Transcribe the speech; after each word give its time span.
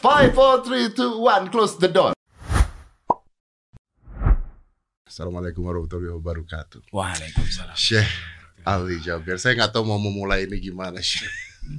Five, 0.00 0.32
four, 0.32 0.64
three, 0.64 0.88
two, 0.96 1.20
one, 1.20 1.52
close 1.52 1.76
the 1.76 1.84
door. 1.92 2.16
Assalamualaikum 5.04 5.60
warahmatullahi 5.60 6.16
wabarakatuh. 6.16 6.88
Waalaikumsalam. 6.88 7.76
Syekh 7.76 8.08
Ali 8.64 8.96
Jabir, 9.04 9.36
saya 9.36 9.60
nggak 9.60 9.76
tahu 9.76 9.84
mau 9.84 10.00
memulai 10.00 10.48
ini 10.48 10.56
gimana 10.56 11.04
Syekh. 11.04 11.28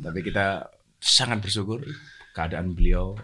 Tapi 0.05 0.21
kita 0.21 0.69
sangat 1.01 1.41
bersyukur 1.41 1.81
keadaan 2.37 2.77
beliau 2.77 3.17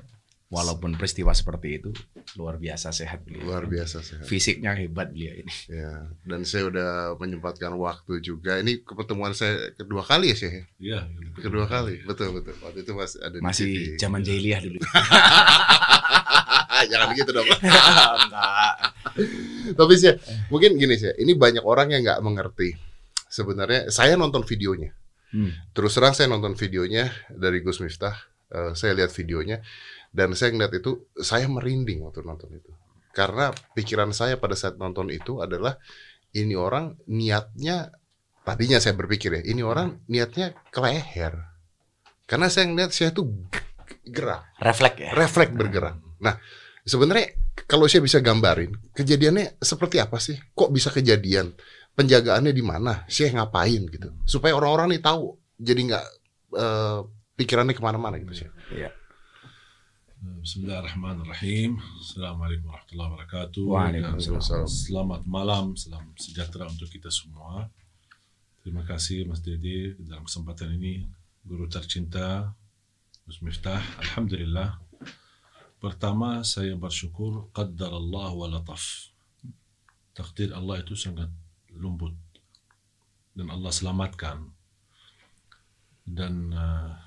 walaupun 0.47 0.95
peristiwa 0.95 1.35
seperti 1.35 1.75
itu 1.75 1.91
luar 2.39 2.55
biasa 2.55 2.95
sehat 2.95 3.27
beliau. 3.27 3.51
Luar 3.51 3.67
biasa 3.67 3.99
sehat. 3.99 4.23
Fisiknya 4.23 4.71
hebat 4.79 5.11
beliau 5.11 5.35
ini. 5.35 5.51
Ya, 5.67 6.07
dan 6.23 6.47
saya 6.47 6.71
udah 6.71 7.19
menyempatkan 7.19 7.75
waktu 7.75 8.23
juga. 8.23 8.55
Ini 8.59 8.79
pertemuan 8.83 9.35
saya 9.35 9.75
kedua 9.75 10.07
kali 10.07 10.31
ya 10.31 10.35
Syekh. 10.39 10.53
ya? 10.53 10.63
Iya, 10.79 10.99
Kedua 11.35 11.67
kali, 11.67 11.99
betul 12.07 12.31
betul. 12.31 12.55
Waktu 12.63 12.79
itu 12.81 12.91
masih 12.95 13.19
ada 13.19 13.35
di 13.35 13.43
Masih 13.43 13.65
TV. 13.67 13.99
zaman 13.99 14.19
jahiliyah 14.23 14.61
dulu. 14.63 14.79
Jangan 16.91 17.09
gitu 17.11 17.31
dong. 17.33 17.47
Enggak. 17.47 18.73
Tapi 19.79 19.93
sih, 19.97 20.13
mungkin 20.47 20.77
gini 20.77 20.95
sih. 20.95 21.11
Ini 21.17 21.33
banyak 21.35 21.63
orang 21.65 21.91
yang 21.91 22.05
nggak 22.05 22.21
mengerti. 22.23 22.77
Sebenarnya 23.27 23.91
saya 23.91 24.15
nonton 24.15 24.45
videonya. 24.47 24.95
Hmm. 25.35 25.51
Terus 25.75 25.91
terang 25.91 26.15
saya 26.15 26.31
nonton 26.31 26.55
videonya 26.55 27.11
dari 27.27 27.59
Gus 27.59 27.83
Miftah. 27.83 28.15
Eh, 28.47 28.71
saya 28.79 28.95
lihat 28.95 29.11
videonya 29.11 29.59
dan 30.11 30.33
saya 30.33 30.55
ngeliat 30.55 30.73
itu 30.77 31.07
saya 31.17 31.45
merinding 31.47 32.03
waktu 32.03 32.23
nonton 32.23 32.51
itu. 32.55 32.71
Karena 33.11 33.49
pikiran 33.73 34.13
saya 34.13 34.37
pada 34.37 34.53
saat 34.53 34.77
nonton 34.77 35.09
itu 35.09 35.41
adalah 35.41 35.81
ini 36.37 36.53
orang 36.53 36.93
niatnya 37.09 37.89
tadinya 38.45 38.77
saya 38.77 38.93
berpikir 38.95 39.41
ya, 39.41 39.41
ini 39.43 39.65
orang 39.65 40.05
niatnya 40.07 40.53
ke 40.69 40.79
leher. 40.79 41.33
Karena 42.27 42.47
saya 42.51 42.69
ngeliat 42.69 42.91
saya 42.91 43.11
tuh 43.11 43.27
gerak, 44.07 44.55
Refleks 44.59 44.99
ya. 44.99 45.11
refleks 45.15 45.53
bergerak. 45.55 45.95
Nah, 46.23 46.35
sebenarnya 46.83 47.35
kalau 47.67 47.87
saya 47.87 48.03
bisa 48.03 48.19
gambarin, 48.23 48.71
kejadiannya 48.95 49.59
seperti 49.59 49.99
apa 49.99 50.19
sih? 50.19 50.35
Kok 50.55 50.71
bisa 50.71 50.91
kejadian? 50.91 51.55
Penjagaannya 51.97 52.53
di 52.53 52.63
mana? 52.63 53.03
Saya 53.09 53.33
ngapain 53.33 53.89
gitu? 53.89 54.13
Supaya 54.23 54.53
orang-orang 54.53 54.95
nih 54.95 55.01
tahu, 55.01 55.33
jadi 55.57 55.81
nggak 55.87 56.05
eh, 56.55 56.99
pikirannya 57.35 57.73
ke 57.73 57.83
mana-mana 57.83 58.21
gitu 58.21 58.45
sih. 58.45 58.47
Iya. 58.75 58.93
Bismillahirrahmanirrahim. 60.17 61.77
Assalamualaikum 62.01 62.73
warahmatullahi 62.73 63.09
wabarakatuh. 63.13 63.63
Waalaikumsalam. 63.69 64.65
Selamat 64.65 65.21
malam, 65.29 65.77
salam 65.77 66.09
sejahtera 66.17 66.65
untuk 66.65 66.89
kita 66.89 67.13
semua. 67.13 67.69
Terima 68.65 68.81
kasih 68.81 69.29
Mas 69.29 69.45
Dede 69.45 69.93
dalam 70.01 70.25
kesempatan 70.25 70.73
ini, 70.73 71.05
guru 71.45 71.69
tercinta 71.69 72.49
Gus 73.29 73.45
Miftah. 73.45 73.77
Alhamdulillah. 74.01 74.81
Pertama 75.77 76.41
saya 76.41 76.73
bersyukur 76.73 77.53
qaddar 77.53 77.93
Allah 77.93 78.33
wa 78.33 78.47
lataf. 78.49 79.13
Takdir 80.17 80.49
Allah 80.49 80.81
itu 80.81 80.97
sangat 80.97 81.29
lembut 81.69 82.17
dan 83.37 83.53
Allah 83.53 83.69
selamatkan. 83.69 84.49
Dan 86.01 86.49
uh, 86.57 86.97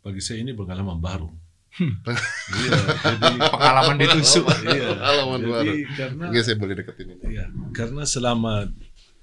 bagi 0.00 0.24
saya 0.24 0.40
ini 0.40 0.56
pengalaman 0.56 0.96
baru. 0.96 1.49
Iya, 1.72 2.76
jadi 3.14 3.38
Pengalaman 3.54 3.96
ditusuk. 3.96 4.46
Iya, 4.60 4.90
Pengalaman 4.92 5.38
jadi 5.38 5.50
baru. 5.50 5.72
karena 5.94 6.24
Nggak 6.28 6.42
saya 6.42 6.56
boleh 6.56 6.74
deketin 6.74 7.06
ini. 7.08 7.22
iya, 7.30 7.44
karena 7.70 8.02
selama 8.04 8.66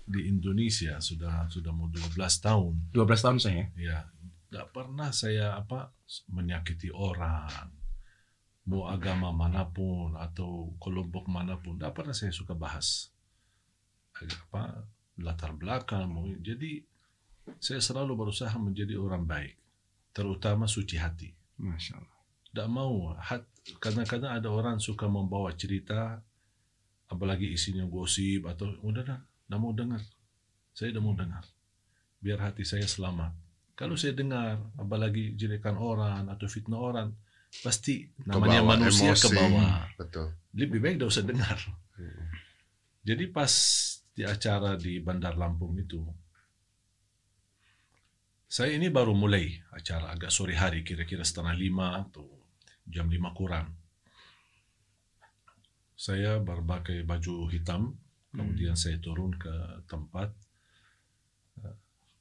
di 0.04 0.22
Indonesia 0.26 0.96
sudah 1.00 1.46
sudah 1.48 1.70
mau 1.70 1.88
12 1.88 2.16
tahun, 2.40 2.74
12 2.90 2.96
tahun 3.22 3.38
saya. 3.38 3.64
ya 3.74 4.08
nggak 4.48 4.72
pernah 4.72 5.12
saya 5.12 5.54
apa 5.54 5.92
menyakiti 6.28 6.88
orang, 6.88 7.68
mau 8.64 8.88
agama 8.88 9.30
mana 9.30 9.68
pun 9.68 10.16
atau 10.16 10.72
kelompok 10.78 11.28
mana 11.28 11.56
pun, 11.56 11.76
nggak 11.76 11.92
pernah 11.94 12.12
saya 12.12 12.32
suka 12.32 12.56
bahas 12.56 13.12
Agak 14.14 14.40
apa 14.46 14.88
latar 15.18 15.52
belakang. 15.52 16.08
mau- 16.08 16.32
Jadi 16.40 16.80
saya 17.60 17.78
selalu 17.80 18.16
berusaha 18.18 18.56
menjadi 18.56 18.96
orang 18.96 19.24
baik, 19.24 19.60
terutama 20.10 20.64
suci 20.66 20.96
hati. 20.96 21.36
Masya 21.58 21.96
Allah. 21.96 22.17
Tidak 22.52 22.70
mau. 22.72 23.16
Kadang-kadang 23.84 24.32
ada 24.40 24.50
orang 24.50 24.78
suka 24.80 25.06
membawa 25.12 25.52
cerita 25.54 26.20
apalagi 27.08 27.52
isinya 27.56 27.88
gosip 27.88 28.48
atau 28.48 28.68
udah 28.84 29.04
dah 29.04 29.20
tidak 29.20 29.60
mau 29.60 29.72
dengar. 29.72 30.04
Saya 30.76 30.92
tidak 30.92 31.04
mau 31.04 31.16
dengar. 31.16 31.44
Biar 32.20 32.40
hati 32.44 32.64
saya 32.68 32.88
selamat. 32.88 33.32
Kalau 33.78 33.94
saya 33.94 34.18
dengar 34.18 34.58
apalagi 34.76 35.38
jelekan 35.38 35.78
orang 35.78 36.28
atau 36.34 36.50
fitnah 36.50 36.82
orang 36.82 37.10
pasti 37.64 38.10
namanya 38.28 38.60
Kebawa 38.60 38.74
manusia 38.76 39.12
emosi. 39.16 39.24
ke 39.24 39.30
bawah 39.32 39.74
Betul. 39.96 40.28
lebih 40.58 40.80
baik 40.84 40.96
tidak 41.00 41.10
usah 41.14 41.26
dengar. 41.26 41.58
Jadi 43.08 43.24
pas 43.32 43.54
di 44.12 44.24
acara 44.28 44.76
di 44.76 45.00
Bandar 45.00 45.38
Lampung 45.40 45.78
itu 45.78 46.02
saya 48.48 48.74
ini 48.74 48.88
baru 48.88 49.12
mulai 49.12 49.60
acara 49.76 50.16
agak 50.16 50.32
sore 50.32 50.56
hari 50.56 50.82
kira-kira 50.82 51.22
setengah 51.22 51.52
lima 51.54 52.00
atau 52.00 52.26
jam 52.88 53.08
lima 53.12 53.32
kurang. 53.36 53.72
Saya 55.98 56.38
berpakai 56.38 57.02
baju 57.02 57.50
hitam, 57.50 57.98
kemudian 58.30 58.78
saya 58.78 59.02
turun 59.02 59.34
ke 59.34 59.82
tempat. 59.90 60.30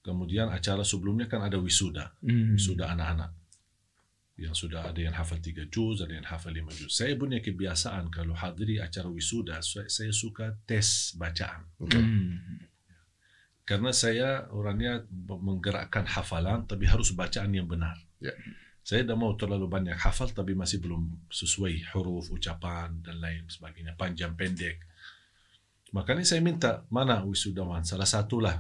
Kemudian 0.01 0.47
acara 0.55 0.87
sebelumnya 0.87 1.27
kan 1.27 1.43
ada 1.43 1.59
wisuda, 1.59 2.15
Hmm. 2.23 2.55
wisuda 2.55 2.95
anak-anak. 2.95 3.35
Yang 4.39 4.55
sudah 4.55 4.87
ada 4.93 5.01
yang 5.03 5.17
hafal 5.17 5.43
tiga 5.43 5.67
juz, 5.67 5.99
ada 5.99 6.15
yang 6.15 6.23
hafal 6.23 6.55
lima 6.55 6.71
juz. 6.71 6.95
Saya 6.95 7.19
punya 7.19 7.43
kebiasaan 7.43 8.07
kalau 8.15 8.37
hadiri 8.39 8.79
acara 8.79 9.11
wisuda, 9.11 9.59
saya, 9.67 10.13
suka 10.15 10.55
tes 10.63 11.11
bacaan. 11.19 11.67
Hmm. 11.83 12.39
Karena 13.67 13.91
saya 13.91 14.47
orangnya 14.55 15.03
menggerakkan 15.27 16.07
hafalan, 16.07 16.71
tapi 16.71 16.87
harus 16.87 17.11
bacaan 17.11 17.51
yang 17.51 17.67
benar. 17.67 17.99
Ya. 18.23 18.31
Saya 18.87 19.03
tidak 19.03 19.19
mau 19.19 19.35
terlalu 19.35 19.67
banyak 19.67 19.99
hafal, 19.99 20.31
tapi 20.31 20.55
masih 20.55 20.79
belum 20.79 21.27
sesuai 21.27 21.91
huruf, 21.91 22.31
ucapan, 22.31 23.03
dan 23.03 23.19
lain 23.19 23.43
sebagainya, 23.51 23.99
panjang 23.99 24.39
pendek. 24.39 24.79
Makanya 25.91 26.23
saya 26.23 26.39
minta 26.39 26.87
mana 26.87 27.27
wisudawan, 27.27 27.83
salah 27.83 28.07
satulah 28.07 28.55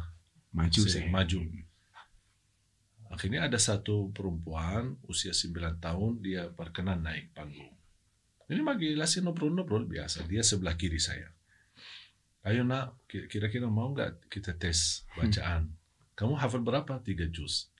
Maju 0.51 0.83
saya 0.83 1.07
saya. 1.07 1.15
maju. 1.15 1.39
Akhirnya 3.07 3.47
ada 3.47 3.55
satu 3.55 4.11
perempuan 4.11 4.99
usia 5.07 5.31
9 5.31 5.79
tahun 5.79 6.19
dia 6.19 6.51
berkenan 6.51 7.07
naik 7.07 7.31
panggung. 7.31 7.71
Ini 8.51 8.63
magi 8.67 8.99
lasi 8.99 9.23
ngobrol-ngobrol 9.23 9.87
biasa. 9.87 10.27
Dia 10.27 10.43
sebelah 10.43 10.75
kiri 10.75 10.99
saya. 10.99 11.31
Ayo 12.43 12.67
nak, 12.67 12.99
ki- 13.07 13.27
kira-kira 13.27 13.71
mau 13.71 13.95
nggak 13.95 14.27
kita 14.27 14.59
tes 14.59 15.03
bacaan? 15.19 15.71
Kamu 16.19 16.35
hafal 16.35 16.67
berapa? 16.67 16.99
Tiga 16.99 17.31
juz. 17.31 17.71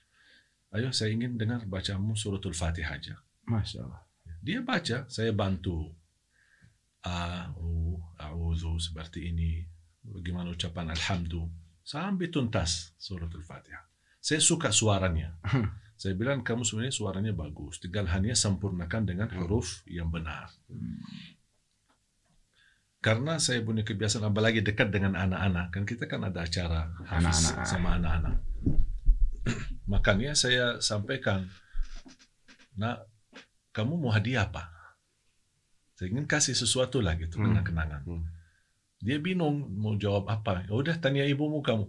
Ayo 0.75 0.91
saya 0.91 1.15
ingin 1.15 1.39
dengar 1.39 1.63
bacaanmu 1.63 2.13
suratul 2.19 2.51
Fatihah 2.51 2.99
aja. 2.99 3.15
Masya 3.47 3.87
Allah. 3.87 4.01
Dia 4.43 4.59
baca, 4.59 5.07
saya 5.07 5.31
bantu. 5.31 5.95
A'u, 7.07 7.95
a'udhu, 8.19 8.75
seperti 8.75 9.31
ini. 9.31 9.63
Bagaimana 10.03 10.51
ucapan 10.51 10.91
alhamdulillah. 10.91 11.51
Sampai 11.87 12.27
tuntas 12.27 12.91
suratul 12.99 13.47
Fatihah. 13.47 13.87
Saya 14.19 14.43
suka 14.43 14.75
suaranya. 14.75 15.39
Saya 15.95 16.13
bilang 16.19 16.43
kamu 16.43 16.67
sebenarnya 16.67 16.93
suaranya 16.93 17.31
bagus. 17.31 17.79
Tinggal 17.79 18.11
hanya 18.11 18.35
sempurnakan 18.35 19.07
dengan 19.07 19.31
huruf 19.39 19.87
yang 19.87 20.11
benar. 20.11 20.51
Karena 22.99 23.39
saya 23.39 23.63
punya 23.63 23.87
kebiasaan 23.87 24.27
apalagi 24.27 24.59
dekat 24.59 24.91
dengan 24.91 25.15
anak-anak. 25.15 25.71
Kan 25.71 25.87
kita 25.87 26.11
kan 26.11 26.27
ada 26.27 26.43
acara 26.43 26.91
hafiz 27.07 27.55
Anak-anak. 27.55 27.65
sama 27.65 27.89
anak-anak. 27.95 28.35
Makanya 29.93 30.35
saya 30.35 30.79
sampaikan, 30.83 31.47
nak 32.75 33.07
kamu 33.71 33.97
mau 33.97 34.11
hadiah 34.11 34.45
apa? 34.49 34.69
Saya 35.97 36.13
ingin 36.13 36.29
kasih 36.29 36.53
sesuatu 36.53 37.01
lah 37.01 37.17
gitu, 37.17 37.41
Hmm. 37.41 37.51
kenang-kenangan. 37.51 38.01
Hmm. 38.05 38.25
Dia 39.01 39.21
bingung 39.21 39.77
mau 39.77 39.93
jawab 39.93 40.25
apa. 40.29 40.65
Ya 40.65 40.73
udah 40.73 40.97
tanya 40.97 41.21
ibumu 41.25 41.61
kamu. 41.61 41.85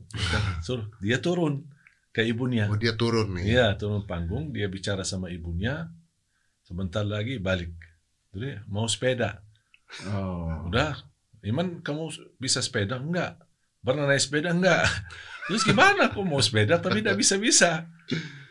Suruh 0.61 0.89
dia 1.01 1.21
turun 1.21 1.65
ke 2.13 2.21
ibunya. 2.25 2.69
Oh 2.69 2.77
dia 2.77 2.93
turun 2.97 3.37
nih. 3.37 3.45
Iya, 3.57 3.67
turun 3.81 4.05
panggung, 4.05 4.53
dia 4.53 4.69
bicara 4.69 5.05
sama 5.09 5.33
ibunya. 5.33 5.89
Sebentar 6.65 7.05
lagi 7.09 7.41
balik. 7.41 7.73
Jadi 8.37 8.61
mau 8.69 8.85
sepeda. 8.85 9.41
Oh. 10.13 10.69
Udah, 10.69 11.01
Iman 11.47 11.81
kamu 11.81 12.11
bisa 12.37 12.59
sepeda? 12.59 12.99
Enggak. 12.99 13.39
Pernah 13.83 14.05
naik 14.11 14.23
sepeda? 14.23 14.51
Enggak. 14.53 14.85
Terus 15.49 15.63
gimana 15.65 16.13
aku 16.13 16.21
mau 16.27 16.43
sepeda 16.45 16.77
tapi 16.77 17.01
tidak 17.01 17.17
bisa-bisa? 17.17 17.89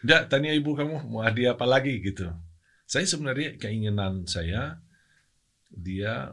Enggak, 0.01 0.33
tanya 0.33 0.50
ibu 0.56 0.74
kamu 0.74 1.07
mau 1.09 1.21
hadiah 1.21 1.53
apa 1.53 1.65
lagi 1.69 2.00
gitu. 2.01 2.31
Saya 2.88 3.06
sebenarnya 3.06 3.59
keinginan 3.59 4.25
saya 4.25 4.81
dia 5.69 6.31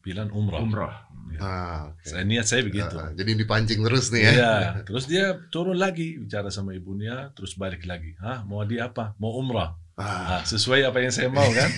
bilang 0.00 0.32
umroh. 0.32 0.60
Umroh. 0.64 0.94
Ah, 1.38 1.92
oke. 1.92 2.04
Saya 2.04 2.24
niat 2.26 2.46
saya 2.48 2.66
begitu. 2.66 2.96
Ah, 2.96 3.12
jadi 3.14 3.38
dipancing 3.38 3.80
terus 3.86 4.10
nih 4.10 4.22
ya. 4.28 4.32
Iya. 4.32 4.54
Terus 4.82 5.04
dia 5.06 5.38
turun 5.52 5.78
lagi 5.78 6.18
bicara 6.18 6.50
sama 6.50 6.74
ibunya, 6.74 7.30
terus 7.36 7.54
balik 7.54 7.86
lagi. 7.86 8.16
Hah, 8.18 8.42
mau 8.44 8.64
hadiah 8.64 8.90
apa? 8.90 9.14
Mau 9.20 9.36
umrah. 9.38 9.78
Ah, 9.94 10.42
sesuai 10.42 10.88
apa 10.88 10.98
yang 11.04 11.12
saya 11.12 11.28
mau 11.28 11.46
kan? 11.52 11.70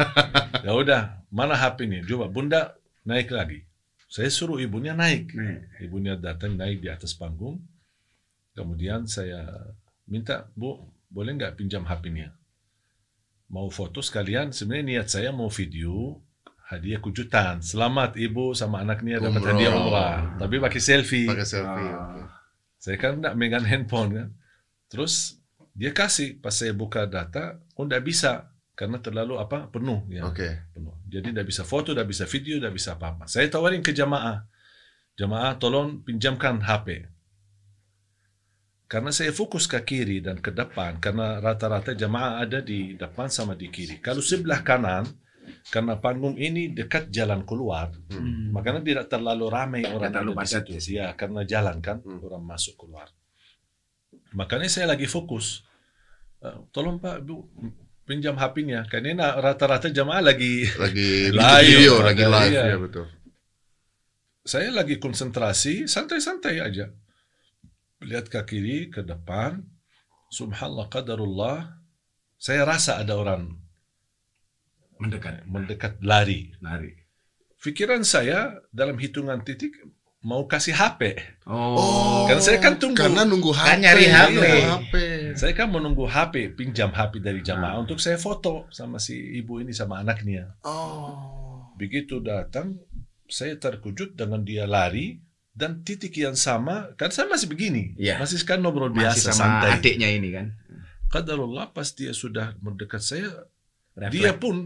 ya 0.66 0.72
udah, 0.74 1.22
mana 1.28 1.54
HP-nya? 1.56 2.04
Coba 2.08 2.26
Bunda 2.32 2.74
naik 3.04 3.30
lagi. 3.30 3.69
Saya 4.10 4.26
suruh 4.26 4.58
ibunya 4.58 4.90
naik. 4.90 5.30
Ibunya 5.78 6.18
datang 6.18 6.58
naik 6.58 6.82
di 6.82 6.90
atas 6.90 7.14
panggung. 7.14 7.62
Kemudian 8.58 9.06
saya 9.06 9.46
minta, 10.10 10.50
Bu, 10.58 10.82
boleh 11.06 11.38
nggak 11.38 11.54
pinjam 11.54 11.86
HP-nya? 11.86 12.34
Mau 13.54 13.70
foto 13.70 14.02
sekalian, 14.02 14.50
sebenarnya 14.50 14.86
niat 14.86 15.06
saya 15.14 15.30
mau 15.30 15.46
video, 15.46 16.18
hadiah 16.66 16.98
kejutan. 16.98 17.62
Selamat 17.62 18.18
ibu 18.18 18.50
sama 18.50 18.82
anaknya 18.82 19.22
dapat 19.22 19.46
Umroh. 19.46 19.50
hadiah 19.54 19.72
umrah. 19.78 20.18
Tapi 20.42 20.58
pakai 20.58 20.80
selfie. 20.82 21.30
Pakai 21.30 21.46
selfie. 21.46 21.90
Ah. 21.94 22.26
Saya 22.82 22.98
kan 22.98 23.22
nggak 23.22 23.38
megang 23.38 23.66
handphone 23.66 24.10
kan. 24.10 24.28
Terus 24.90 25.38
dia 25.70 25.94
kasih 25.94 26.42
pas 26.42 26.50
saya 26.50 26.74
buka 26.74 27.06
data, 27.06 27.62
oh 27.78 27.86
nggak 27.86 28.02
bisa 28.02 28.49
karena 28.80 28.96
terlalu 28.96 29.36
apa 29.36 29.68
penuh 29.68 30.08
ya. 30.08 30.24
Oke. 30.24 30.72
Penuh. 30.72 30.96
Jadi 31.04 31.36
nggak 31.36 31.44
bisa 31.44 31.68
foto, 31.68 31.92
nggak 31.92 32.08
bisa 32.08 32.24
video, 32.24 32.56
nggak 32.56 32.72
bisa 32.72 32.96
apa-apa. 32.96 33.28
Saya 33.28 33.44
tawarin 33.52 33.84
ke 33.84 33.92
jamaah, 33.92 34.40
jamaah 35.20 35.60
tolong 35.60 36.00
pinjamkan 36.00 36.64
HP. 36.64 37.04
Karena 38.88 39.12
saya 39.12 39.36
fokus 39.36 39.68
ke 39.68 39.76
kiri 39.84 40.24
dan 40.24 40.40
ke 40.40 40.48
depan, 40.48 40.96
karena 40.96 41.38
rata-rata 41.44 41.92
jamaah 41.92 42.40
ada 42.40 42.64
di 42.64 42.96
depan 42.96 43.28
sama 43.28 43.52
di 43.52 43.68
kiri. 43.68 44.00
Kalau 44.00 44.24
sebelah 44.24 44.64
kanan, 44.64 45.04
karena 45.70 45.94
panggung 46.00 46.34
ini 46.40 46.72
dekat 46.72 47.12
jalan 47.12 47.44
keluar, 47.44 47.92
Hmm. 48.10 48.50
Makanya 48.50 48.80
tidak 48.82 49.06
terlalu 49.12 49.46
ramai 49.46 49.86
orang 49.86 50.10
terlalu 50.10 50.34
di 50.40 50.46
situ. 50.48 50.98
Ya, 50.98 51.12
karena 51.14 51.44
jalan 51.46 51.78
kan 51.84 52.00
Hmm. 52.02 52.18
orang 52.24 52.42
masuk 52.42 52.74
keluar. 52.80 53.12
Makanya 54.34 54.66
saya 54.72 54.90
lagi 54.90 55.06
fokus. 55.06 55.62
Eh, 56.42 56.56
tolong 56.74 56.98
Pak, 56.98 57.22
Bu, 57.22 57.46
pinjam 58.10 58.34
HP-nya. 58.34 58.90
Karena 58.90 59.14
ini 59.14 59.22
rata-rata 59.22 59.86
jamaah 59.86 60.18
lagi 60.18 60.66
Lagi 60.74 61.30
Live, 61.38 61.62
video, 61.62 62.02
lagi 62.02 62.24
live 62.26 62.50
iya. 62.50 62.74
ya 62.74 62.78
betul. 62.82 63.06
saya 64.42 64.74
lagi 64.74 64.98
konsentrasi, 64.98 65.86
santai-santai 65.86 66.58
aja. 66.58 66.90
Lihat 68.02 68.26
ke 68.26 68.40
kiri, 68.42 68.90
ke 68.90 69.06
depan. 69.06 69.62
Subhanallah, 70.34 70.90
qadarullah. 70.90 71.78
Saya 72.34 72.66
rasa 72.66 72.98
ada 72.98 73.14
orang 73.14 73.46
Mendekat. 74.98 75.46
mendekat 75.46 76.02
lari. 76.02 76.50
Lari. 76.58 76.90
Pikiran 77.62 78.02
saya 78.02 78.58
dalam 78.74 78.98
hitungan 78.98 79.44
titik 79.46 79.76
mau 80.24 80.44
kasih 80.50 80.74
HP. 80.74 81.16
Oh. 81.46 82.26
Karena 82.26 82.42
saya 82.42 82.58
kan 82.58 82.74
tunggu. 82.80 82.96
Karena 82.96 83.22
nunggu 83.22 83.52
HP. 83.54 83.68
Kan 83.70 83.78
nyari 83.84 84.04
HP. 84.08 84.32
nunggu 84.34 84.60
HP. 84.66 84.94
Saya 85.34 85.52
kan 85.52 85.68
menunggu 85.68 86.04
HP, 86.04 86.54
pinjam 86.54 86.90
HP 86.90 87.18
dari 87.18 87.40
jamaah 87.40 87.76
Ah. 87.76 87.80
untuk 87.80 87.98
saya 87.98 88.16
foto 88.16 88.66
sama 88.68 88.96
si 88.96 89.14
ibu 89.36 89.58
ini 89.58 89.70
sama 89.70 90.00
anaknya. 90.00 90.54
Oh. 90.62 91.70
Begitu 91.76 92.20
datang, 92.20 92.78
saya 93.26 93.54
terkejut 93.54 94.14
dengan 94.14 94.42
dia 94.42 94.64
lari 94.64 95.20
dan 95.50 95.82
titik 95.82 96.14
yang 96.14 96.34
sama, 96.34 96.94
kan 96.94 97.10
saya 97.10 97.26
masih 97.26 97.46
begini, 97.46 97.94
Iya. 97.96 98.18
masih 98.18 98.40
kan 98.42 98.60
ngobrol 98.60 98.88
Masih 98.88 99.00
biasa 99.00 99.28
sama 99.30 99.38
santai. 99.60 99.70
adiknya 99.76 100.08
ini 100.08 100.28
kan. 100.30 100.46
Qadarullah 101.08 101.74
pas 101.74 101.90
dia 101.90 102.14
sudah 102.14 102.54
mendekat 102.62 103.02
saya, 103.02 103.28
Refleks. 103.98 104.14
dia 104.14 104.32
pun 104.34 104.56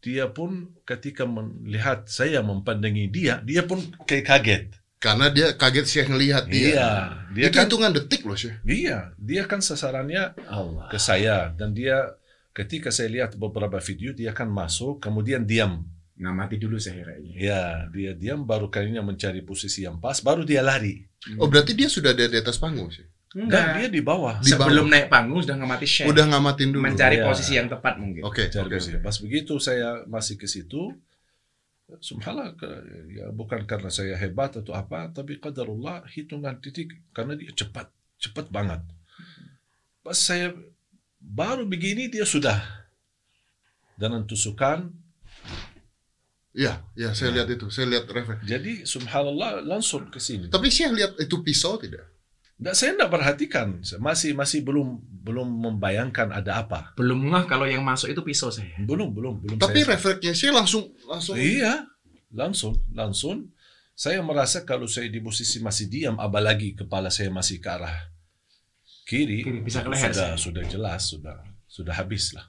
dia 0.00 0.26
pun 0.32 0.72
ketika 0.82 1.28
melihat 1.28 2.08
saya 2.08 2.40
mempandangi 2.40 3.12
dia, 3.12 3.44
dia 3.44 3.68
pun 3.68 3.84
kayak 4.08 4.24
kaget. 4.24 4.64
Karena 5.00 5.32
dia 5.32 5.56
kaget 5.56 5.86
sih 5.88 6.04
ngelihat 6.04 6.44
dia. 6.46 6.68
Iya, 6.76 6.90
dia 7.32 7.46
Itu 7.48 7.56
kan 7.56 7.64
hitungan 7.66 7.90
detik 7.96 8.20
loh 8.22 8.36
sih. 8.36 8.52
Iya, 8.62 9.16
dia 9.16 9.48
kan 9.48 9.64
sasarannya 9.64 10.36
Allah. 10.44 10.92
ke 10.92 11.00
saya 11.00 11.56
dan 11.56 11.72
dia 11.72 12.20
ketika 12.52 12.92
saya 12.92 13.08
lihat 13.08 13.32
beberapa 13.34 13.80
video 13.80 14.12
dia 14.12 14.36
kan 14.36 14.46
masuk 14.46 15.00
kemudian 15.00 15.48
diam. 15.48 15.88
Ngamati 16.20 16.60
dulu 16.60 16.76
saya 16.76 17.00
kayaknya. 17.00 17.32
Ya, 17.32 17.62
dia 17.88 18.12
diam 18.12 18.44
baru 18.44 18.68
kalinya 18.68 19.00
mencari 19.00 19.40
posisi 19.40 19.88
yang 19.88 19.96
pas 19.96 20.20
baru 20.20 20.44
dia 20.44 20.60
lari. 20.60 21.00
Oh 21.40 21.48
berarti 21.48 21.72
dia 21.72 21.88
sudah 21.88 22.12
ada 22.12 22.28
di 22.28 22.36
atas 22.36 22.60
panggung 22.60 22.92
sih. 22.92 23.08
Dan 23.32 23.80
dia 23.80 23.88
di 23.88 24.04
bawah. 24.04 24.36
Di 24.44 24.52
Sebelum 24.52 24.84
bawah. 24.84 24.92
naik 24.92 25.08
panggung 25.08 25.40
sudah 25.40 25.56
ngamati 25.56 25.86
share. 25.88 26.12
Udah 26.12 26.28
ngamatin 26.28 26.76
dulu. 26.76 26.84
mencari 26.84 27.16
Iya. 27.16 27.24
posisi 27.24 27.56
yang 27.56 27.72
tepat 27.72 27.96
mungkin. 27.96 28.20
Oke, 28.20 28.52
Cari 28.52 28.68
oke. 28.68 28.76
posisi. 28.76 29.00
Pas 29.00 29.16
begitu 29.16 29.56
saya 29.56 30.04
masih 30.04 30.36
ke 30.36 30.44
situ 30.44 30.92
Subhanallah, 31.98 32.54
ya 33.10 33.26
bukan 33.34 33.66
karena 33.66 33.90
saya 33.90 34.14
hebat 34.14 34.54
atau 34.54 34.70
apa, 34.70 35.10
tapi 35.10 35.42
qadarullah 35.42 36.06
hitungan 36.06 36.62
titik 36.62 36.94
karena 37.10 37.34
dia 37.34 37.50
cepat, 37.50 37.90
cepat 38.22 38.46
banget. 38.54 38.78
Pas 40.06 40.14
saya 40.14 40.54
baru 41.18 41.66
begini 41.66 42.06
dia 42.06 42.22
sudah 42.22 42.62
dengan 43.98 44.22
tusukan 44.24 44.94
Iya, 46.50 46.82
iya 46.98 47.14
saya 47.14 47.30
lihat 47.30 47.46
itu. 47.46 47.70
Saya 47.70 47.86
lihat 47.86 48.10
refleks. 48.10 48.42
Jadi 48.42 48.82
subhanallah 48.82 49.62
langsung 49.62 50.10
ke 50.10 50.18
sini. 50.18 50.50
Tapi 50.50 50.66
saya 50.66 50.90
lihat 50.90 51.14
itu 51.22 51.38
pisau 51.46 51.78
tidak? 51.78 52.02
Nggak, 52.60 52.74
saya 52.76 52.90
tidak 52.92 53.10
perhatikan, 53.10 53.68
masih 54.04 54.36
masih 54.36 54.60
belum 54.60 55.00
belum 55.00 55.48
membayangkan 55.48 56.28
ada 56.28 56.60
apa. 56.60 56.92
Belum 56.92 57.32
ngeh 57.32 57.48
kalau 57.48 57.64
yang 57.64 57.80
masuk 57.80 58.12
itu 58.12 58.20
pisau 58.20 58.52
saya. 58.52 58.68
Belum 58.84 59.08
belum 59.08 59.40
belum. 59.40 59.56
Tapi 59.56 59.80
saya, 59.80 59.96
refleksnya 59.96 60.32
saya 60.36 60.52
langsung 60.52 60.92
langsung. 61.08 61.40
iya 61.40 61.88
langsung 62.28 62.76
langsung. 62.92 63.48
Saya 63.96 64.20
merasa 64.24 64.64
kalau 64.64 64.88
saya 64.88 65.12
di 65.12 65.20
posisi 65.20 65.60
masih 65.60 65.88
diam, 65.88 66.16
apalagi 66.16 66.72
kepala 66.72 67.12
saya 67.12 67.28
masih 67.28 67.60
ke 67.60 67.68
arah 67.68 67.96
kiri, 69.04 69.42
Kiri, 69.42 69.60
bisa 69.60 69.82
ke 69.82 69.90
leher 69.90 70.08
sudah 70.12 70.28
saya. 70.32 70.38
sudah 70.38 70.64
jelas 70.64 71.00
sudah 71.08 71.36
sudah 71.66 71.94
habis 71.96 72.32
lah. 72.36 72.46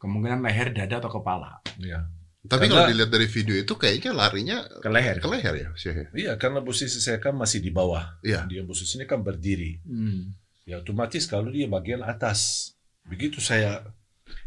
Kemungkinan 0.00 0.40
leher, 0.40 0.72
dada 0.72 0.96
atau 0.96 1.12
kepala. 1.12 1.60
Ya. 1.76 2.08
Tapi 2.40 2.66
Karena- 2.66 2.72
kalau 2.72 2.88
dilihat 2.88 3.10
dari 3.12 3.28
video 3.28 3.52
itu 3.54 3.74
kayaknya 3.76 4.16
larinya 4.16 4.64
Ke 4.80 4.88
leher. 4.88 5.20
ke 5.20 5.28
leher 5.28 5.54
ya, 5.60 5.68
Syekh. 5.76 6.08
Iya, 6.16 6.40
karena 6.40 6.64
posisi 6.64 6.96
saya 6.96 7.20
kan 7.20 7.36
masih 7.36 7.60
di 7.60 7.68
bawah. 7.68 8.16
Iya. 8.24 8.48
Dia 8.48 8.64
posisinya 8.64 9.04
kan 9.04 9.20
berdiri. 9.20 9.76
Hmm. 9.84 10.32
Ya 10.64 10.80
otomatis 10.80 11.28
kalau 11.28 11.52
dia 11.52 11.68
bagian 11.68 12.00
atas. 12.00 12.72
Begitu 13.04 13.44
saya 13.44 13.84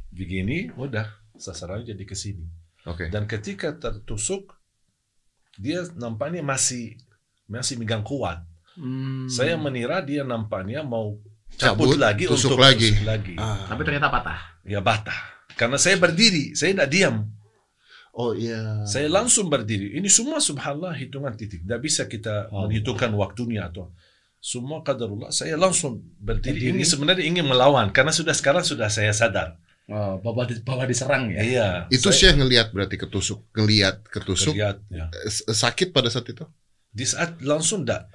begini, 0.09 0.73
udah 0.73 1.05
sasarannya 1.37 1.93
jadi 1.93 2.03
ke 2.03 2.17
sini. 2.17 2.49
Oke. 2.85 3.13
Dan 3.13 3.29
ketika 3.29 3.77
tertusuk, 3.77 4.57
dia 5.57 5.85
nampaknya 5.93 6.41
masih 6.41 6.97
masih 7.45 7.77
megang 7.77 8.01
kuat. 8.01 8.41
Hmm. 8.73 9.29
Saya 9.29 9.53
menira 9.53 10.01
dia 10.01 10.25
nampaknya 10.25 10.81
mau 10.81 11.21
cabut, 11.61 11.93
Cabut, 11.93 12.01
lagi 12.01 12.25
tusuk 12.25 12.57
untuk 12.57 12.65
lagi. 12.65 12.89
tusuk 12.89 13.05
lagi. 13.05 13.33
Ah. 13.37 13.69
Tapi 13.69 13.81
ternyata 13.85 14.09
patah. 14.09 14.39
Ya 14.65 14.81
batah. 14.81 15.17
Karena 15.53 15.77
saya 15.77 16.01
berdiri, 16.01 16.57
saya 16.57 16.73
tidak 16.73 16.89
diam. 16.89 17.29
Oh 18.13 18.37
iya. 18.37 18.85
Saya 18.85 19.09
langsung 19.09 19.49
berdiri. 19.49 19.97
Ini 19.97 20.05
semua 20.05 20.37
subhanallah 20.37 20.93
hitungan 20.93 21.33
titik. 21.33 21.65
Tidak 21.65 21.81
bisa 21.81 22.05
kita 22.05 22.53
Oh. 22.53 22.65
menghitungkan 22.69 23.09
waktunya 23.17 23.65
atau 23.65 23.89
semua 24.37 24.85
qadarullah. 24.85 25.33
Saya 25.33 25.57
langsung 25.57 25.97
berdiri. 26.21 26.61
Berdiri. 26.61 26.77
Ini 26.77 26.83
sebenarnya 26.85 27.25
ingin 27.25 27.45
melawan 27.49 27.89
karena 27.89 28.13
sudah 28.13 28.37
sekarang 28.37 28.61
sudah 28.61 28.85
saya 28.93 29.09
sadar. 29.09 29.57
Oh, 29.83 30.15
bawa, 30.21 30.47
di, 30.47 30.55
bawa 30.63 30.87
diserang 30.87 31.27
ya. 31.27 31.43
Iya. 31.43 31.67
itu 31.91 32.07
saya 32.07 32.31
Syekh 32.31 32.35
ngelihat 32.39 32.67
berarti 32.71 32.95
ketusuk, 32.95 33.43
ngelihat 33.51 33.99
ketusuk 34.07 34.55
terlihat, 34.55 34.79
ya. 34.87 35.11
eh, 35.11 35.27
sakit 35.51 35.91
pada 35.91 36.07
saat 36.07 36.23
itu? 36.31 36.47
Di 36.87 37.03
saat 37.03 37.43
langsung 37.43 37.83
tidak. 37.83 38.07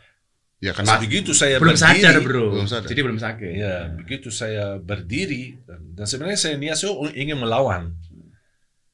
Ya 0.64 0.72
karena 0.72 0.96
begitu 0.96 1.36
saya 1.36 1.60
belum 1.60 1.76
berdiri. 1.76 2.02
sadar 2.02 2.16
bro. 2.24 2.46
Belum 2.56 2.66
sadar. 2.66 2.88
Jadi 2.88 3.00
belum 3.04 3.20
sakit. 3.20 3.52
Ya, 3.52 3.92
begitu 4.00 4.32
saya 4.32 4.80
berdiri 4.80 5.60
dan, 5.68 5.80
dan 5.92 6.06
sebenarnya 6.08 6.40
saya 6.40 6.56
niat 6.56 6.76
saya 6.80 6.96
ingin 7.12 7.36
melawan, 7.36 7.92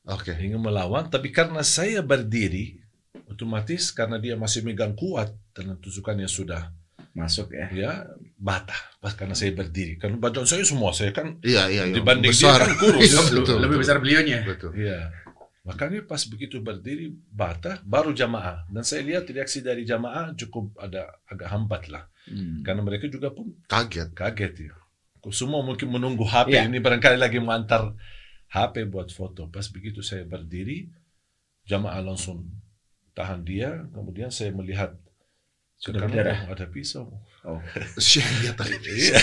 Oke. 0.05 0.37
ingin 0.37 0.59
melawan, 0.59 1.09
tapi 1.09 1.31
karena 1.31 1.61
saya 1.61 2.01
berdiri, 2.01 2.77
otomatis 3.25 3.89
karena 3.89 4.21
dia 4.21 4.37
masih 4.37 4.61
megang 4.61 4.93
kuat 4.93 5.33
dan 5.53 5.77
tusukannya 5.79 6.29
sudah 6.29 6.69
Masuk 7.15 7.55
ya. 7.55 7.71
ya 7.71 7.93
batah 8.35 8.75
pas 8.99 9.15
karena 9.15 9.33
saya 9.33 9.55
berdiri. 9.55 9.97
Karena 9.97 10.19
badan 10.19 10.43
saya 10.45 10.67
semua 10.67 10.91
saya 10.91 11.09
kan 11.09 11.39
Iya 11.41 11.71
iya 11.71 11.83
iya. 11.87 11.95
Dibanding 11.95 12.27
dia 12.27 12.43
besar. 12.43 12.59
kan 12.61 12.75
kurus. 12.75 13.07
Iya, 13.07 13.21
Betul, 13.23 13.39
betul, 13.39 13.57
Lebih 13.63 13.77
besar 13.79 13.97
beliaunya. 14.03 14.39
Betul. 14.43 14.71
Iya. 14.75 14.99
Makanya 15.63 16.03
pas 16.05 16.19
begitu 16.27 16.59
berdiri 16.59 17.15
batah 17.31 17.79
baru 17.81 18.11
jamaah 18.11 18.67
dan 18.67 18.83
saya 18.83 19.01
lihat 19.01 19.25
reaksi 19.25 19.63
dari 19.63 19.87
jamaah 19.87 20.35
cukup 20.35 20.75
ada 20.77 21.07
agak 21.25 21.49
hambat 21.49 21.83
lah 21.89 22.05
Hmm. 22.25 22.65
karena 22.65 22.81
mereka 22.81 23.07
juga 23.07 23.31
pun 23.31 23.53
Kaget. 23.65 24.11
kaget 24.13 24.55
ya. 24.69 24.75
Semua 25.31 25.61
mungkin 25.61 25.89
menunggu 25.89 26.25
HP 26.25 26.51
Iya. 26.51 26.67
ini 26.67 26.81
barangkali 26.81 27.17
lagi 27.17 27.39
mengantar 27.39 27.95
HP 28.55 28.87
buat 28.87 29.11
foto. 29.11 29.51
Pas 29.51 29.67
begitu 29.67 29.99
saya 29.99 30.23
berdiri 30.23 30.87
jamaah 31.67 31.99
langsung 32.01 32.47
tahan 33.15 33.43
dia 33.43 33.83
kemudian 33.91 34.31
saya 34.31 34.55
melihat 34.55 34.95
Sudah 35.75 36.07
berdarah. 36.07 36.47
ada 36.47 36.67
pisau. 36.71 37.11
Oh. 37.43 37.59
Syekh 37.99 38.25
lihat 38.47 38.55
tadi. 38.57 38.79
Iya. 38.79 39.19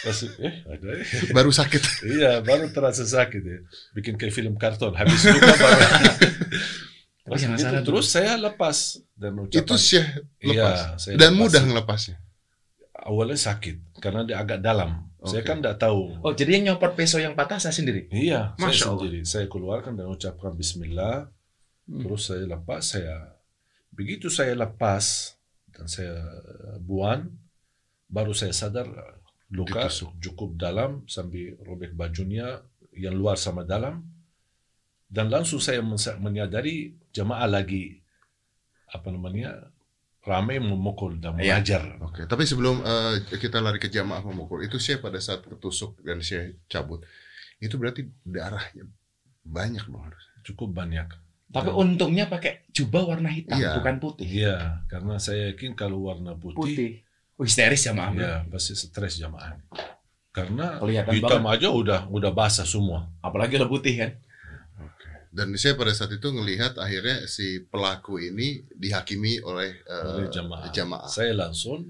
Pas, 0.00 0.16
eh, 0.24 0.54
ada 0.64 0.88
ya. 0.96 1.04
Baru 1.32 1.50
sakit. 1.52 1.82
Iya, 2.04 2.32
baru 2.40 2.68
terasa 2.68 3.04
sakit 3.04 3.42
ya. 3.42 3.58
Bikin 3.96 4.16
kayak 4.16 4.32
film 4.32 4.54
karton. 4.56 4.92
Habis 4.92 5.24
luka 5.24 5.54
baru. 5.56 5.80
Pas 7.30 7.38
salah 7.38 7.82
terus 7.84 8.06
saya 8.10 8.34
lepas 8.34 8.98
dan 9.14 9.38
ucapan. 9.38 9.60
Itu 9.62 9.74
Syekh 9.76 10.08
lepas. 10.42 10.52
Iya, 10.52 10.68
saya 10.98 11.14
Dan 11.16 11.32
lepas. 11.36 11.40
mudah 11.40 11.62
ngelepasnya. 11.64 12.16
Awalnya 13.00 13.38
sakit 13.40 13.76
karena 13.98 14.20
dia 14.28 14.36
agak 14.36 14.60
dalam. 14.60 15.09
Saya 15.20 15.44
Oke. 15.44 15.48
kan 15.52 15.60
tidak 15.60 15.76
tahu. 15.76 16.16
Oh, 16.24 16.32
jadi 16.32 16.56
yang 16.56 16.64
nyopot 16.72 16.96
peso 16.96 17.20
yang 17.20 17.36
patah 17.36 17.60
saya 17.60 17.76
sendiri. 17.76 18.08
Iya, 18.08 18.56
Masya 18.56 18.72
saya 18.72 18.88
Allah. 18.88 19.00
sendiri. 19.04 19.18
Saya 19.28 19.46
keluarkan 19.52 19.92
dan 20.00 20.08
ucapkan 20.08 20.52
Bismillah. 20.56 21.28
Hmm. 21.84 22.00
Terus 22.00 22.22
saya 22.24 22.44
lepas. 22.48 22.80
Saya 22.80 23.36
begitu 23.92 24.32
saya 24.32 24.56
lepas 24.56 25.36
dan 25.76 25.84
saya 25.84 26.16
buang, 26.80 27.28
baru 28.08 28.32
saya 28.32 28.56
sadar 28.56 28.88
luka 29.52 29.92
Ditusuk. 29.92 30.16
cukup 30.24 30.50
dalam 30.56 31.04
sambil 31.04 31.58
robek 31.68 31.92
bajunya 31.92 32.64
yang 32.96 33.12
luar 33.12 33.36
sama 33.36 33.60
dalam. 33.68 34.00
Dan 35.10 35.26
langsung 35.28 35.58
saya 35.60 35.82
menyadari 36.16 36.96
jemaah 37.10 37.50
lagi 37.50 37.98
apa 38.88 39.10
namanya 39.10 39.68
ramai 40.20 40.60
memukul 40.60 41.16
dan 41.16 41.36
Iya. 41.36 41.56
mengajar. 41.58 41.82
Oke, 42.02 42.22
tapi 42.24 42.44
sebelum 42.44 42.80
eh, 42.80 43.14
kita 43.34 43.58
lari 43.58 43.76
ke 43.76 43.88
jamaah 43.88 44.20
memukul, 44.20 44.60
itu 44.60 44.76
saya 44.76 45.00
pada 45.00 45.16
saat 45.16 45.40
ketusuk 45.42 46.00
dan 46.04 46.20
saya 46.20 46.52
cabut, 46.66 47.00
itu 47.56 47.74
berarti 47.74 48.04
darahnya 48.22 48.84
banyak 49.40 49.84
dong 49.84 50.04
harus. 50.04 50.24
Cukup 50.42 50.72
banyak. 50.72 51.08
Tapi 51.50 51.66
Dan- 51.66 51.76
untungnya 51.76 52.24
pakai 52.26 52.68
jubah 52.70 53.10
warna 53.10 53.26
hitam, 53.26 53.58
Iya. 53.58 53.74
bukan 53.80 53.96
putih. 53.98 54.26
Iya, 54.28 54.56
karena 54.86 55.18
saya 55.18 55.50
yakin 55.50 55.72
kalau 55.74 56.06
warna 56.06 56.36
putih, 56.36 56.56
Putih. 56.56 56.92
Oh, 57.34 57.44
histeris 57.48 57.88
ya, 57.88 57.96
Maaf. 57.96 58.12
ya 58.14 58.44
pasti 58.52 58.76
stres 58.76 59.16
jamaah. 59.16 59.56
Karena 60.30 60.78
Kelihatan 60.78 61.10
hitam 61.16 61.42
aja 61.48 61.72
udah 61.72 62.06
udah 62.06 62.30
basah 62.30 62.62
semua. 62.62 63.08
Apalagi 63.18 63.58
kalau 63.58 63.72
putih 63.72 63.96
kan. 63.98 64.10
Dan 65.30 65.54
saya 65.54 65.78
pada 65.78 65.94
saat 65.94 66.10
itu 66.10 66.26
ngelihat 66.26 66.74
akhirnya 66.74 67.30
si 67.30 67.62
pelaku 67.62 68.18
ini 68.18 68.66
dihakimi 68.74 69.38
oleh, 69.40 69.78
eh, 69.78 70.10
oleh 70.10 70.26
jamaah. 70.26 70.66
jamaah. 70.74 71.06
Saya 71.06 71.38
langsung 71.38 71.86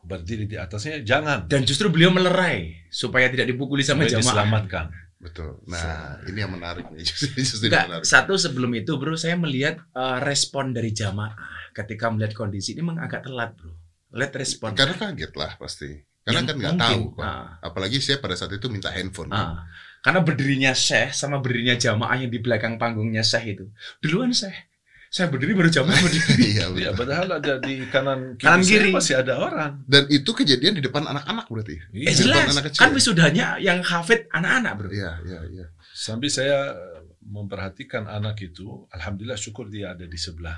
berdiri 0.00 0.48
di 0.48 0.56
atasnya, 0.56 1.04
jangan 1.04 1.44
Dan 1.44 1.68
justru 1.68 1.92
beliau 1.92 2.08
melerai 2.08 2.88
supaya 2.88 3.28
tidak 3.28 3.44
dipukuli 3.44 3.84
sama 3.84 4.08
supaya 4.08 4.16
jamaah. 4.16 4.24
diselamatkan. 4.24 4.84
Betul. 5.20 5.60
Nah, 5.68 6.16
ini 6.24 6.40
yang 6.40 6.48
menarik 6.48 6.88
nih. 6.88 7.04
Justru, 7.12 7.28
justru 7.36 7.68
Enggak, 7.68 7.92
menarik. 7.92 8.04
satu 8.08 8.40
sebelum 8.40 8.72
itu 8.72 8.96
bro, 8.96 9.20
saya 9.20 9.36
melihat 9.36 9.76
eh, 9.92 10.18
respon 10.24 10.72
dari 10.72 10.96
jamaah 10.96 11.36
ketika 11.76 12.08
melihat 12.08 12.32
kondisi 12.32 12.72
ini 12.72 12.80
memang 12.80 13.04
agak 13.04 13.28
telat 13.28 13.52
bro. 13.52 13.68
Lihat 14.16 14.32
respon. 14.32 14.72
Karena 14.72 14.96
kaget 14.96 15.32
lah 15.36 15.60
pasti. 15.60 15.92
Karena 16.20 16.40
Yang 16.40 16.46
kan 16.46 16.56
nggak 16.60 16.76
tahu 16.78 17.02
kan. 17.16 17.24
ah. 17.24 17.46
Apalagi 17.60 17.96
saya 17.98 18.20
pada 18.20 18.36
saat 18.36 18.52
itu 18.52 18.66
minta 18.68 18.92
handphone. 18.92 19.32
Ah. 19.32 19.64
Karena 20.00 20.20
berdirinya 20.20 20.72
Syekh 20.72 21.12
sama 21.12 21.40
berdirinya 21.40 21.76
jamaah 21.76 22.16
yang 22.16 22.28
di 22.28 22.40
belakang 22.40 22.76
panggungnya 22.76 23.20
Syekh 23.20 23.56
itu. 23.56 23.64
Duluan 24.00 24.32
Syekh. 24.32 24.68
Saya 25.10 25.26
berdiri 25.26 25.58
baru 25.58 25.66
jamaah 25.66 25.98
berdiri. 25.98 26.34
Iya, 26.54 26.70
Ya, 26.70 26.94
betul. 26.94 27.02
padahal 27.02 27.28
ada 27.42 27.54
di 27.58 27.82
kanan 27.90 28.38
kiri, 28.38 28.46
Kanan 28.46 28.62
saya 28.62 28.78
kiri. 28.78 28.90
masih 28.94 29.14
ada 29.18 29.34
orang. 29.36 29.72
Dan 29.84 30.06
itu 30.06 30.30
kejadian 30.30 30.78
di 30.78 30.82
depan 30.82 31.02
anak-anak 31.02 31.50
berarti. 31.50 31.74
eh 31.90 32.06
Iya. 32.06 32.10
jelas, 32.14 32.46
anak 32.48 32.64
kecil. 32.70 32.80
kan 32.80 32.90
wisudanya 32.94 33.46
yang 33.58 33.82
hafid 33.82 34.30
anak-anak 34.30 34.72
bro. 34.78 34.88
Iya, 34.88 35.18
iya, 35.26 35.40
iya. 35.50 35.66
Sambil 35.90 36.30
saya 36.30 36.78
memperhatikan 37.20 38.06
anak 38.06 38.38
itu, 38.40 38.86
alhamdulillah 38.88 39.36
syukur 39.36 39.66
dia 39.66 39.92
ada 39.92 40.06
di 40.06 40.16
sebelah 40.16 40.56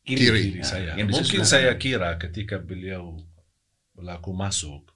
Kiri. 0.00 0.18
kiri 0.18 0.44
Nah, 0.56 0.64
saya. 0.64 0.92
yang 0.96 1.06
Mungkin 1.06 1.44
sebelah 1.44 1.46
saya 1.46 1.72
kira 1.76 2.10
ketika 2.16 2.56
beliau 2.56 3.20
pelaku 4.00 4.32
masuk 4.32 4.88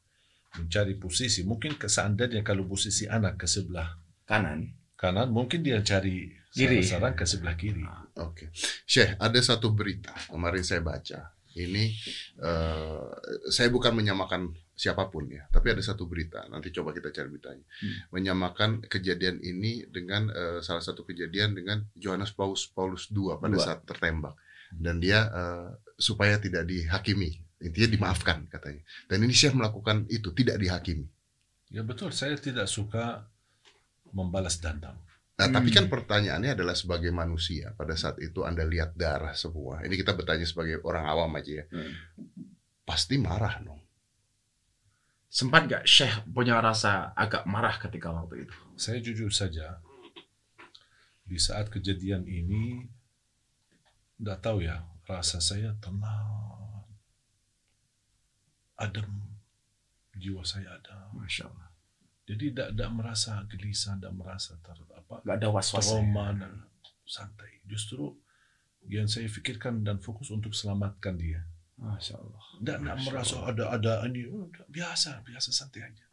mencari 0.56 0.94
posisi, 0.96 1.42
mungkin 1.44 1.76
seandainya 1.76 2.40
kalau 2.46 2.64
posisi 2.64 3.04
anak 3.10 3.42
ke 3.42 3.46
sebelah 3.50 3.90
Kanan. 4.24 4.72
kanan, 4.96 5.28
mungkin 5.28 5.60
dia 5.60 5.82
cari 5.84 6.30
Kiri. 6.54 6.86
sarang 6.86 7.18
ke 7.18 7.26
sebelah 7.26 7.58
kiri. 7.58 7.82
Oke. 8.22 8.54
Syekh, 8.86 9.18
ada 9.18 9.38
satu 9.42 9.74
berita 9.74 10.14
kemarin 10.30 10.62
saya 10.62 10.80
baca. 10.80 11.34
Ini 11.54 11.84
eh, 12.38 13.06
saya 13.50 13.68
bukan 13.70 13.94
menyamakan 13.94 14.54
siapa 14.74 15.06
pun 15.10 15.26
ya, 15.30 15.46
tapi 15.50 15.74
ada 15.74 15.82
satu 15.82 16.06
berita. 16.06 16.46
Nanti 16.50 16.70
coba 16.70 16.94
kita 16.94 17.10
cari 17.10 17.26
beritanya. 17.30 17.62
Hmm. 17.62 17.98
Menyamakan 18.14 18.70
kejadian 18.86 19.42
ini 19.42 19.82
dengan 19.90 20.30
eh, 20.30 20.58
salah 20.62 20.82
satu 20.82 21.02
kejadian 21.02 21.58
dengan 21.58 21.82
Johannes 21.98 22.30
Paulus 22.30 22.70
Paulus 22.70 23.10
II 23.10 23.34
pada 23.42 23.58
Dua. 23.58 23.62
saat 23.62 23.82
tertembak. 23.82 24.38
Dan 24.70 25.02
dia 25.02 25.26
eh, 25.30 25.68
supaya 25.98 26.38
tidak 26.38 26.66
dihakimi, 26.70 27.38
intinya 27.64 27.88
dimaafkan 27.88 28.44
katanya. 28.52 28.84
Dan 29.08 29.24
ini 29.24 29.32
Syekh 29.32 29.56
melakukan 29.56 30.04
itu, 30.12 30.30
tidak 30.36 30.60
dihakimi. 30.60 31.08
Ya 31.72 31.80
betul, 31.80 32.12
saya 32.12 32.36
tidak 32.36 32.68
suka 32.68 33.24
membalas 34.12 34.60
dendam. 34.60 34.94
Nah, 35.34 35.50
tapi 35.50 35.74
kan 35.74 35.90
Hmm. 35.90 35.94
pertanyaannya 35.98 36.54
adalah 36.54 36.78
sebagai 36.78 37.10
manusia 37.10 37.74
pada 37.74 37.98
saat 37.98 38.22
itu 38.22 38.46
Anda 38.46 38.62
lihat 38.62 38.94
darah 38.94 39.34
semua. 39.34 39.82
Ini 39.82 39.98
kita 39.98 40.14
bertanya 40.14 40.46
sebagai 40.46 40.78
orang 40.86 41.10
awam 41.10 41.34
aja 41.34 41.58
ya. 41.58 41.64
Hmm. 41.74 41.90
Pasti 42.86 43.18
marah 43.18 43.58
dong. 43.58 43.82
Sempat 45.26 45.66
gak 45.66 45.82
Syekh 45.82 46.22
punya 46.30 46.62
rasa 46.62 47.10
agak 47.18 47.42
marah 47.50 47.74
ketika 47.82 48.14
waktu 48.14 48.46
itu? 48.46 48.54
Saya 48.78 49.02
jujur 49.02 49.34
saja, 49.34 49.82
di 51.26 51.34
saat 51.42 51.66
kejadian 51.74 52.22
ini, 52.30 52.86
tidak 54.22 54.38
tahu 54.38 54.62
ya, 54.62 54.86
rasa 55.10 55.42
saya 55.42 55.74
tenang, 55.82 56.53
adem, 58.84 59.10
jiwa 60.16 60.42
saya 60.44 60.76
adem. 60.76 61.08
Masya 61.16 61.48
Allah. 61.48 61.68
Jadi 62.24 62.44
tidak 62.56 62.68
tidak 62.72 62.90
merasa 62.96 63.32
gelisah, 63.48 64.00
tidak 64.00 64.14
merasa 64.16 64.56
ter 64.64 64.78
apa 64.96 65.20
Gak 65.24 65.36
ada 65.36 65.48
was-was. 65.52 65.84
trauma 65.84 66.32
dan 66.32 66.52
santai. 67.04 67.60
Justru 67.68 68.16
yang 68.88 69.08
saya 69.08 69.28
pikirkan 69.28 69.84
dan 69.84 70.00
fokus 70.00 70.32
untuk 70.32 70.52
selamatkan 70.56 71.16
dia. 71.16 71.44
Masya 71.76 72.14
Allah. 72.16 72.44
Tidak 72.60 72.78
tidak 72.80 72.98
merasa 73.04 73.34
Allah. 73.40 73.50
ada 73.52 73.64
ada 73.76 73.92
ini 74.08 74.24
oh, 74.30 74.48
biasa 74.72 75.20
biasa 75.26 75.50
santai 75.52 75.84
aja. 75.84 76.04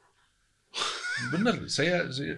Benar, 1.32 1.68
saya, 1.70 2.08
saya 2.10 2.34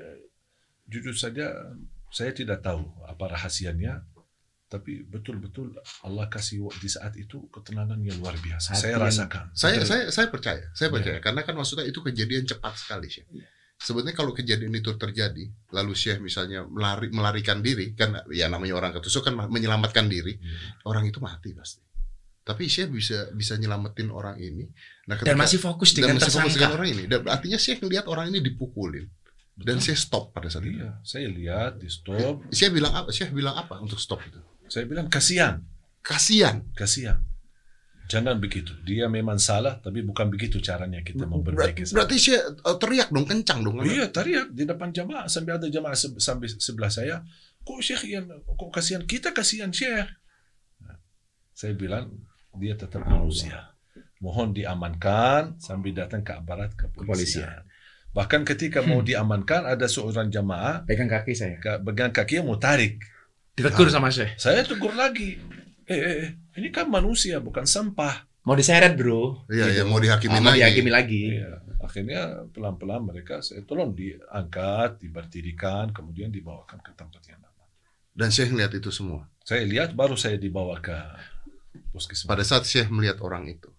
jujur 0.90 1.16
saja 1.16 1.74
saya 2.13 2.30
tidak 2.30 2.62
tahu 2.62 2.86
apa 3.10 3.25
rahasianya, 3.34 4.06
tapi 4.74 5.06
betul-betul 5.06 5.77
Allah 6.01 6.25
kasih 6.25 6.65
di 6.82 6.89
saat 6.89 7.13
itu 7.13 7.46
ketenangan 7.53 8.01
yang 8.01 8.18
luar 8.18 8.34
biasa. 8.36 8.74
Hati 8.74 8.82
saya 8.82 8.98
yang- 8.98 9.06
rasakan. 9.06 9.46
Saya 9.53 9.77
Betul. 9.77 9.86
saya 9.86 10.03
saya 10.10 10.27
percaya, 10.34 10.63
saya 10.74 10.89
Iya. 10.89 10.96
percaya 10.98 11.18
karena 11.22 11.42
kan 11.46 11.53
maksudnya 11.53 11.86
itu 11.86 12.01
kejadian 12.01 12.50
cepat 12.50 12.74
sekali 12.74 13.06
sih. 13.08 13.22
Iya. 13.30 13.46
Sebenarnya 13.77 14.15
kalau 14.15 14.32
kejadian 14.32 14.74
itu 14.74 14.96
terjadi, 14.96 15.44
lalu 15.70 15.94
Syekh 15.94 16.24
misalnya 16.24 16.63
melari, 16.65 17.12
melarikan 17.12 17.60
diri, 17.60 17.92
kan 17.94 18.15
ya 18.32 18.48
namanya 18.48 18.74
orang 18.74 18.96
ketusuk 18.96 19.27
kan 19.27 19.36
menyelamatkan 19.38 20.08
diri, 20.08 20.39
Iya. 20.39 20.88
orang 20.88 21.06
itu 21.06 21.20
mati 21.20 21.53
pasti. 21.53 21.84
Tapi 22.42 22.65
Syekh 22.65 22.89
bisa 22.89 23.30
bisa 23.32 23.53
nyelamatin 23.56 24.10
orang 24.10 24.36
ini. 24.36 24.68
Nah, 25.06 25.15
Dan 25.20 25.38
masih 25.38 25.60
fokus 25.60 25.92
dan 25.94 26.10
dengan 26.10 26.15
masih 26.18 26.32
fokus 26.34 26.56
dengan 26.56 26.74
tersangka. 26.74 26.75
orang 26.75 26.89
ini. 26.89 27.03
Dan 27.06 27.20
artinya 27.27 27.60
Syekh 27.60 27.80
ngelihat 27.84 28.06
orang 28.08 28.32
ini 28.32 28.39
dipukulin 28.42 29.06
dan 29.53 29.77
Betul. 29.77 29.86
Syekh 29.86 30.00
stop 30.00 30.32
pada 30.32 30.48
saat 30.50 30.63
itu. 30.63 30.80
Iya, 30.80 30.98
saya 31.03 31.27
lihat 31.30 31.72
di 31.77 31.88
stop, 31.88 32.48
Syekh 32.50 32.72
bilang 32.74 32.94
apa? 32.96 33.10
Syekh 33.12 33.32
bilang 33.32 33.53
apa 33.53 33.77
untuk 33.77 34.00
stop 34.00 34.24
itu? 34.24 34.39
Saya 34.74 34.89
bilang 34.89 35.06
kasihan, 35.06 35.62
Kasihan. 36.01 36.65
kasihan. 36.74 37.22
Jangan 38.03 38.36
begitu. 38.36 38.75
Dia 38.84 39.08
memang 39.08 39.39
salah, 39.39 39.80
tapi 39.80 40.03
bukan 40.03 40.27
begitu 40.27 40.60
caranya 40.60 41.00
kita 41.00 41.24
memperbaiki. 41.24 41.88
Berarti, 41.88 41.96
berarti 41.96 42.15
Syekh 42.20 42.42
eh, 42.60 42.77
teriak 42.77 43.10
dong 43.10 43.24
kencang 43.24 43.60
dong. 43.63 43.75
Iya, 43.80 44.12
teriak 44.12 44.51
di 44.51 44.68
depan 44.68 44.92
jamaah 44.92 45.25
sampai 45.32 45.56
ada 45.56 45.68
jamaah 45.72 45.96
se- 45.96 46.20
sampai 46.20 46.51
sebelah 46.51 46.92
saya. 46.92 47.24
Kok 47.63 47.80
Syekh 47.80 48.03
yang 48.12 48.27
kok 48.44 48.70
kasihan 48.75 49.08
kita 49.08 49.32
kasihan 49.32 49.72
Syekh. 49.72 50.10
Nah, 50.84 50.98
saya 51.56 51.74
bilang 51.77 52.12
dia 52.60 52.75
tetap 52.75 53.08
manusia. 53.08 53.72
Mohon 54.20 54.51
diamankan 54.51 55.56
sambil 55.63 55.96
datang 55.96 56.27
ke 56.27 56.36
aparat 56.36 56.75
kepolisian. 56.75 57.63
Bahkan 58.12 58.44
ketika 58.46 58.84
mau 58.84 59.00
diamankan 59.00 59.63
ada 59.65 59.88
seorang 59.88 60.27
jamaah 60.27 60.84
Pegang 60.84 61.08
kaki 61.10 61.34
saya. 61.34 61.56
pegang 61.80 62.12
kaki 62.12 62.44
mau 62.44 62.60
tarik. 62.60 63.00
Ditegur 63.53 63.86
sama 63.88 64.10
Syekh. 64.10 64.33
Saya 64.36 64.65
tegur 64.65 64.93
lagi. 64.93 65.38
Eh, 65.86 65.93
eh, 65.93 66.15
eh, 66.25 66.29
ini 66.57 66.74
kan 66.74 66.89
manusia 66.89 67.38
bukan 67.38 67.69
sampah. 67.69 68.25
Mau 68.43 68.57
diseret 68.57 68.98
bro. 68.98 69.45
Iya, 69.48 69.69
Gitu. 69.69 69.75
iya, 69.77 69.83
mau 69.86 70.00
dihakimi 70.01 70.33
Ah, 70.33 70.41
mau 70.41 70.50
lagi. 70.51 70.60
dihakimi 70.60 70.91
lagi. 70.91 71.24
Iya. 71.38 71.51
Akhirnya 71.79 72.22
pelan-pelan 72.50 73.03
mereka 73.03 73.43
saya 73.43 73.62
tolong 73.62 73.93
diangkat, 73.93 74.98
diberdirikan, 75.00 75.91
kemudian 75.91 76.31
dibawakan 76.31 76.79
ke 76.79 76.91
tempat 76.95 77.22
yang 77.27 77.39
aman. 77.39 77.67
Dan 78.10 78.31
Syekh 78.31 78.51
ngeliat 78.51 78.74
itu 78.74 78.89
semua. 78.89 79.27
Saya 79.43 79.63
lihat 79.63 79.93
baru 79.93 80.15
saya 80.17 80.39
dibawa 80.39 80.79
ke 80.79 80.95
puskesmas. 81.91 82.25
Pada 82.25 82.41
saat 82.41 82.65
Syekh 82.65 82.89
melihat 82.89 83.22
orang 83.22 83.45
itu, 83.48 83.69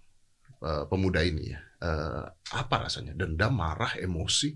eh, 0.62 0.85
pemuda 0.87 1.25
ini 1.25 1.50
ya, 1.50 1.61
eh, 1.83 2.25
apa 2.54 2.76
rasanya? 2.87 3.16
Dendam, 3.16 3.57
marah, 3.57 3.97
emosi. 3.99 4.54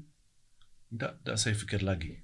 Tidak, 0.88 1.12
tidak 1.20 1.36
saya 1.36 1.52
pikir 1.58 1.82
lagi. 1.82 2.16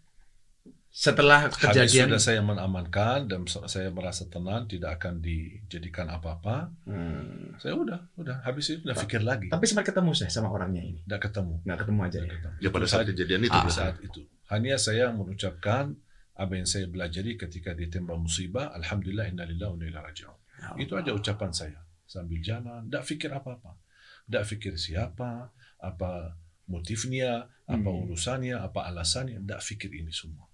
Setelah 0.94 1.50
Habis 1.50 1.58
kejadian 1.58 2.06
sudah 2.14 2.22
saya 2.22 2.38
mengamankan 2.38 3.26
dan 3.26 3.42
saya 3.50 3.90
merasa 3.90 4.30
tenang, 4.30 4.70
tidak 4.70 4.94
akan 5.02 5.18
dijadikan 5.18 6.06
apa-apa. 6.06 6.70
Hmm. 6.86 7.58
Saya 7.58 7.74
udah, 7.74 8.14
udah 8.14 8.46
habis 8.46 8.70
itu 8.70 8.86
udah 8.86 8.94
pikir 9.02 9.26
lagi. 9.26 9.50
Tapi 9.50 9.66
sempat 9.66 9.90
ketemu 9.90 10.14
saya 10.14 10.30
sama 10.30 10.54
orangnya 10.54 10.86
ini. 10.86 11.02
Tidak 11.02 11.18
ketemu. 11.18 11.66
Nggak 11.66 11.78
ketemu 11.82 11.98
aja 12.06 12.14
Tidak 12.14 12.22
ya. 12.22 12.34
ketemu. 12.38 12.56
Ya 12.62 12.68
pada 12.70 12.86
saat 12.86 13.04
kejadian 13.10 13.42
itu. 13.42 13.58
Ah, 13.58 13.66
saat 13.66 13.96
itu. 14.06 14.20
Hanya 14.54 14.78
saya 14.78 15.10
mengucapkan 15.10 15.98
apa 16.38 16.52
yang 16.54 16.66
saya 16.70 16.86
pelajari 16.86 17.34
ketika 17.42 17.74
ditembak 17.74 18.14
musibah, 18.14 18.70
Alhamdulillah 18.78 19.26
innalillahi 19.34 19.70
wa 19.70 19.74
inna 19.74 19.86
ilaihi 19.90 20.06
raji'un. 20.14 20.38
Itu 20.78 20.94
aja 20.94 21.10
ucapan 21.10 21.50
saya. 21.50 21.82
Sambil 22.06 22.38
jalan, 22.38 22.86
tidak 22.86 23.02
pikir 23.02 23.34
apa-apa. 23.34 23.82
Tidak 24.30 24.44
pikir 24.46 24.78
siapa, 24.78 25.50
apa 25.82 26.38
motifnya, 26.70 27.50
apa 27.66 27.88
Hmm. 27.90 28.06
urusannya, 28.06 28.62
apa 28.62 28.86
alasannya, 28.86 29.42
tidak 29.42 29.58
fikir 29.58 29.90
ini 29.90 30.14
semua. 30.14 30.46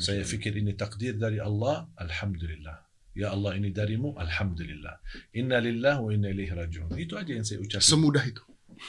Saya 0.00 0.24
fikir 0.24 0.56
ini 0.56 0.72
takdir 0.72 1.20
dari 1.20 1.36
Allah, 1.36 1.84
Alhamdulillah. 2.00 2.84
Ya 3.14 3.30
Allah 3.30 3.54
ini 3.54 3.68
darimu, 3.68 4.16
Alhamdulillah. 4.16 4.96
Inna 5.36 5.60
lillah 5.60 6.00
wa 6.00 6.08
inna 6.10 6.32
ilaihi 6.32 6.50
rajiun. 6.50 6.88
Itu 6.96 7.20
aja 7.20 7.30
yang 7.36 7.44
saya 7.44 7.60
ucapkan. 7.60 7.84
Semudah 7.84 8.24
itu. 8.24 8.42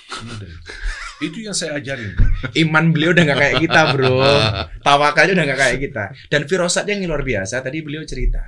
Semudah 0.10 0.48
itu. 0.48 0.72
Itu 1.22 1.38
yang 1.44 1.54
saya 1.54 1.78
ajarin. 1.78 2.16
Iman 2.58 2.96
beliau 2.96 3.12
udah 3.12 3.24
nggak 3.28 3.40
kayak 3.44 3.56
kita, 3.68 3.82
bro. 3.92 4.18
Tawakalnya 4.88 5.34
udah 5.36 5.46
nggak 5.52 5.62
kayak 5.62 5.80
kita. 5.84 6.04
Dan 6.32 6.42
firasatnya 6.48 6.96
yang 6.98 7.12
luar 7.12 7.28
biasa. 7.28 7.60
Tadi 7.60 7.78
beliau 7.84 8.02
cerita. 8.08 8.42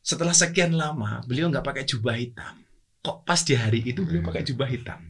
Setelah 0.00 0.34
sekian 0.34 0.72
lama, 0.74 1.22
beliau 1.28 1.52
nggak 1.52 1.64
pakai 1.64 1.84
jubah 1.84 2.16
hitam. 2.16 2.64
Kok 3.04 3.28
pas 3.28 3.40
di 3.44 3.54
hari 3.54 3.84
itu 3.84 4.02
beliau 4.02 4.24
pakai 4.24 4.42
jubah 4.42 4.66
hitam? 4.66 5.00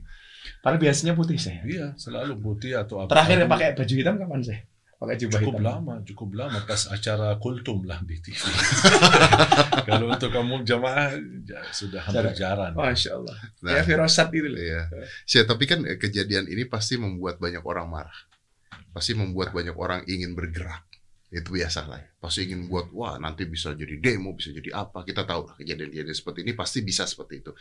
Padahal 0.60 0.82
biasanya 0.82 1.14
putih 1.14 1.38
saya. 1.38 1.62
Iya, 1.62 1.94
selalu 1.94 2.34
putih 2.42 2.76
atau 2.76 3.00
apa. 3.00 3.14
Terakhir 3.14 3.36
yang 3.46 3.50
pakai 3.50 3.68
baju 3.78 3.94
hitam 3.94 4.14
kapan 4.18 4.40
saya? 4.42 4.60
Pakai 5.04 5.20
jubah 5.20 5.40
cukup 5.44 5.54
hitam. 5.60 5.68
lama, 5.68 5.94
cukup 6.08 6.28
lama 6.32 6.58
pas 6.64 6.82
acara 6.88 7.28
kultum 7.36 7.84
lah 7.84 8.00
di 8.00 8.16
TV. 8.24 8.40
Kalau 9.88 10.08
untuk 10.08 10.32
kamu 10.32 10.64
jamaah 10.64 11.12
ya, 11.44 11.60
sudah 11.68 12.00
hampir 12.00 12.32
jarang. 12.32 12.72
Masya 12.72 13.10
Allah. 13.20 13.36
Nah, 13.60 13.72
ya 13.76 13.82
firasat 13.84 14.32
itu 14.32 14.48
loh. 14.48 14.56
Iya. 14.56 14.88
Sih, 15.28 15.44
tapi 15.44 15.68
kan 15.68 15.84
eh, 15.84 16.00
kejadian 16.00 16.48
ini 16.48 16.64
pasti 16.64 16.96
membuat 16.96 17.36
banyak 17.36 17.60
orang 17.60 17.86
marah. 17.92 18.18
Pasti 18.96 19.12
membuat 19.12 19.52
banyak 19.52 19.76
orang 19.76 20.08
ingin 20.08 20.32
bergerak. 20.32 20.88
Itu 21.28 21.52
biasa 21.52 21.84
lah. 21.84 22.00
ya. 22.00 22.08
Pasti 22.16 22.48
ingin 22.48 22.64
buat, 22.70 22.88
wah 22.96 23.20
nanti 23.20 23.44
bisa 23.44 23.76
jadi 23.76 24.00
demo, 24.00 24.32
bisa 24.32 24.56
jadi 24.56 24.72
apa. 24.72 25.04
Kita 25.04 25.28
tahu 25.28 25.52
lah 25.52 25.54
kejadian-kejadian 25.60 26.16
seperti 26.16 26.48
ini 26.48 26.56
pasti 26.56 26.80
bisa 26.80 27.04
seperti 27.04 27.44
itu. 27.44 27.52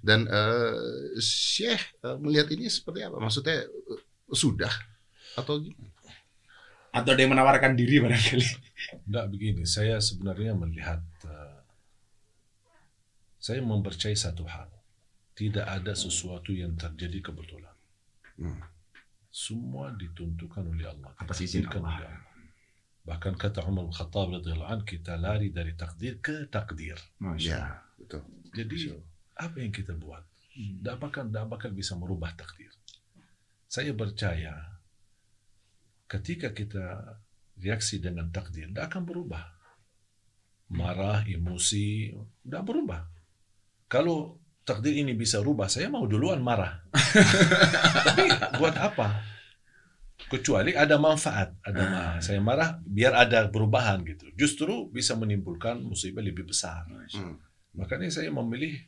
Dan 0.00 0.24
eh 0.24 1.20
Syekh 1.20 2.00
eh, 2.00 2.16
melihat 2.16 2.48
ini 2.56 2.72
seperti 2.72 3.04
apa? 3.04 3.20
Maksudnya 3.20 3.68
eh, 3.68 4.00
sudah 4.32 4.70
atau 5.36 5.58
gimana? 5.58 5.89
Atau 6.90 7.14
dia 7.14 7.30
menawarkan 7.30 7.78
diri 7.78 8.02
barangkali. 8.02 8.48
Tidak 9.06 9.26
begini, 9.30 9.62
saya 9.62 10.02
sebenarnya 10.02 10.58
melihat 10.58 10.98
uh, 11.26 11.60
saya 13.38 13.62
mempercayai 13.62 14.18
satu 14.18 14.42
hal. 14.46 14.66
Tidak 15.38 15.64
ada 15.64 15.96
sesuatu 15.96 16.52
yang 16.52 16.76
terjadi 16.76 17.32
kebetulan. 17.32 17.72
Hmm. 18.36 18.60
Semua 19.30 19.94
ditentukan 19.94 20.66
oleh 20.66 20.90
Allah. 20.90 21.14
Izin 21.16 21.64
ditakdirkan 21.64 21.82
Allah. 21.86 21.96
oleh 21.96 22.06
Allah. 22.10 22.28
Bahkan 23.00 23.34
kata 23.40 23.64
Umar 23.64 23.88
bin 23.88 23.94
Khattab 23.96 24.28
radhiyallahu 24.36 24.70
anhu, 24.70 24.84
kita 24.84 25.16
lari 25.16 25.48
dari 25.48 25.72
takdir 25.72 26.20
ke 26.20 26.50
takdir. 26.52 27.00
Masya 27.16 27.48
Ya, 27.48 27.62
betul. 27.96 28.22
Jadi 28.52 28.92
apa 29.40 29.56
yang 29.56 29.72
kita 29.72 29.96
buat? 29.96 30.20
Hmm. 30.52 30.82
Tidak 30.82 30.96
bakal, 31.00 31.22
tidak 31.30 31.46
bakal 31.48 31.70
bisa 31.72 31.96
merubah 31.96 32.34
takdir. 32.36 32.68
Saya 33.70 33.94
percaya 33.94 34.69
ketika 36.10 36.50
kita 36.50 37.14
reaksi 37.62 38.02
dengan 38.02 38.34
takdir, 38.34 38.66
tidak 38.66 38.90
akan 38.90 39.06
berubah. 39.06 39.44
Marah, 40.74 41.22
emosi, 41.22 42.10
tidak 42.42 42.62
berubah. 42.66 43.06
Kalau 43.86 44.38
takdir 44.66 44.94
ini 44.98 45.14
bisa 45.14 45.38
rubah, 45.38 45.70
saya 45.70 45.86
mau 45.86 46.06
duluan 46.10 46.42
marah. 46.42 46.82
Tapi 48.06 48.26
buat 48.58 48.74
apa? 48.74 49.22
Kecuali 50.30 50.76
ada 50.76 50.94
manfaat, 51.00 51.58
ada 51.64 51.82
ma- 51.90 52.20
saya 52.22 52.38
marah 52.38 52.78
biar 52.86 53.16
ada 53.18 53.50
perubahan 53.50 54.02
gitu. 54.06 54.30
Justru 54.38 54.86
bisa 54.92 55.18
menimbulkan 55.18 55.82
musibah 55.82 56.22
lebih 56.22 56.46
besar. 56.46 56.86
Hmm. 56.86 57.40
Makanya 57.74 58.10
saya 58.14 58.30
memilih 58.30 58.78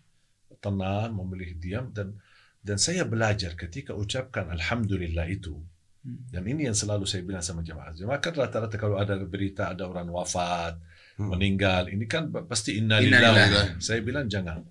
tenang, 0.62 1.10
memilih 1.18 1.58
diam 1.58 1.90
dan 1.90 2.14
dan 2.62 2.78
saya 2.78 3.02
belajar 3.02 3.58
ketika 3.58 3.90
ucapkan 3.96 4.54
alhamdulillah 4.54 5.26
itu. 5.26 5.58
Dan 6.02 6.42
ini 6.44 6.66
yang 6.66 6.74
selalu 6.74 7.06
saya 7.06 7.22
bilang 7.22 7.40
sama 7.40 7.62
jemaah. 7.62 7.94
Jemaah 7.94 8.18
kan 8.18 8.34
rata-rata 8.34 8.74
kalau 8.74 8.98
ada 8.98 9.14
berita 9.22 9.70
ada 9.70 9.86
orang 9.86 10.10
wafat, 10.10 10.74
Hmm. 11.12 11.28
meninggal, 11.28 11.92
ini 11.92 12.08
kan 12.08 12.32
pasti 12.48 12.80
Innalillahi. 12.80 13.20
innalillahi. 13.20 13.70
Saya 13.78 14.00
bilang 14.00 14.26
jangan. 14.26 14.64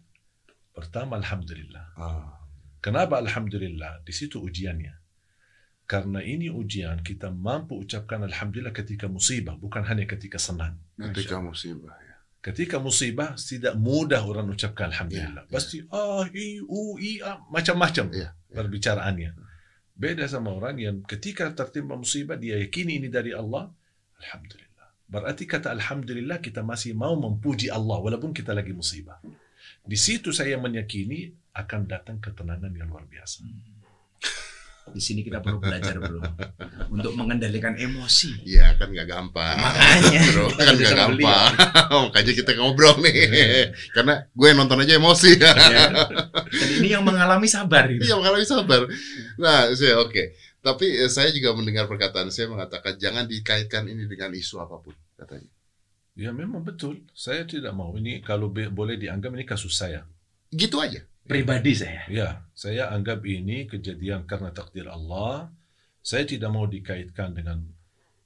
Pertama 0.73 1.15
alhamdulillah. 1.21 1.85
Ah, 1.95 2.33
Kenapa 2.81 3.21
alhamdulillah? 3.21 4.01
Di 4.01 4.09
situ 4.09 4.41
ujiannya. 4.41 4.97
Karena 5.85 6.17
ini 6.25 6.49
ujian 6.49 7.05
kita 7.05 7.29
mampu 7.29 7.77
ucapkan 7.77 8.25
alhamdulillah 8.25 8.73
ketika 8.73 9.05
musibah, 9.05 9.53
bukan 9.53 9.85
hanya 9.85 10.09
ketika 10.09 10.41
senang. 10.41 10.81
ketika 10.97 11.37
musibah 11.37 11.93
ya. 12.01 12.15
Ketika 12.41 12.81
musibah 12.81 13.37
tidak 13.37 13.77
mudah 13.77 14.25
orang 14.25 14.49
ucapkan 14.49 14.89
alhamdulillah. 14.89 15.45
Ya, 15.45 15.49
ya. 15.51 15.53
Pasti 15.53 15.77
ah 15.93 16.25
i 16.33 16.57
u 16.57 16.97
i 16.97 17.21
a 17.21 17.37
macam-macam 17.53 18.09
Iya, 18.09 18.33
perbicaraannya. 18.49 19.29
Beda 20.01 20.25
sama 20.25 20.49
orang 20.57 20.81
yang 20.81 20.97
ketika 21.05 21.53
tertimpa 21.53 21.93
musibah 21.93 22.33
dia 22.33 22.57
yakini 22.57 22.97
ini 22.97 23.05
dari 23.13 23.37
Allah, 23.37 23.69
alhamdulillah. 24.17 24.87
Berarti 25.05 25.45
kata 25.45 25.69
alhamdulillah 25.77 26.41
kita 26.41 26.65
masih 26.65 26.97
mau 26.97 27.13
memuji 27.13 27.69
Allah 27.69 28.01
walaupun 28.01 28.33
kita 28.33 28.49
lagi 28.57 28.73
musibah. 28.73 29.21
Di 29.85 29.93
situ 29.93 30.33
saya 30.33 30.57
meyakini 30.57 31.29
akan 31.53 31.85
datang 31.85 32.17
ketenangan 32.17 32.73
yang 32.73 32.89
luar 32.89 33.05
biasa. 33.05 33.45
Di 34.89 34.97
sini 34.97 35.21
kita 35.21 35.45
perlu 35.45 35.61
belajar 35.61 36.01
bro 36.01 36.17
untuk 36.89 37.13
mengendalikan 37.13 37.77
emosi. 37.77 38.41
Iya 38.43 38.73
kan 38.81 38.89
nggak 38.89 39.07
gampang. 39.07 39.57
Makanya 39.61 40.21
Bro, 40.33 40.45
kita 40.49 40.63
kan 40.65 40.73
nggak 40.73 40.95
gampang. 40.97 41.51
Makanya 42.09 42.33
kita 42.33 42.51
ngobrol 42.57 42.95
nih. 43.05 43.17
Karena 43.93 44.25
gue 44.25 44.49
nonton 44.57 44.81
aja 44.81 44.97
emosi. 44.97 45.31
Ya. 45.37 45.53
Dan 46.49 46.69
ini 46.81 46.97
yang 46.97 47.05
mengalami 47.05 47.45
sabar 47.45 47.85
ini. 47.87 48.01
Iya 48.01 48.17
mengalami 48.17 48.43
sabar. 48.43 48.89
Nah, 49.37 49.69
saya 49.77 50.01
oke. 50.01 50.33
Tapi 50.61 50.85
eh, 50.97 51.09
saya 51.09 51.29
juga 51.29 51.53
mendengar 51.53 51.85
perkataan 51.85 52.33
saya 52.33 52.49
mengatakan 52.49 52.97
jangan 52.97 53.25
dikaitkan 53.25 53.85
ini 53.85 54.05
dengan 54.09 54.33
isu 54.33 54.61
apa 54.61 54.81
pun 54.81 54.97
katanya. 55.17 55.49
Ya 56.17 56.33
memang 56.33 56.65
betul. 56.65 57.05
Saya 57.13 57.45
tidak 57.45 57.71
mau 57.71 57.93
ini 57.95 58.19
kalau 58.21 58.49
boleh 58.51 58.97
dianggap 58.97 59.31
ini 59.37 59.45
kasus 59.45 59.77
saya. 59.77 60.05
Gitu 60.51 60.77
aja. 60.77 61.05
Pribadi 61.21 61.71
saya. 61.71 62.01
Ya, 62.07 62.29
saya 62.51 62.89
anggap 62.89 63.21
ini 63.23 63.65
kejadian 63.65 64.25
karena 64.25 64.51
takdir 64.51 64.85
Allah. 64.85 65.47
Saya 66.01 66.25
tidak 66.25 66.49
mau 66.49 66.65
dikaitkan 66.65 67.31
dengan 67.31 67.61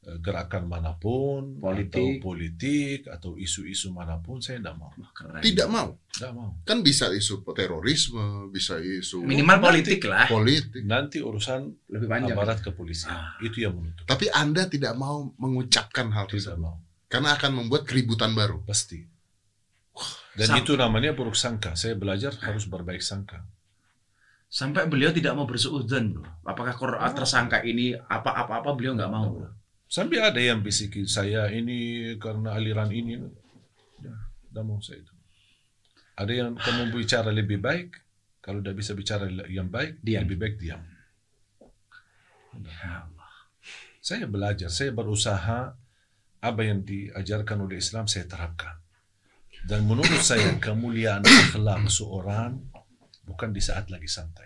eh, 0.02 0.16
gerakan 0.24 0.66
mana 0.66 0.96
pun, 0.96 1.60
Politik. 1.60 1.92
atau 1.92 2.06
politik, 2.24 3.00
atau 3.06 3.32
isu-isu 3.36 3.92
mana 3.92 4.16
pun. 4.18 4.40
Saya 4.40 4.64
tidak 4.64 4.80
mau. 4.80 4.90
Keren. 5.12 5.44
Tidak 5.44 5.68
mau. 5.68 5.92
Tidak 6.08 6.32
mau. 6.32 6.56
Kan 6.64 6.80
bisa 6.82 7.12
isu 7.12 7.44
terorisme, 7.52 8.48
bisa 8.50 8.80
isu 8.80 9.22
Minimal 9.22 9.60
Nanti- 9.60 9.66
politik 9.68 10.02
lah. 10.08 10.26
politik. 10.26 10.82
Nanti 10.84 11.20
urusan 11.20 11.68
Lebih 11.92 12.08
panjang. 12.08 12.32
aparat 12.34 12.64
kepolisian. 12.64 13.12
Ah. 13.12 13.36
Itu 13.40 13.60
yang 13.60 13.76
menutup. 13.76 14.08
Tapi 14.08 14.32
Anda 14.32 14.66
tidak 14.66 14.96
mau 14.96 15.36
mengucapkan 15.36 16.10
hal 16.10 16.26
Tidak 16.26 16.54
tersebut. 16.54 16.64
mau. 16.64 16.80
Karena 17.06 17.36
akan 17.36 17.52
membuat 17.54 17.84
keributan 17.84 18.32
baru. 18.32 18.64
Pasti. 18.64 19.04
Dan 20.36 20.60
itu 20.60 20.76
namanya 20.76 21.16
buruk 21.16 21.40
sangka. 21.40 21.80
Saya 21.80 21.96
belajar 21.96 22.36
harus 22.44 22.68
berbaik 22.68 23.00
sangka. 23.00 23.48
Sampai 24.52 24.88
beliau 24.88 25.12
tidak 25.16 25.36
mau 25.36 25.48
bersuudzon 25.48 26.16
bro. 26.16 26.28
Apakah 26.44 26.76
Quran 26.76 27.12
tersangka 27.16 27.64
ini 27.64 27.96
apa-apa-apa 27.96 28.76
beliau 28.76 28.94
nggak 29.00 29.12
mau 29.12 29.32
bro. 29.32 29.50
Sampai 29.88 30.20
ada 30.20 30.40
yang 30.44 30.60
bisikin 30.60 31.08
saya 31.08 31.48
ini 31.52 32.12
karena 32.20 32.52
aliran 32.56 32.92
ini. 32.92 33.16
Ya, 34.04 34.16
tidak 34.52 34.64
mau 34.68 34.80
saya 34.84 35.00
itu. 35.00 35.14
Ada 36.20 36.32
yang 36.32 36.50
kamu 36.60 36.92
bicara 36.96 37.32
lebih 37.32 37.64
baik. 37.64 38.00
Kalau 38.44 38.62
tidak 38.62 38.78
bisa 38.78 38.94
bicara 38.94 39.26
yang 39.50 39.74
baik, 39.74 40.06
Diam. 40.06 40.22
lebih 40.22 40.38
baik 40.38 40.56
diam. 40.62 40.78
Ya 42.62 43.10
Allah. 43.10 43.34
Saya 43.98 44.30
belajar, 44.30 44.70
saya 44.70 44.94
berusaha 44.94 45.74
apa 46.46 46.62
yang 46.62 46.86
diajarkan 46.86 47.66
oleh 47.66 47.82
Islam 47.82 48.06
saya 48.06 48.30
terapkan. 48.30 48.85
Dan 49.66 49.90
menurut 49.90 50.22
saya 50.22 50.54
kemuliaan 50.62 51.26
akhlak 51.26 51.90
seorang 51.90 52.62
bukan 53.26 53.50
di 53.50 53.58
saat 53.58 53.90
lagi 53.90 54.06
santai. 54.06 54.46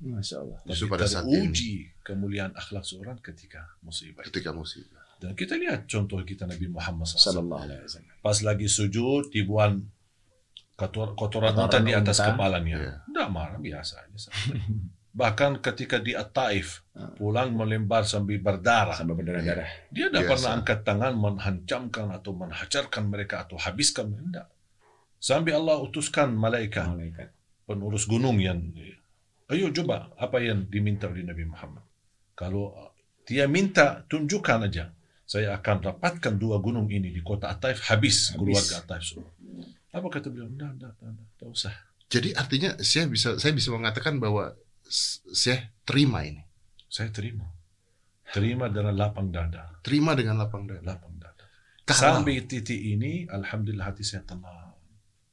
Masya 0.00 0.36
Allah. 0.40 0.58
Justru 0.64 0.88
pada 0.88 1.04
saat 1.04 1.28
ini. 1.28 1.36
teruji 1.44 1.74
kemuliaan 2.00 2.52
akhlak 2.56 2.80
seorang 2.80 3.20
ketika 3.20 3.76
musibah. 3.84 4.24
Ketika 4.24 4.56
musibah. 4.56 5.04
Dan 5.20 5.36
kita 5.36 5.56
lihat 5.56 5.84
contoh 5.84 6.16
kita 6.20 6.48
Nabi 6.48 6.68
Muhammad 6.68 7.04
SAW. 7.04 7.44
Sallallahu 7.44 7.62
alaihi 7.62 7.80
wasallam. 7.84 8.12
Pas 8.20 8.38
lagi 8.40 8.66
sujud, 8.66 9.28
dibuang 9.28 9.84
kotor, 10.74 11.12
kotoran 11.12 11.52
Kotoran 11.52 11.68
unta 11.68 11.78
di 11.84 11.92
atas 11.92 12.18
unta. 12.18 12.28
kepalanya. 12.32 12.76
Tidak 13.04 13.28
marah, 13.28 13.60
biasa 13.60 13.94
aja. 14.00 14.28
Bahkan 15.20 15.62
ketika 15.62 16.02
di 16.02 16.10
At-Taif, 16.10 16.82
Ah. 16.94 17.10
pulang 17.14 17.50
melembar 17.54 18.06
sambil 18.06 18.38
berdarah. 18.38 18.94
Sampai 18.94 19.18
berdarah-darah. 19.18 19.66
Dia 19.90 20.06
tidak 20.10 20.30
pernah 20.30 20.50
angkat 20.58 20.78
tangan 20.86 21.12
menhancamkan 21.14 22.06
atau 22.10 22.30
menghajarkan 22.38 23.02
mereka 23.10 23.42
atau 23.46 23.58
habiskan. 23.58 24.14
Tidak. 24.14 24.46
Sampai 25.24 25.56
Allah 25.56 25.80
utuskan 25.80 26.36
malaikat 26.36 26.84
Malaikat. 26.84 27.28
penurus 27.64 28.04
gunung 28.04 28.36
yang 28.36 28.60
ayo 29.48 29.72
coba 29.72 30.12
apa 30.20 30.36
yang 30.44 30.68
diminta 30.68 31.08
oleh 31.08 31.24
Nabi 31.24 31.48
Muhammad. 31.48 31.80
Kalau 32.36 32.76
dia 33.24 33.48
minta 33.48 34.04
tunjukkan 34.04 34.68
aja. 34.68 34.92
Saya 35.24 35.56
akan 35.56 35.80
rapatkan 35.80 36.36
dua 36.36 36.60
gunung 36.60 36.84
ini 36.92 37.08
di 37.08 37.24
kota 37.24 37.48
At-Taif 37.48 37.88
habis, 37.88 38.28
Habis. 38.28 38.36
keluarga 38.36 38.74
At-Taif 38.84 39.04
semua. 39.08 39.32
Apa 39.96 40.06
kata 40.12 40.28
beliau? 40.28 40.44
Tidak, 40.52 40.70
tidak, 40.76 40.92
tidak, 41.00 41.14
tidak 41.16 41.48
usah. 41.48 41.74
Jadi 42.12 42.28
artinya 42.36 42.70
saya 42.84 43.08
bisa 43.08 43.40
saya 43.40 43.56
bisa 43.56 43.72
mengatakan 43.72 44.20
bahwa 44.20 44.52
saya 45.32 45.72
terima 45.88 46.28
ini. 46.28 46.44
Saya 46.92 47.08
terima. 47.08 47.48
Terima 48.28 48.68
dengan 48.68 48.92
lapang 49.00 49.32
dada. 49.32 49.72
Terima 49.80 50.12
dengan 50.12 50.36
lapang 50.36 50.68
dada. 50.68 50.84
Lapang 50.84 51.16
dada. 51.16 51.44
Kalau- 51.88 52.20
Sampai 52.20 52.44
titik 52.44 52.76
ini, 52.76 53.24
alhamdulillah 53.24 53.88
hati 53.88 54.04
saya 54.04 54.20
tenang. 54.28 54.63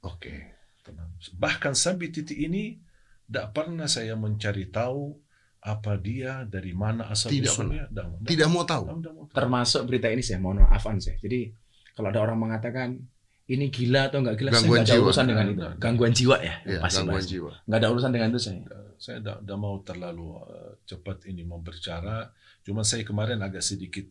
Oke. 0.03 0.57
tenang. 0.81 1.13
Bahkan 1.37 1.73
sampai 1.73 2.09
titik 2.09 2.33
ini, 2.35 2.81
tidak 3.29 3.53
pernah 3.53 3.85
saya 3.85 4.17
mencari 4.17 4.65
tahu 4.67 5.13
apa 5.61 5.93
dia, 5.95 6.41
dari 6.49 6.73
mana 6.73 7.05
asal 7.05 7.29
Tidak 7.29 7.53
usulnya. 7.53 7.85
Tidak, 7.85 8.25
Tidak 8.25 8.49
mau 8.49 8.65
tahu. 8.65 8.97
tidak 8.97 9.13
mau 9.13 9.25
tahu. 9.29 9.37
Termasuk 9.37 9.81
berita 9.85 10.09
ini 10.09 10.25
saya 10.25 10.41
mohon 10.41 10.65
maaf 10.65 10.81
saya. 10.97 11.21
Jadi 11.21 11.53
kalau 11.93 12.09
ada 12.09 12.17
orang 12.19 12.41
mengatakan 12.41 12.97
ini 13.45 13.69
gila 13.69 14.09
atau 14.09 14.25
enggak 14.25 14.41
gila, 14.41 14.49
saya 14.49 14.57
Gangguan 14.57 14.73
nggak 14.73 14.89
ada 14.89 14.95
jiwa. 14.97 15.05
urusan 15.05 15.25
dengan 15.29 15.45
itu. 15.45 15.61
Gangguan 15.77 16.13
jiwa 16.17 16.37
ya, 16.41 16.55
Ya, 16.65 16.79
pasti 16.81 16.97
gangguan 16.97 17.21
pasti. 17.21 17.29
jiwa. 17.29 17.51
Nggak 17.67 17.77
ada 17.77 17.87
urusan 17.93 18.11
dengan 18.11 18.27
itu 18.31 18.39
saya. 18.41 18.59
saya 18.97 19.17
tidak 19.17 19.37
tidak 19.41 19.57
mau 19.57 19.75
terlalu 19.81 20.27
uh, 20.39 20.71
cepat 20.81 21.17
ini 21.25 21.41
memberbicara. 21.43 22.17
Cuma 22.61 22.81
saya 22.81 23.01
kemarin 23.01 23.37
agak 23.37 23.61
sedikit 23.61 24.05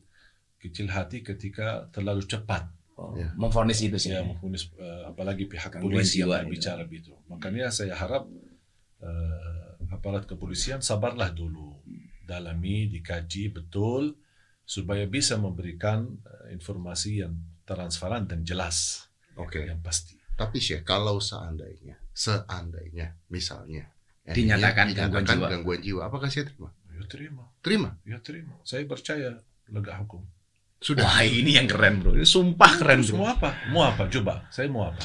kecil 0.56 0.86
hati 0.86 1.22
ketika 1.22 1.90
terlalu 1.90 2.22
cepat 2.22 2.68
Oh, 3.00 3.16
Ya. 3.16 3.32
Memfonis 3.32 3.80
itu 3.80 3.96
sih. 3.96 4.12
saya 4.12 4.20
memfonis 4.20 4.68
uh, 4.76 5.08
apalagi 5.08 5.48
pihak 5.48 5.72
Gangguan 5.80 6.04
polisi 6.04 6.20
yang 6.20 6.44
itu. 6.44 6.52
bicara 6.52 6.84
begitu. 6.84 7.16
Makanya 7.32 7.72
saya 7.72 7.96
harap 7.96 8.28
uh, 9.00 9.70
aparat 9.88 10.28
kepolisian 10.28 10.84
sabarlah 10.84 11.32
dulu, 11.32 11.80
dalami, 12.22 12.92
dikaji 12.92 13.50
betul 13.50 14.20
supaya 14.62 15.08
bisa 15.08 15.34
memberikan 15.34 16.06
uh, 16.22 16.46
informasi 16.52 17.24
yang 17.24 17.34
transparan 17.64 18.28
dan 18.28 18.44
jelas 18.44 19.08
Oke. 19.34 19.64
yang 19.64 19.80
pasti. 19.80 20.20
Tapi 20.36 20.56
Syekh, 20.56 20.84
kalau 20.84 21.20
seandainya, 21.20 21.96
seandainya, 22.12 23.16
misalnya 23.28 23.88
Dinyatakan 24.20 24.92
gangguan 24.94 25.24
dinyatakan 25.24 25.36
jiwa. 25.40 25.48
gangguan 25.50 25.80
jiwa, 25.80 26.00
apakah 26.06 26.28
saya 26.30 26.46
terima? 26.46 26.70
Ya 26.92 27.02
terima, 27.08 27.44
Terima. 27.64 27.90
ya 28.04 28.18
terima. 28.20 28.54
Saya 28.62 28.84
percaya 28.86 29.40
lega 29.66 29.96
hukum. 29.98 30.22
Sudah. 30.80 31.04
Wah 31.04 31.20
ini 31.20 31.60
yang 31.60 31.68
keren 31.68 32.00
bro. 32.00 32.16
Ini 32.16 32.24
sumpah 32.24 32.80
keren 32.80 33.04
Terus 33.04 33.12
bro. 33.12 33.20
mau 33.20 33.28
apa? 33.28 33.50
Mau 33.68 33.84
apa? 33.84 34.08
Coba, 34.08 34.48
saya 34.48 34.72
mau 34.72 34.88
apa? 34.88 35.04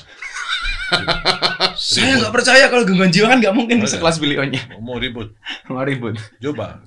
Saya 1.76 2.22
nggak 2.22 2.30
percaya 2.30 2.70
kalau 2.70 2.86
gangguan 2.86 3.10
jiwa 3.10 3.26
kan 3.26 3.42
nggak 3.42 3.58
mungkin 3.58 3.82
Ada. 3.82 3.98
sekelas 3.98 4.22
beliaunya. 4.22 4.62
Mau 4.78 5.02
ribut? 5.02 5.34
Mau 5.66 5.82
ribut. 5.82 6.14
Coba, 6.38 6.86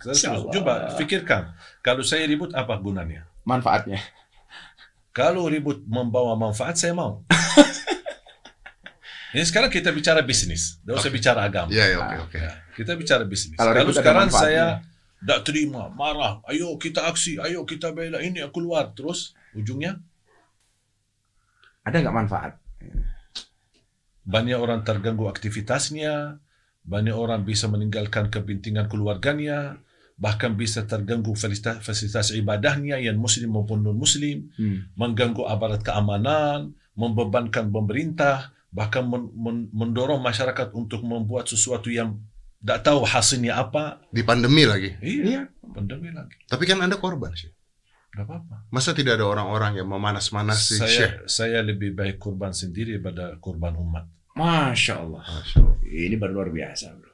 coba 0.55 0.94
pikirkan. 0.94 1.51
Kalau 1.83 2.07
saya 2.07 2.22
ribut 2.31 2.55
apa 2.55 2.79
gunanya? 2.79 3.27
Manfaatnya. 3.42 3.98
Kalau 5.11 5.51
ribut 5.51 5.83
membawa 5.83 6.38
manfaat, 6.38 6.79
saya 6.79 6.94
mau. 6.94 7.27
Ini 9.35 9.44
sekarang 9.44 9.68
kita 9.68 9.92
bicara 9.92 10.24
bisnis, 10.24 10.81
tidak 10.81 11.05
usah 11.05 11.12
bicara 11.12 11.40
agama. 11.44 11.68
Ya, 11.68 11.85
ya, 11.90 11.96
oke, 12.01 12.16
oke. 12.31 12.38
Ya, 12.38 12.53
kita 12.72 12.92
bicara 12.96 13.29
bisnis. 13.29 13.59
Kalau 13.61 13.77
Kalau, 13.77 13.92
sekarang 13.92 14.29
saya 14.33 14.81
tidak 15.18 15.40
terima, 15.42 15.90
marah, 15.90 16.38
ayo 16.46 16.78
kita 16.78 17.11
aksi, 17.11 17.42
ayo 17.42 17.66
kita 17.66 17.90
bela 17.90 18.22
ini 18.22 18.38
aku 18.42 18.62
keluar, 18.62 18.94
terus 18.94 19.35
ujungnya 19.54 19.98
Ada 21.83 22.04
nggak 22.04 22.16
manfaat? 22.16 22.52
banyak 24.28 24.61
orang 24.61 24.85
terganggu 24.85 25.24
aktivitasnya, 25.24 26.37
banyak 26.85 27.16
orang 27.16 27.48
bisa 27.48 27.64
meninggalkan 27.64 28.28
kepentingan 28.28 28.85
keluarganya, 28.92 29.81
bahkan 30.20 30.52
bisa 30.52 30.85
terganggu 30.85 31.33
fasilitas, 31.33 31.81
fasilitas 31.81 32.37
ibadahnya 32.37 33.00
yang 33.00 33.16
muslim 33.16 33.57
maupun 33.57 33.81
non 33.81 33.96
muslim, 33.96 34.52
Hmm. 34.61 34.85
mengganggu 35.00 35.48
aparat 35.48 35.81
keamanan, 35.81 36.76
membebankan 36.92 37.72
pemerintah, 37.72 38.52
bahkan 38.68 39.09
men- 39.09 39.33
men- 39.33 39.68
mendorong 39.72 40.20
masyarakat 40.20 40.76
untuk 40.76 41.00
membuat 41.09 41.48
sesuatu 41.48 41.88
yang 41.88 42.20
tidak 42.59 42.81
tahu 42.83 43.01
hasilnya 43.07 43.55
apa. 43.55 44.03
Di 44.11 44.23
pandemi 44.27 44.66
lagi. 44.66 44.90
Iya, 44.99 45.47
pandemi 45.62 46.11
lagi. 46.11 46.35
Tapi 46.51 46.64
kan 46.66 46.83
Anda 46.83 46.99
korban 46.99 47.31
sih. 47.35 47.51
Tidak 48.09 48.25
apa-apa. 48.25 48.66
Masa 48.75 48.90
tidak 48.97 49.21
ada 49.21 49.31
orang-orang 49.31 49.79
yang 49.79 49.88
memanas-manasi 49.88 50.83
Syekh? 50.83 50.88
Saya, 50.90 51.09
saya 51.29 51.59
lebih 51.62 51.94
baik 51.94 52.18
korban 52.18 52.51
sendiri 52.51 52.99
pada 52.99 53.38
korban 53.38 53.79
umat. 53.79 54.11
Masya 54.35 54.94
Allah. 54.99 55.23
Masya 55.23 55.57
Allah. 55.62 55.77
Ini 55.87 56.16
baru 56.18 56.33
luar 56.42 56.51
biasa 56.51 56.87
bro. 56.99 57.12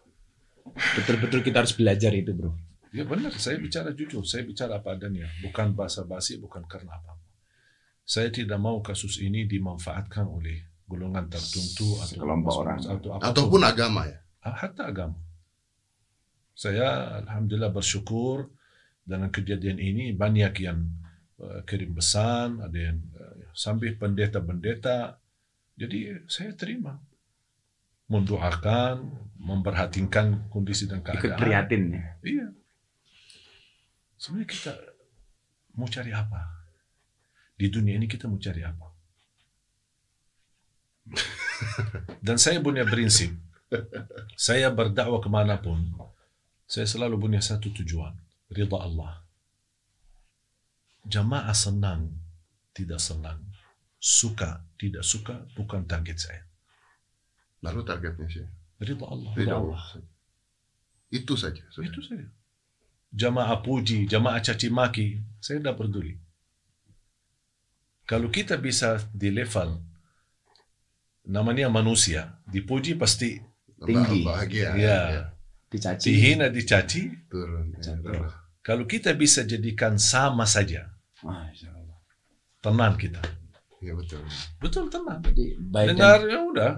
Betul-betul 0.74 1.40
kita 1.44 1.60
harus 1.60 1.74
belajar 1.76 2.12
itu 2.16 2.32
bro. 2.32 2.52
Ya 2.94 3.02
benar, 3.02 3.34
saya 3.34 3.58
bicara 3.58 3.90
jujur, 3.90 4.22
saya 4.22 4.46
bicara 4.46 4.78
apa 4.78 4.94
adanya, 4.94 5.26
bukan 5.42 5.74
basa-basi, 5.74 6.38
bukan 6.38 6.62
karena 6.70 6.94
apa. 6.94 7.18
Saya 8.06 8.30
tidak 8.30 8.62
mau 8.62 8.78
kasus 8.78 9.18
ini 9.18 9.50
dimanfaatkan 9.50 10.30
oleh 10.30 10.62
golongan 10.86 11.26
tertentu 11.26 11.98
atau 11.98 12.22
Sekelompok 12.22 12.54
orang. 12.54 12.78
atau 12.78 13.10
apa 13.18 13.18
pun. 13.18 13.30
Ataupun 13.34 13.60
agama 13.66 14.06
ya. 14.06 14.18
hatta 14.46 14.94
agama. 14.94 15.18
Saya 16.54 17.18
alhamdulillah 17.26 17.74
bersyukur 17.74 18.46
dengan 19.02 19.28
kejadian 19.28 19.82
ini 19.82 20.14
banyak 20.14 20.54
yang 20.62 20.86
uh, 21.42 21.66
kirim 21.66 21.92
pesan, 21.98 22.62
ada 22.62 22.78
yang 22.78 22.98
uh, 23.18 23.50
sampai 23.52 23.98
pendeta-pendeta. 23.98 25.18
Jadi 25.74 26.24
saya 26.30 26.54
terima 26.54 26.94
mendoakan, 28.06 29.10
memperhatikan 29.42 30.46
kondisi 30.52 30.86
dan 30.86 31.02
Ikut 31.02 31.10
keadaan. 31.34 31.40
prihatin 31.40 31.82
ya. 31.90 32.06
Iya. 32.22 32.46
Sebenarnya 34.14 34.48
kita 34.48 34.72
mau 35.74 35.88
cari 35.90 36.12
apa? 36.14 36.40
Di 37.58 37.66
dunia 37.66 37.98
ini 37.98 38.06
kita 38.06 38.30
mau 38.30 38.38
cari 38.38 38.62
apa? 38.62 38.88
Dan 42.24 42.40
saya 42.40 42.62
punya 42.62 42.86
prinsip. 42.86 43.34
Saya 44.38 44.70
berdakwah 44.70 45.18
ke 45.18 45.28
mana 45.28 45.58
pun, 45.58 45.82
saya 46.64 46.86
selalu 46.88 47.28
punya 47.28 47.40
satu 47.44 47.70
tujuan. 47.70 48.16
Ridha 48.52 48.78
Allah. 48.78 49.24
Jamaah 51.04 51.52
senang, 51.52 52.12
tidak 52.72 53.00
senang. 53.00 53.40
Suka, 54.00 54.64
tidak 54.76 55.04
suka, 55.04 55.48
bukan 55.56 55.84
target 55.88 56.20
saya. 56.20 56.42
Lalu 57.64 57.80
targetnya 57.84 58.28
Syekh. 58.28 58.50
Ridha 58.80 59.06
Allah. 59.08 59.32
Ridha 59.32 59.56
Allah. 59.56 59.82
Itu 61.08 61.36
saja. 61.40 61.64
sudah. 61.72 61.88
Itu 61.88 62.00
saja. 62.04 62.28
Jamaah 63.14 63.62
puji, 63.62 64.04
jamaah 64.10 64.42
caci 64.42 64.68
maki, 64.68 65.22
saya 65.40 65.62
tidak 65.62 65.80
peduli. 65.80 66.18
Kalau 68.04 68.28
kita 68.28 68.60
bisa 68.60 69.00
di 69.14 69.32
level 69.32 69.80
namanya 71.24 71.72
manusia, 71.72 72.36
dipuji 72.44 72.98
pasti 73.00 73.40
Tinggi. 73.84 74.24
Bahagia. 74.24 74.70
Ya. 74.76 75.33
Dicaci. 75.74 76.06
dihina 76.06 76.46
dicaci. 76.46 77.02
Turun. 77.26 77.74
Ya. 77.82 77.98
Kalau 78.62 78.86
kita 78.86 79.10
bisa 79.18 79.42
jadikan 79.42 79.98
sama 79.98 80.46
saja, 80.46 80.86
tenang 82.62 82.94
kita. 82.94 83.20
Ya 83.82 83.92
betul. 83.92 84.22
Betul 84.62 84.88
tenang. 84.88 85.20
Jadi 85.20 85.58
baik 85.58 85.98
Dengar 85.98 86.22
dan 86.22 86.30
ya 86.30 86.38
udah. 86.46 86.72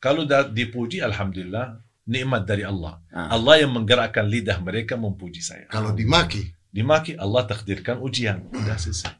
Kalau 0.00 0.24
dah 0.24 0.48
dipuji, 0.48 1.04
alhamdulillah 1.04 1.78
nikmat 2.08 2.42
dari 2.48 2.64
Allah. 2.66 2.98
Ah. 3.14 3.36
Allah 3.36 3.62
yang 3.62 3.76
menggerakkan 3.76 4.26
lidah 4.26 4.58
mereka 4.58 4.98
memuji 4.98 5.38
saya. 5.38 5.70
Kalau 5.70 5.94
dimaki, 5.94 6.56
Dimaki 6.76 7.16
Allah 7.16 7.48
takdirkan 7.48 8.04
ujian. 8.04 8.52
Sudah 8.52 8.76
selesai. 8.76 9.14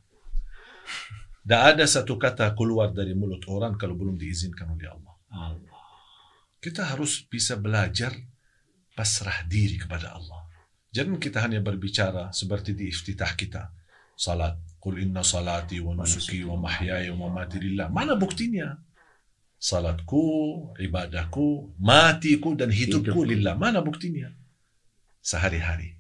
Tidak 1.41 1.63
ada 1.73 1.89
satu 1.89 2.21
kata 2.21 2.53
keluar 2.53 2.93
dari 2.93 3.17
mulut 3.17 3.49
orang 3.49 3.81
kalau 3.81 3.97
belum 3.97 4.21
diizinkan 4.21 4.77
oleh 4.77 4.93
Allah. 4.93 5.15
Allah. 5.33 5.81
Kita 6.61 6.85
harus 6.93 7.25
bisa 7.25 7.57
belajar 7.57 8.13
pasrah 8.97 9.45
diri 9.45 9.77
kepada 9.77 10.17
Allah. 10.17 10.49
Jangan 10.89 11.21
kita 11.21 11.45
hanya 11.45 11.61
berbicara 11.61 12.33
seperti 12.33 12.73
di 12.73 12.89
iftitah 12.89 13.37
kita. 13.37 13.69
Salat. 14.17 14.57
Qul 14.81 15.03
inna 15.05 15.21
salati 15.21 15.77
wa 15.83 15.93
nusuki 15.93 16.41
wa 16.47 16.57
mahyaya 16.57 17.13
wa 17.13 17.29
mamati 17.29 17.59
lillah. 17.61 17.93
Mana 17.93 18.17
buktinya? 18.17 18.79
Salatku, 19.61 20.25
ibadahku, 20.79 21.75
matiku 21.77 22.55
dan 22.57 22.71
hidupku 22.73 23.13
Hidupku. 23.13 23.29
lillah. 23.29 23.55
Mana 23.59 23.85
buktinya? 23.85 24.33
Sehari-hari. 25.21 25.93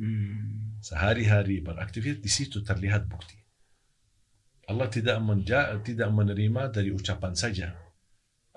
Hmm. 0.00 0.80
sehari-hari 0.80 1.60
beraktivitas 1.60 2.24
di 2.24 2.30
situ 2.32 2.64
terlihat 2.64 3.04
bukti. 3.04 3.36
Allah 4.64 4.88
tidak 4.88 5.20
menja 5.20 5.76
tidak 5.84 6.08
menerima 6.08 6.72
dari 6.72 6.88
ucapan 6.88 7.36
saja. 7.36 7.76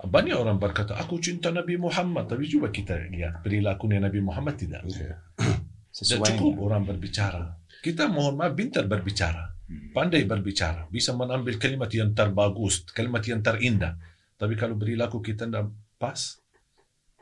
Banyak 0.04 0.36
orang 0.36 0.60
berkata, 0.60 1.00
aku 1.00 1.16
cinta 1.24 1.48
Nabi 1.48 1.80
Muhammad. 1.80 2.28
Tapi 2.28 2.44
coba 2.52 2.68
kita 2.76 3.00
lihat 3.08 3.40
perilakunya 3.40 4.04
Nabi 4.04 4.20
Muhammad 4.20 4.60
tidak. 4.60 4.84
ya. 4.92 5.16
Tidak 5.40 5.60
Sesuai. 5.94 6.36
cukup 6.36 6.54
orang 6.68 6.84
berbicara. 6.84 7.56
Kita 7.80 8.12
mohon 8.12 8.36
maaf 8.36 8.52
pintar 8.58 8.84
berbicara. 8.90 9.54
Pandai 9.96 10.28
berbicara. 10.28 10.92
Bisa 10.92 11.16
mengambil 11.16 11.56
kalimat 11.56 11.88
yang 11.88 12.12
terbagus, 12.12 12.84
kalimat 12.92 13.24
yang 13.24 13.40
terindah. 13.40 13.96
Tapi 14.36 14.60
kalau 14.60 14.76
perilaku 14.76 15.24
kita 15.24 15.48
tidak 15.48 15.72
pas, 15.96 16.36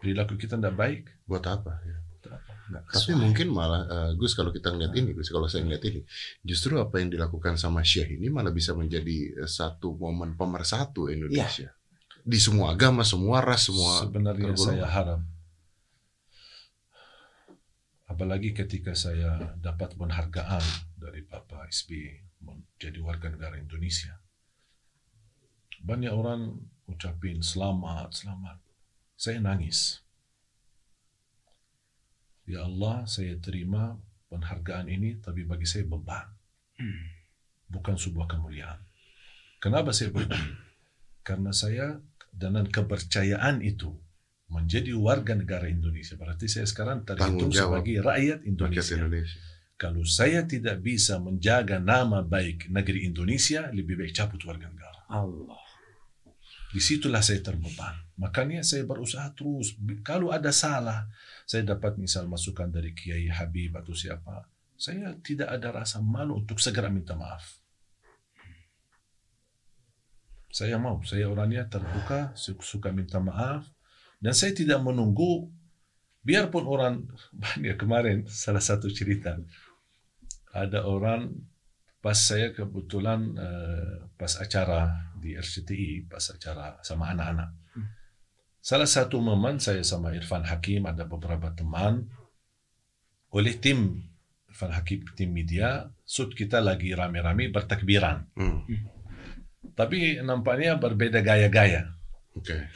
perilaku 0.01 0.35
kita 0.39 0.57
tidak 0.57 0.73
baik, 0.73 1.01
buat 1.29 1.45
apa? 1.45 1.77
Ya. 1.85 1.97
nggak 2.71 2.83
Tapi 2.87 3.13
mungkin 3.19 3.51
malah 3.51 3.83
eh, 3.83 4.11
Gus 4.15 4.31
kalau 4.31 4.49
kita 4.49 4.71
ngeliat 4.71 4.95
ini, 4.95 5.11
Gus 5.11 5.27
kalau 5.29 5.45
saya 5.45 5.67
ngeliat 5.67 5.83
ini, 5.85 6.01
justru 6.41 6.79
apa 6.79 7.03
yang 7.03 7.11
dilakukan 7.11 7.59
sama 7.59 7.83
Syekh 7.83 8.15
ini 8.15 8.31
malah 8.31 8.55
bisa 8.55 8.71
menjadi 8.71 9.43
eh, 9.43 9.49
satu 9.49 9.99
momen 9.99 10.33
pemersatu 10.39 11.11
Indonesia. 11.11 11.69
Di 12.21 12.37
semua 12.37 12.73
agama, 12.73 13.01
semua 13.01 13.41
ras, 13.41 13.65
semua 13.67 14.05
sebenarnya 14.05 14.53
tergolong. 14.53 14.67
saya 14.67 14.85
harap 14.85 15.21
apalagi 18.11 18.51
ketika 18.51 18.91
saya 18.91 19.55
dapat 19.57 19.95
penghargaan 19.95 20.61
dari 20.93 21.23
Bapak 21.25 21.71
SBY 21.73 22.21
menjadi 22.43 22.99
warga 23.01 23.33
negara 23.33 23.55
Indonesia. 23.57 24.19
Banyak 25.81 26.13
orang 26.13 26.59
ucapin 26.85 27.41
selamat, 27.41 28.13
selamat. 28.13 28.61
Saya 29.17 29.41
nangis. 29.41 30.05
Ya 32.45 32.67
Allah, 32.67 33.07
saya 33.07 33.39
terima 33.41 33.97
penghargaan 34.29 34.91
ini, 34.91 35.17
tapi 35.17 35.47
bagi 35.47 35.65
saya 35.65 35.87
beban. 35.87 36.29
Bukan 37.73 37.95
sebuah 37.97 38.27
kemuliaan. 38.27 38.85
Kenapa 39.63 39.95
saya 39.95 40.13
beban? 40.13 40.61
Karena 41.25 41.49
saya 41.55 41.97
dengan 42.31 42.65
kepercayaan 42.65 43.61
itu 43.61 43.91
menjadi 44.51 44.91
warga 44.99 45.33
negara 45.37 45.71
Indonesia. 45.71 46.19
Berarti 46.19 46.51
saya 46.51 46.67
sekarang 46.67 47.07
terhitung 47.07 47.51
sebagai 47.51 48.03
rakyat 48.03 48.43
Rakyat 48.43 48.49
Indonesia. 48.49 48.95
Indonesia. 48.99 49.39
Kalau 49.79 50.05
saya 50.05 50.45
tidak 50.45 50.83
bisa 50.85 51.17
menjaga 51.17 51.81
nama 51.81 52.21
baik 52.21 52.69
negeri 52.69 53.07
Indonesia, 53.07 53.65
lebih 53.73 53.97
baik 53.97 54.13
cabut 54.13 54.41
warga 54.45 54.69
negara. 54.69 54.99
Allah. 55.09 55.57
Di 56.71 56.79
situlah 56.79 57.19
saya 57.19 57.41
terbeban. 57.41 57.97
Makanya 58.21 58.61
saya 58.61 58.85
berusaha 58.85 59.33
terus. 59.33 59.73
Kalau 60.05 60.29
ada 60.29 60.53
salah, 60.53 61.09
saya 61.49 61.65
dapat 61.65 61.97
misal 61.97 62.29
masukan 62.29 62.69
dari 62.69 62.93
Kiai 62.93 63.27
Habib 63.27 63.73
atau 63.75 63.97
siapa, 63.97 64.45
saya 64.77 65.17
tidak 65.25 65.49
ada 65.49 65.81
rasa 65.81 65.97
malu 65.99 66.45
untuk 66.45 66.61
segera 66.61 66.87
minta 66.87 67.17
maaf. 67.17 67.60
Saya 70.51 70.75
mau, 70.75 70.99
saya 71.07 71.31
orangnya 71.31 71.65
terbuka, 71.71 72.35
su- 72.35 72.59
suka 72.59 72.91
minta 72.91 73.23
maaf, 73.23 73.65
dan 74.19 74.35
saya 74.35 74.51
tidak 74.51 74.83
menunggu, 74.83 75.47
biarpun 76.21 76.67
orang 76.67 77.07
banyak 77.41 77.79
kemarin 77.79 78.17
salah 78.27 78.61
satu 78.61 78.91
cerita, 78.91 79.39
ada 80.51 80.83
orang 80.83 81.31
pas 82.03 82.17
saya 82.17 82.51
kebetulan 82.51 83.31
eh, 83.39 83.97
pas 84.19 84.33
acara 84.37 84.91
di 85.15 85.37
RCTI, 85.37 86.11
pas 86.11 86.21
acara 86.33 86.81
sama 86.83 87.13
anak-anak. 87.15 87.49
Salah 88.61 88.85
satu 88.85 89.17
momen 89.17 89.57
saya 89.57 89.81
sama 89.81 90.13
Irfan 90.13 90.45
Hakim 90.45 90.85
ada 90.85 91.09
beberapa 91.09 91.49
teman 91.49 92.05
oleh 93.33 93.57
tim 93.57 94.05
Irfan 94.45 94.69
Hakim 94.75 95.01
tim 95.17 95.33
media, 95.33 95.89
shoot 96.05 96.35
kita 96.35 96.61
lagi 96.61 96.93
rame-rame 96.93 97.49
bertakbiran. 97.49 98.27
Hmm. 98.37 98.67
Tapi 99.81 100.21
nampaknya 100.21 100.77
berbeda 100.77 101.25
gaya-gaya. 101.25 101.89
Oke. 102.37 102.69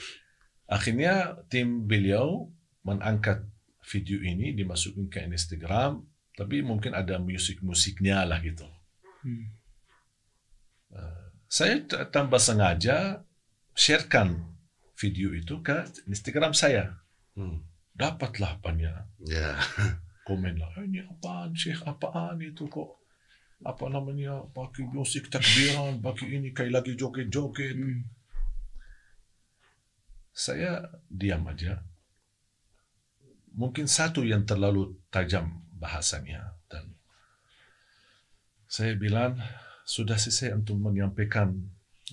Akhirnya 0.66 1.38
tim 1.54 1.86
beliau 1.86 2.50
mengangkat 2.82 3.46
video 3.86 4.18
ini 4.26 4.58
dimasukin 4.58 5.06
ke 5.06 5.22
Instagram, 5.22 6.02
tapi 6.34 6.66
mungkin 6.66 6.98
ada 6.98 7.22
musik-musiknya 7.22 8.26
lah 8.26 8.42
gitu. 8.42 8.66
Saya 11.46 11.78
t- 11.86 12.02
tanpa 12.10 12.42
sengaja 12.42 13.22
sharekan 13.78 14.58
video 14.98 15.30
itu 15.38 15.62
ke 15.62 15.86
Instagram 16.10 16.58
saya. 16.58 16.98
Hmm. 17.38 17.62
Dapatlah 17.94 18.58
banyak 18.60 19.06
Ya. 19.30 19.54
komen 20.28 20.58
lah, 20.58 20.74
"Eh, 20.82 20.90
ini 20.90 21.06
apaan 21.06 21.54
Syekh, 21.54 21.86
apaan 21.86 22.42
itu 22.42 22.66
kok 22.66 23.05
apa 23.64 23.86
namanya 23.88 24.44
pakai 24.52 24.84
musik 24.92 25.32
takbiran, 25.32 26.04
pakai 26.04 26.42
ini 26.42 26.50
kayak 26.52 26.82
lagi 26.82 26.98
joget-joget. 27.00 27.78
Saya 30.36 30.84
diam 31.08 31.48
aja. 31.48 31.80
Mungkin 33.56 33.88
satu 33.88 34.28
yang 34.28 34.44
terlalu 34.44 35.00
tajam 35.08 35.64
bahasanya 35.80 36.60
dan 36.68 36.92
saya 38.68 39.00
bilang 39.00 39.40
sudah 39.88 40.20
selesai 40.20 40.52
untuk 40.52 40.76
menyampaikan 40.76 41.56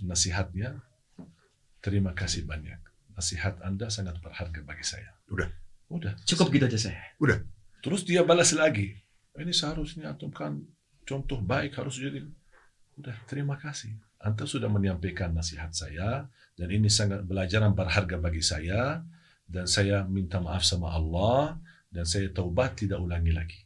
nasihatnya. 0.06 0.78
Terima 1.82 2.14
kasih 2.14 2.46
banyak. 2.46 2.78
Nasihat 3.18 3.58
Anda 3.66 3.90
sangat 3.90 4.22
berharga 4.22 4.62
bagi 4.62 4.86
saya. 4.86 5.10
Udah. 5.26 5.50
Udah. 5.90 6.14
Cukup 6.22 6.54
gitu 6.54 6.70
aja 6.70 6.78
saya. 6.78 7.02
Udah. 7.18 7.42
Terus 7.82 8.06
dia 8.06 8.22
balas 8.22 8.54
lagi. 8.54 8.94
Ini 9.34 9.50
seharusnya 9.50 10.14
antum 10.14 10.30
kan 10.30 10.62
contoh 11.02 11.38
baik 11.42 11.76
harus 11.76 11.98
jadi. 11.98 12.22
Udah, 12.98 13.16
terima 13.24 13.56
kasih. 13.56 13.96
Anda 14.22 14.46
sudah 14.46 14.70
menyampaikan 14.70 15.34
nasihat 15.34 15.74
saya 15.74 16.30
dan 16.54 16.68
ini 16.70 16.86
sangat 16.86 17.26
pelajaran 17.26 17.74
berharga 17.74 18.16
bagi 18.20 18.44
saya 18.44 19.02
dan 19.50 19.66
saya 19.66 20.06
minta 20.06 20.38
maaf 20.38 20.62
sama 20.62 20.94
Allah 20.94 21.58
dan 21.90 22.06
saya 22.06 22.30
taubat 22.30 22.78
tidak 22.78 23.02
ulangi 23.02 23.34
lagi. 23.34 23.60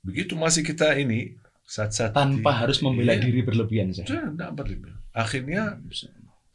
Begitu 0.00 0.32
masih 0.38 0.64
kita 0.64 0.96
ini 0.96 1.36
saat-saat 1.66 2.16
Tanpa 2.16 2.56
harus 2.64 2.80
membela 2.80 3.12
Iya. 3.14 3.22
diri 3.28 3.40
berlebihan 3.44 3.92
saya. 3.92 4.08
Tidak 4.08 4.50
berlebihan. 4.56 4.98
Akhirnya 5.12 5.76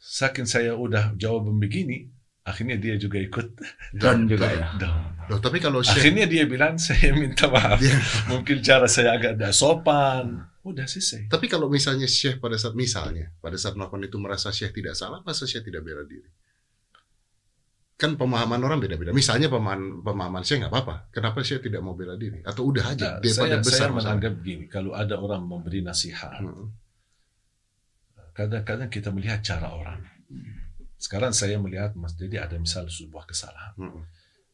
saking 0.00 0.48
saya 0.48 0.74
udah 0.74 1.14
jawaban 1.14 1.60
begini, 1.60 2.10
akhirnya 2.46 2.78
dia 2.78 2.94
juga 2.94 3.18
ikut 3.18 3.46
Down 3.92 4.30
juga 4.30 4.46
ya. 4.46 4.70
down. 4.78 5.18
Loh, 5.26 5.42
tapi 5.42 5.58
kalau 5.58 5.82
Syekh 5.82 6.06
Akhirnya 6.06 6.24
dia 6.24 6.46
bilang 6.46 6.78
saya 6.78 7.10
minta 7.12 7.50
maaf. 7.50 7.82
Dia- 7.82 7.98
Mungkin 8.30 8.62
cara 8.62 8.86
saya 8.86 9.18
agak 9.18 9.34
tidak 9.34 9.50
sopan. 9.50 10.46
Udah 10.62 10.86
selesai. 10.86 11.26
Tapi 11.26 11.46
kalau 11.46 11.66
misalnya 11.66 12.06
Syekh 12.06 12.38
pada 12.38 12.54
saat 12.54 12.74
misalnya 12.74 13.34
pada 13.38 13.54
saat 13.54 13.74
melakukan 13.74 14.02
itu 14.02 14.16
merasa 14.16 14.50
Syekh 14.50 14.70
tidak 14.72 14.94
salah, 14.94 15.18
masa 15.20 15.42
Syekh 15.42 15.66
tidak 15.66 15.82
bela 15.82 16.06
diri? 16.06 16.30
Kan 17.96 18.14
pemahaman 18.14 18.60
orang 18.60 18.78
beda-beda. 18.78 19.10
Misalnya 19.10 19.48
pemahaman 19.48 20.04
pemahaman 20.04 20.42
Syekh 20.42 20.62
nggak 20.62 20.70
apa-apa. 20.70 21.10
Kenapa 21.10 21.42
Syekh 21.42 21.66
tidak 21.66 21.82
mau 21.82 21.94
bela 21.94 22.14
diri? 22.14 22.38
Atau 22.42 22.70
udah 22.70 22.84
aja 22.86 23.06
Nah, 23.08 23.18
daripada 23.18 23.50
saya, 23.50 23.58
besar 23.58 23.74
saya 23.74 23.88
masalah? 23.88 23.98
menganggap 24.14 24.32
begini, 24.36 24.64
kalau 24.68 24.90
ada 24.92 25.14
orang 25.16 25.42
memberi 25.42 25.80
nasihat, 25.80 26.38
Hmm. 26.38 26.70
kadang-kadang 28.30 28.86
kita 28.86 29.08
melihat 29.10 29.40
cara 29.40 29.72
orang. 29.72 30.00
Sekarang 30.96 31.32
saya 31.36 31.60
melihat 31.60 31.92
Mas 31.94 32.16
Dedi 32.16 32.40
ada 32.40 32.56
misal 32.56 32.88
sebuah 32.88 33.28
kesalahan. 33.28 33.76
Hmm. 33.76 34.02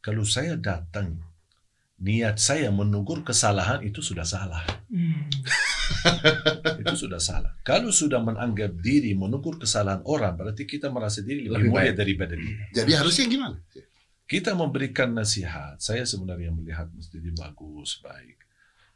Kalau 0.03 0.27
saya 0.27 0.59
datang, 0.59 1.23
niat 2.03 2.43
saya 2.43 2.75
menegur 2.75 3.23
kesalahan 3.23 3.87
itu 3.87 4.03
sudah 4.03 4.27
salah. 4.27 4.67
itu 6.83 6.95
sudah 6.99 7.23
salah. 7.23 7.55
Kalau 7.63 7.95
sudah 7.95 8.19
menganggap 8.19 8.75
diri 8.83 9.15
menegur 9.15 9.63
kesalahan 9.63 10.03
orang, 10.03 10.35
berarti 10.35 10.67
kita 10.67 10.91
merasa 10.91 11.23
diri 11.23 11.47
lebih, 11.47 11.71
Lebih 11.71 11.71
mulia 11.71 11.95
baik. 11.95 11.99
Daripada 12.03 12.35
dia. 12.35 12.55
Jadi 12.83 12.93
harusnya 12.99 13.25
gimana? 13.31 13.57
Kita 14.27 14.51
memberikan 14.59 15.15
nasihat. 15.15 15.79
Saya 15.79 16.03
sebenarnya 16.03 16.51
melihat 16.51 16.91
Mas 16.91 17.07
Dedi 17.07 17.31
bagus, 17.31 18.03
baik. 18.03 18.43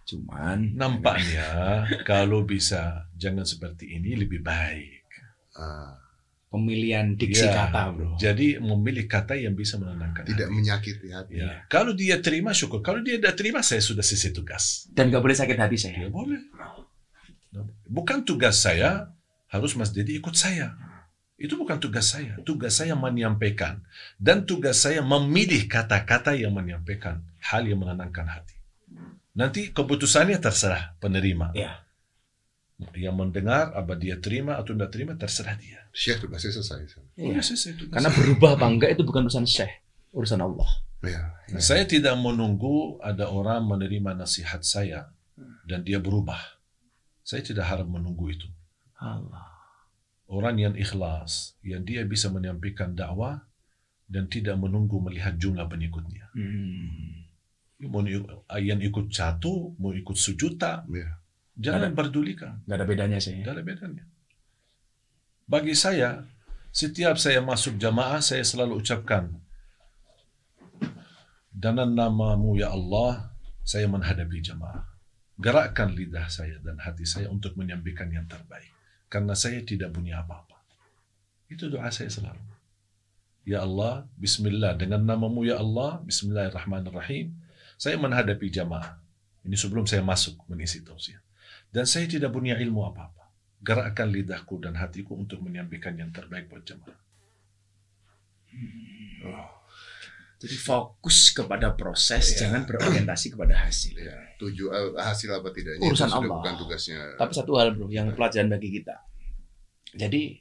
Cuman 0.07 0.79
Nampaknya 0.79 1.83
kalau 2.07 2.47
bisa 2.47 3.11
jangan 3.19 3.43
seperti 3.43 3.95
ini 3.99 4.15
lebih 4.15 4.39
baik. 4.43 5.03
Ah, 5.59 6.06
pemilihan 6.47 7.19
diksi 7.19 7.47
Ya, 7.47 7.67
kata, 7.69 7.93
Bro. 7.93 8.17
Jadi 8.17 8.57
memilih 8.63 9.05
kata 9.11 9.35
yang 9.35 9.53
bisa 9.53 9.77
menenangkan 9.77 10.25
tidak 10.25 10.49
hati. 10.49 10.57
menyakiti 10.57 11.09
hati. 11.13 11.33
Ya. 11.43 11.67
Kalau 11.67 11.93
dia 11.93 12.23
terima 12.23 12.55
syukur. 12.55 12.81
Kalau 12.81 13.03
dia 13.03 13.19
tidak 13.19 13.35
terima 13.37 13.61
saya 13.61 13.83
sudah 13.83 14.03
selesai 14.03 14.33
tugas. 14.33 14.87
Dan 14.95 15.11
gak 15.11 15.23
boleh 15.23 15.37
sakit 15.37 15.57
hati 15.59 15.77
saya. 15.77 16.07
Ya 16.07 16.09
boleh. 16.09 16.41
Bukan 17.87 18.27
tugas 18.27 18.61
saya 18.61 19.15
harus 19.49 19.73
Mas 19.79 19.95
Dedi 19.95 20.19
ikut 20.19 20.35
saya. 20.37 20.77
Itu 21.37 21.61
bukan 21.61 21.77
tugas 21.77 22.17
saya. 22.17 22.37
Tugas 22.43 22.81
saya 22.81 22.97
menyampaikan 22.97 23.85
dan 24.17 24.49
tugas 24.49 24.81
saya 24.81 25.05
memilih 25.05 25.69
kata-kata 25.69 26.33
yang 26.33 26.57
menyampaikan 26.57 27.21
hal 27.45 27.65
yang 27.69 27.81
menenangkan 27.81 28.25
hati. 28.25 28.57
Nanti 29.37 29.69
keputusannya 29.69 30.41
terserah 30.41 30.97
penerima. 30.97 31.53
Ya. 31.53 31.86
Yang 32.77 33.17
mendengar 33.17 33.73
apa 33.73 33.97
dia 33.97 34.21
terima 34.21 34.61
atau 34.61 34.77
tidak 34.77 34.93
terima 34.93 35.12
terserah 35.17 35.57
dia. 35.57 35.81
Syekh 35.97 36.29
tugasnya 36.29 36.53
selesai. 36.53 37.01
Iya. 37.17 37.33
Udah 37.33 37.45
selesai 37.45 37.73
tugas. 37.81 37.95
Karena 37.97 38.11
berubah 38.12 38.51
apa 38.61 38.67
enggak 38.69 38.91
itu 38.93 39.03
bukan 39.05 39.25
urusan 39.25 39.49
Syekh, 39.49 39.73
urusan 40.12 40.45
Allah. 40.45 40.69
Ya. 41.01 41.33
Nah, 41.53 41.61
Saya 41.62 41.89
tidak 41.89 42.17
menunggu 42.21 43.01
ada 43.01 43.33
orang 43.33 43.65
menerima 43.65 44.12
nasihat 44.12 44.61
saya 44.61 45.09
dan 45.65 45.85
dia 45.85 46.01
berubah. 46.01 46.39
Saya 47.25 47.41
tidak 47.43 47.65
harap 47.67 47.89
menunggu 47.89 48.31
itu. 48.31 48.49
Allah. 49.01 49.57
Orang 50.27 50.59
yang 50.59 50.75
ikhlas, 50.75 51.55
yang 51.62 51.87
dia 51.87 52.03
bisa 52.03 52.29
menyampaikan 52.29 52.93
dakwah 52.93 53.47
dan 54.07 54.27
tidak 54.31 54.59
menunggu 54.59 54.99
melihat 55.03 55.35
jumlah 55.39 55.67
pengikutnya. 55.67 56.31
Hmm. 56.35 57.27
Mau 57.87 58.03
yang 58.57 58.81
ikut 58.81 59.12
satu, 59.12 59.77
mau 59.77 59.93
ikut 59.93 60.17
sejuta, 60.17 60.87
Ya. 60.89 61.19
Jangan 61.57 61.92
Ada. 61.92 61.97
pedulikan. 61.97 62.53
Gak 62.69 62.77
ada 62.77 62.87
bedanya 62.87 63.19
sih. 63.19 63.40
Tidak 63.40 63.53
ada 63.53 63.64
bedanya. 63.64 64.05
Bagi 65.47 65.75
saya, 65.75 66.25
setiap 66.71 67.16
saya 67.16 67.40
masuk 67.40 67.81
jamaah, 67.81 68.21
saya 68.21 68.45
selalu 68.45 68.83
ucapkan, 68.83 69.33
dengan 71.57 71.88
namamu 71.88 72.53
ya 72.61 72.69
Allah, 72.69 73.33
saya 73.64 73.88
menghadapi 73.88 74.45
jamaah. 74.45 74.85
Gerakkan 75.40 75.97
lidah 75.97 76.29
saya 76.29 76.61
dan 76.61 76.77
hati 76.77 77.09
saya 77.09 77.33
untuk 77.33 77.57
menyampaikan 77.57 78.12
yang 78.12 78.29
terbaik. 78.29 78.69
Karena 79.09 79.33
saya 79.33 79.64
tidak 79.64 79.97
punya 79.97 80.21
apa-apa. 80.21 80.61
Itu 81.49 81.73
doa 81.73 81.88
saya 81.88 82.12
selalu. 82.12 82.45
Ya 83.49 83.64
Allah, 83.64 84.05
Bismillah 84.21 84.77
dengan 84.77 85.01
namamu 85.07 85.49
ya 85.49 85.57
Allah, 85.57 86.05
Bismillahirrahmanirrahim. 86.05 87.33
Saya 87.81 87.97
menghadapi 87.97 88.53
jamaah. 88.53 89.01
Ini 89.47 89.57
sebelum 89.57 89.88
saya 89.88 90.05
masuk 90.05 90.37
mengisi 90.51 90.85
tausiah. 90.85 91.23
Dan 91.77 91.85
saya 91.85 92.09
tidak 92.09 92.33
punya 92.33 92.57
ilmu 92.57 92.89
apa-apa. 92.89 93.29
Gerakkan 93.61 94.09
lidahku 94.09 94.57
dan 94.65 94.81
hatiku 94.81 95.12
untuk 95.12 95.45
menyampaikan 95.45 95.93
yang 95.93 96.09
terbaik 96.09 96.49
buat 96.49 96.65
jamaah. 96.65 96.97
Jadi 100.37 100.57
fokus 100.57 101.33
kepada 101.37 101.77
proses, 101.77 102.33
Iya. 102.33 102.49
jangan 102.49 102.65
berorientasi 102.65 103.37
kepada 103.37 103.61
hasil. 103.61 103.93
Ya, 103.93 104.17
tuju 104.41 104.73
eh, 104.73 104.97
hasil 104.97 105.29
apa 105.33 105.53
tidaknya 105.53 105.85
Urusan 105.85 106.09
Allah. 106.12 106.29
bukan 106.41 106.55
tugasnya. 106.61 107.17
Tapi 107.21 107.33
satu 107.37 107.53
hal 107.61 107.77
bro, 107.77 107.93
yang 107.93 108.09
pelajaran 108.12 108.49
bagi 108.49 108.73
kita. 108.81 108.97
Jadi 109.97 110.41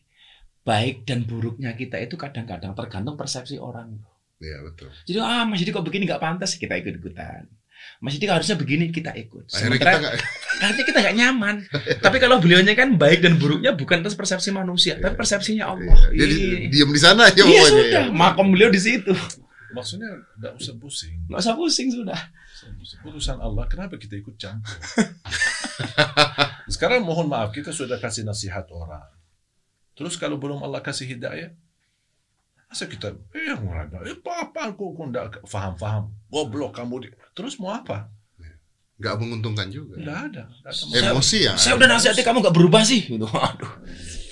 baik 0.64 1.04
dan 1.04 1.28
buruknya 1.28 1.76
kita 1.76 2.00
itu 2.00 2.16
kadang-kadang 2.16 2.72
tergantung 2.76 3.20
persepsi 3.20 3.60
orang. 3.60 3.96
Iya 4.40 4.64
betul. 4.68 4.92
Jadi 5.08 5.20
ah 5.20 5.44
Mas 5.44 5.64
kok 5.64 5.84
begini 5.84 6.08
nggak 6.08 6.24
pantas 6.24 6.56
kita 6.60 6.76
ikut 6.80 7.00
ikutan. 7.00 7.48
Mas 8.04 8.16
Didi 8.16 8.28
harusnya 8.28 8.56
begini 8.56 8.90
kita 8.90 9.12
ikut. 9.16 9.50
Akhirnya 9.50 9.78
kita 9.78 9.88
Sementara 9.88 10.00
nggak 10.00 10.14
akhirnya 10.56 10.86
kita 10.86 10.98
nggak 11.02 11.16
nyaman. 11.16 11.56
tapi 12.06 12.18
kalau 12.20 12.38
beliaunya 12.40 12.74
kan 12.76 12.96
baik 12.96 13.24
dan 13.24 13.36
buruknya 13.36 13.72
bukan 13.74 14.04
atas 14.04 14.14
persepsi 14.14 14.52
manusia, 14.52 15.00
tapi 15.00 15.16
persepsinya 15.16 15.72
Allah. 15.72 15.96
Iya, 16.12 16.20
Jadi 16.26 16.36
Iya. 16.36 16.58
diam 16.70 16.90
di 16.92 17.02
sana 17.02 17.32
aja 17.32 17.42
Iya 17.44 17.64
sudah, 17.68 17.86
ya. 17.88 18.02
makom 18.12 18.54
beliau 18.54 18.70
di 18.70 18.82
situ. 18.82 19.14
Maksudnya 19.76 20.08
tidak 20.40 20.54
usah 20.56 20.74
pusing. 20.80 21.16
Nggak 21.28 21.40
usah 21.44 21.56
pusing 21.60 21.88
sudah. 21.92 22.20
Urusan 23.04 23.38
Allah, 23.44 23.68
kenapa 23.68 24.00
kita 24.00 24.16
ikut 24.16 24.40
campur? 24.40 24.72
Sekarang 26.74 27.06
mohon 27.06 27.30
maaf, 27.30 27.54
kita 27.54 27.70
sudah 27.70 28.00
kasih 28.00 28.26
nasihat 28.26 28.66
orang. 28.74 29.06
Terus 29.96 30.16
kalau 30.16 30.36
belum 30.36 30.64
Allah 30.64 30.80
kasih 30.80 31.08
hidayah, 31.08 31.52
masa 32.76 32.92
kita, 32.92 33.08
eh 33.32 33.56
orang 33.56 33.88
eh 34.04 34.20
apa 34.20 34.76
aku 34.76 34.92
kok 34.92 35.06
enggak 35.08 35.26
faham-faham, 35.48 36.12
goblok 36.28 36.76
kamu. 36.76 37.08
di-" 37.08 37.16
Terus 37.32 37.56
mau 37.56 37.72
apa? 37.72 38.12
Nggak 39.00 39.16
menguntungkan 39.16 39.72
juga. 39.72 39.96
Tidak 39.96 40.20
ada. 40.32 40.44
Ada. 40.68 41.12
Emosi 41.16 41.48
ya. 41.48 41.56
Saya 41.56 41.80
udah 41.80 41.88
nasihati 41.88 42.20
kamu 42.20 42.44
nggak 42.44 42.56
berubah 42.56 42.84
sih. 42.84 43.08
Gitu. 43.08 43.24
Aduh. 43.24 43.72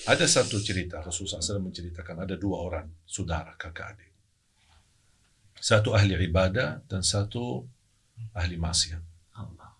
Ada 0.04 0.28
satu 0.28 0.60
cerita, 0.60 1.00
Rasulullah 1.00 1.40
SAW 1.40 1.64
menceritakan 1.64 2.28
ada 2.28 2.36
dua 2.36 2.60
orang, 2.60 2.88
saudara, 3.08 3.56
kakak 3.56 3.96
adik. 3.96 4.12
Satu 5.56 5.96
ahli 5.96 6.12
ibadah 6.28 6.84
dan 6.84 7.00
satu 7.00 7.64
ahli 8.36 8.60
maksiat. 8.60 9.00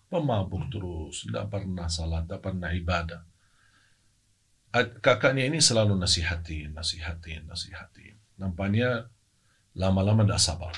Pemabuk 0.08 0.72
terus, 0.72 1.28
tidak 1.28 1.52
pernah 1.52 1.92
salat, 1.92 2.24
tidak 2.24 2.40
pernah 2.40 2.72
ibadah. 2.72 3.20
Ad- 4.72 4.96
Kakaknya 5.04 5.44
ini 5.44 5.60
selalu 5.60 5.92
nasihatin, 6.00 6.72
nasihatin, 6.72 7.44
nasihatin. 7.44 8.13
Nampaknya 8.44 9.08
lama-lama 9.72 10.28
tidak 10.28 10.44
sabar. 10.44 10.76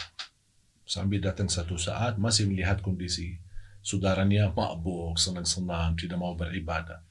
Sambil 0.87 1.19
datang 1.19 1.51
satu 1.51 1.75
saat 1.75 2.15
masih 2.15 2.47
melihat 2.47 2.79
kondisi 2.79 3.43
saudaranya 3.87 4.55
mabuk, 4.55 5.15
senang-senang, 5.15 5.95
tidak 5.95 6.19
mau 6.19 6.39
beribadah. 6.39 7.03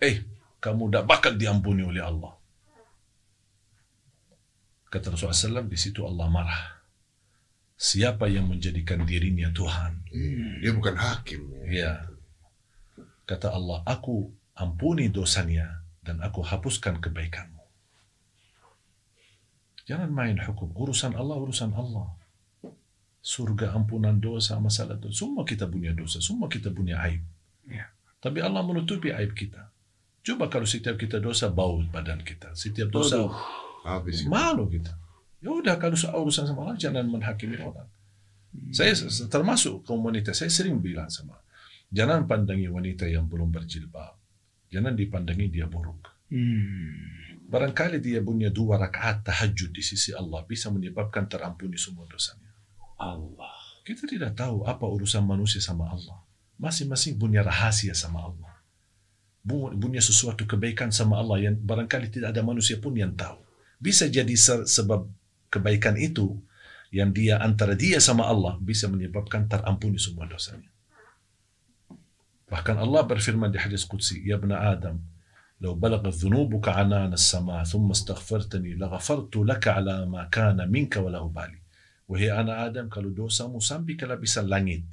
Eh, 0.00 0.24
kamu 0.60 0.88
tidak 0.92 1.04
bakal 1.04 1.32
diampuni 1.36 1.80
oleh 1.80 2.04
Allah. 2.04 2.36
Kata 4.92 5.12
Rasulullah 5.12 5.64
SAW, 5.64 5.68
di 5.68 5.78
situ 5.80 6.04
Allah 6.04 6.28
marah. 6.28 6.64
Siapa 7.80 8.28
yang 8.28 8.48
menjadikan 8.52 9.04
dirinya 9.08 9.48
Tuhan? 9.52 10.04
Iya, 10.12 10.48
Dia 10.60 10.72
bukan 10.76 10.96
hakim. 11.00 11.40
Ya. 11.68 12.08
Kata 13.24 13.56
Allah, 13.56 13.80
aku 13.88 14.28
ampuni 14.52 15.08
dosanya 15.08 15.84
dan 16.04 16.20
aku 16.20 16.44
hapuskan 16.44 17.00
kebaikanmu. 17.00 17.59
Jangan 19.90 20.06
main 20.08 20.38
hukum. 20.38 20.70
Urusan 20.78 21.18
Allah, 21.18 21.34
urusan 21.34 21.74
Allah. 21.74 22.14
Surga, 23.20 23.74
ampunan 23.74 24.16
dosa, 24.16 24.56
masalah 24.56 24.94
dosa. 24.96 25.26
Semua 25.26 25.42
kita 25.42 25.66
punya 25.66 25.90
dosa. 25.90 26.22
Semua 26.22 26.46
kita 26.46 26.70
punya 26.70 27.02
aib. 27.04 27.20
Ya. 27.66 27.90
Tapi 28.22 28.38
Allah 28.38 28.62
menutupi 28.62 29.10
aib 29.10 29.34
kita. 29.34 29.68
Coba 30.22 30.46
kalau 30.46 30.64
setiap 30.64 30.94
kita 30.94 31.18
dosa, 31.18 31.50
bau 31.50 31.82
badan 31.84 32.22
kita. 32.22 32.54
Setiap 32.54 32.88
dosa, 32.88 33.18
Aduh. 33.20 33.34
Habis. 33.82 34.24
malu 34.24 34.70
kita. 34.70 34.94
Ya 35.40 35.50
udah 35.50 35.80
kalau 35.80 35.96
soal 35.96 36.20
urusan 36.20 36.44
sama 36.46 36.68
Allah 36.68 36.76
jangan 36.76 37.04
menghakimi 37.08 37.56
orang. 37.58 37.88
Saya 38.70 38.92
s- 38.92 39.24
termasuk 39.26 39.88
komunitas 39.88 40.36
saya 40.36 40.52
sering 40.52 40.76
bilang 40.84 41.08
sama 41.08 41.38
jangan 41.88 42.28
pandangi 42.28 42.68
wanita 42.68 43.08
yang 43.08 43.24
belum 43.24 43.48
berjilbab. 43.48 44.12
Jangan 44.68 44.92
dipandangi 44.92 45.48
dia 45.48 45.64
buruk. 45.64 46.12
Hmm. 46.28 47.19
Barangkali 47.50 47.98
dia 47.98 48.22
punya 48.22 48.46
dua 48.46 48.78
rakaat 48.78 49.26
tahajud 49.26 49.74
di 49.74 49.82
sisi 49.82 50.14
Allah 50.14 50.46
bisa 50.46 50.70
menyebabkan 50.70 51.26
terampuni 51.26 51.74
semua 51.74 52.06
dosanya. 52.06 52.46
Allah. 52.94 53.58
Kita 53.82 54.06
tidak 54.06 54.38
tahu 54.38 54.62
apa 54.62 54.86
urusan 54.86 55.26
manusia 55.26 55.58
sama 55.58 55.90
Allah. 55.90 56.22
Masing-masing 56.62 57.18
punya 57.18 57.42
rahasia 57.42 57.90
sama 57.90 58.22
Allah. 58.22 58.54
Punya 59.74 59.98
sesuatu 59.98 60.46
kebaikan 60.46 60.94
sama 60.94 61.18
Allah 61.18 61.50
yang 61.50 61.58
barangkali 61.58 62.12
tidak 62.12 62.30
ada 62.38 62.46
manusia 62.46 62.78
pun 62.78 62.94
yang 62.94 63.10
tahu. 63.18 63.40
Bisa 63.82 64.06
jadi 64.06 64.36
se- 64.38 64.68
sebab 64.70 65.10
kebaikan 65.50 65.98
itu 65.98 66.38
yang 66.94 67.10
dia 67.10 67.42
antara 67.42 67.74
dia 67.74 67.98
sama 67.98 68.30
Allah 68.30 68.62
bisa 68.62 68.86
menyebabkan 68.86 69.50
terampuni 69.50 69.98
semua 69.98 70.28
dosanya. 70.30 70.70
Bahkan 72.46 72.76
Allah 72.78 73.02
berfirman 73.06 73.50
di 73.50 73.58
hadis 73.58 73.82
Qudsi, 73.86 74.22
Ya 74.22 74.38
Ibn 74.38 74.54
Adam, 74.54 75.02
لو 75.63 75.71
بلغت 75.79 76.11
ذنوبك 76.19 76.67
عنان 76.67 77.15
السماء 77.15 77.63
ثم 77.63 77.87
استغفرتني 77.91 78.75
لغفرت 78.75 79.35
لك 79.35 79.63
على 79.67 80.03
ما 80.05 80.27
كان 80.27 80.59
منك 80.71 80.99
ولا 80.99 81.23
أبالي 81.23 81.59
Wahai 82.05 82.29
anak 82.29 82.57
Adam, 82.69 82.85
kalau 82.85 83.09
dosamu 83.09 83.57
sampai 83.57 83.97
ke 83.97 84.05
lapisan 84.05 84.45
langit, 84.45 84.85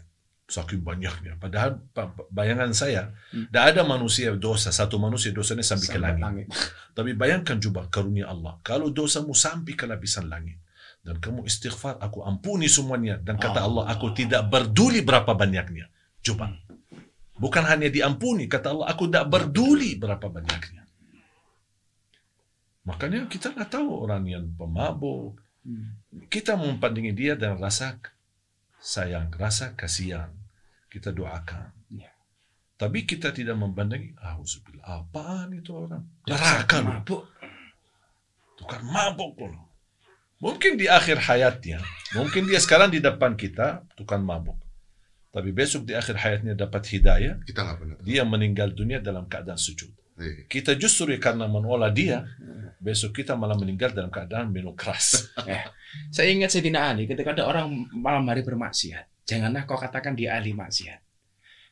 saking 0.49 0.81
banyaknya. 0.81 1.37
Padahal 1.37 1.77
pa- 1.93 2.09
pa- 2.09 2.25
bayangan 2.33 2.73
saya, 2.73 3.13
Hmm. 3.29 3.53
tidak 3.53 3.65
ada 3.77 3.83
manusia 3.85 4.33
dosa, 4.33 4.73
satu 4.73 4.97
manusia 4.97 5.29
dosanya 5.29 5.61
sampai 5.61 5.93
ke 5.93 6.01
Sampai 6.01 6.17
langit. 6.17 6.47
Tapi 6.97 7.13
bayangkan 7.13 7.61
coba 7.61 7.85
karunia 7.93 8.33
Allah. 8.33 8.57
Kalau 8.65 8.89
dosamu 8.89 9.37
sampai 9.37 9.77
ke 9.77 9.85
lapisan 9.85 10.25
langit, 10.25 10.57
dan 11.05 11.21
kamu 11.21 11.45
istighfar, 11.45 12.01
aku 12.01 12.25
ampuni 12.25 12.65
semuanya. 12.65 13.21
Dan 13.21 13.37
kata 13.37 13.61
Allah, 13.61 13.93
aku 13.93 14.17
tidak 14.17 14.49
peduli 14.49 15.05
berapa 15.05 15.37
banyaknya. 15.37 15.93
Coba. 16.25 16.49
Bukan 17.38 17.64
hanya 17.70 17.88
diampuni, 17.88 18.50
kata 18.50 18.74
Allah, 18.74 18.90
aku 18.90 19.06
tidak 19.06 19.30
peduli 19.30 19.94
berapa 19.98 20.26
banyaknya. 20.26 20.84
Makanya 22.88 23.30
kita 23.30 23.54
nggak 23.54 23.70
tahu 23.70 23.90
orang 24.08 24.24
yang 24.26 24.46
pemabuk, 24.58 25.38
Hmm. 25.68 26.00
kita 26.32 26.56
mempandingi 26.56 27.12
dia 27.12 27.36
dan 27.36 27.60
rasa 27.60 28.00
sayang, 28.80 29.28
rasa 29.36 29.76
kasihan. 29.76 30.32
Kita 30.88 31.12
doakan. 31.12 31.76
Ya. 31.92 32.08
Tapi 32.80 33.04
kita 33.04 33.36
tidak 33.36 33.60
mempandangi, 33.60 34.16
ah, 34.24 34.40
apaan 34.88 35.52
itu 35.52 35.76
orang? 35.76 36.08
Neraka 36.24 36.80
mabuk. 36.80 37.28
Tukang 38.56 38.88
mabuk 38.88 39.36
loh. 39.44 39.68
Mungkin 40.40 40.80
di 40.80 40.88
akhir 40.88 41.20
hayatnya, 41.28 41.84
mungkin 42.16 42.48
dia 42.48 42.64
sekarang 42.64 42.94
di 42.94 43.04
depan 43.04 43.36
kita 43.36 43.84
tukang 44.00 44.24
mabuk. 44.24 44.56
Tapi 45.38 45.54
besok 45.54 45.86
di 45.86 45.94
akhir 45.94 46.18
hayatnya 46.18 46.58
dapat 46.58 46.82
hidayah, 46.90 47.38
Kita 47.46 47.62
nggak 47.62 47.78
pernah. 47.78 47.96
tahu. 48.02 48.06
dia 48.10 48.26
meninggal 48.26 48.74
dunia 48.74 48.98
dalam 48.98 49.30
keadaan 49.30 49.62
sujud. 49.62 49.94
Iya. 50.18 50.50
Kita 50.50 50.74
justru 50.74 51.14
karena 51.22 51.46
mengolah 51.46 51.94
dia, 51.94 52.26
besok 52.82 53.22
kita 53.22 53.38
malah 53.38 53.54
meninggal 53.54 53.94
dalam 53.94 54.10
keadaan 54.10 54.50
minum 54.50 54.74
keras. 54.74 55.30
Saya 56.16 56.34
ingat 56.34 56.50
Sayyidina 56.58 56.90
Ali 56.90 57.06
ketika 57.06 57.38
ada 57.38 57.46
orang 57.46 57.70
malam 57.94 58.26
hari 58.26 58.42
bermaksiat. 58.42 59.30
Janganlah 59.30 59.70
kau 59.70 59.78
katakan 59.78 60.18
dia 60.18 60.34
ahli 60.34 60.58
maksiat. 60.58 61.06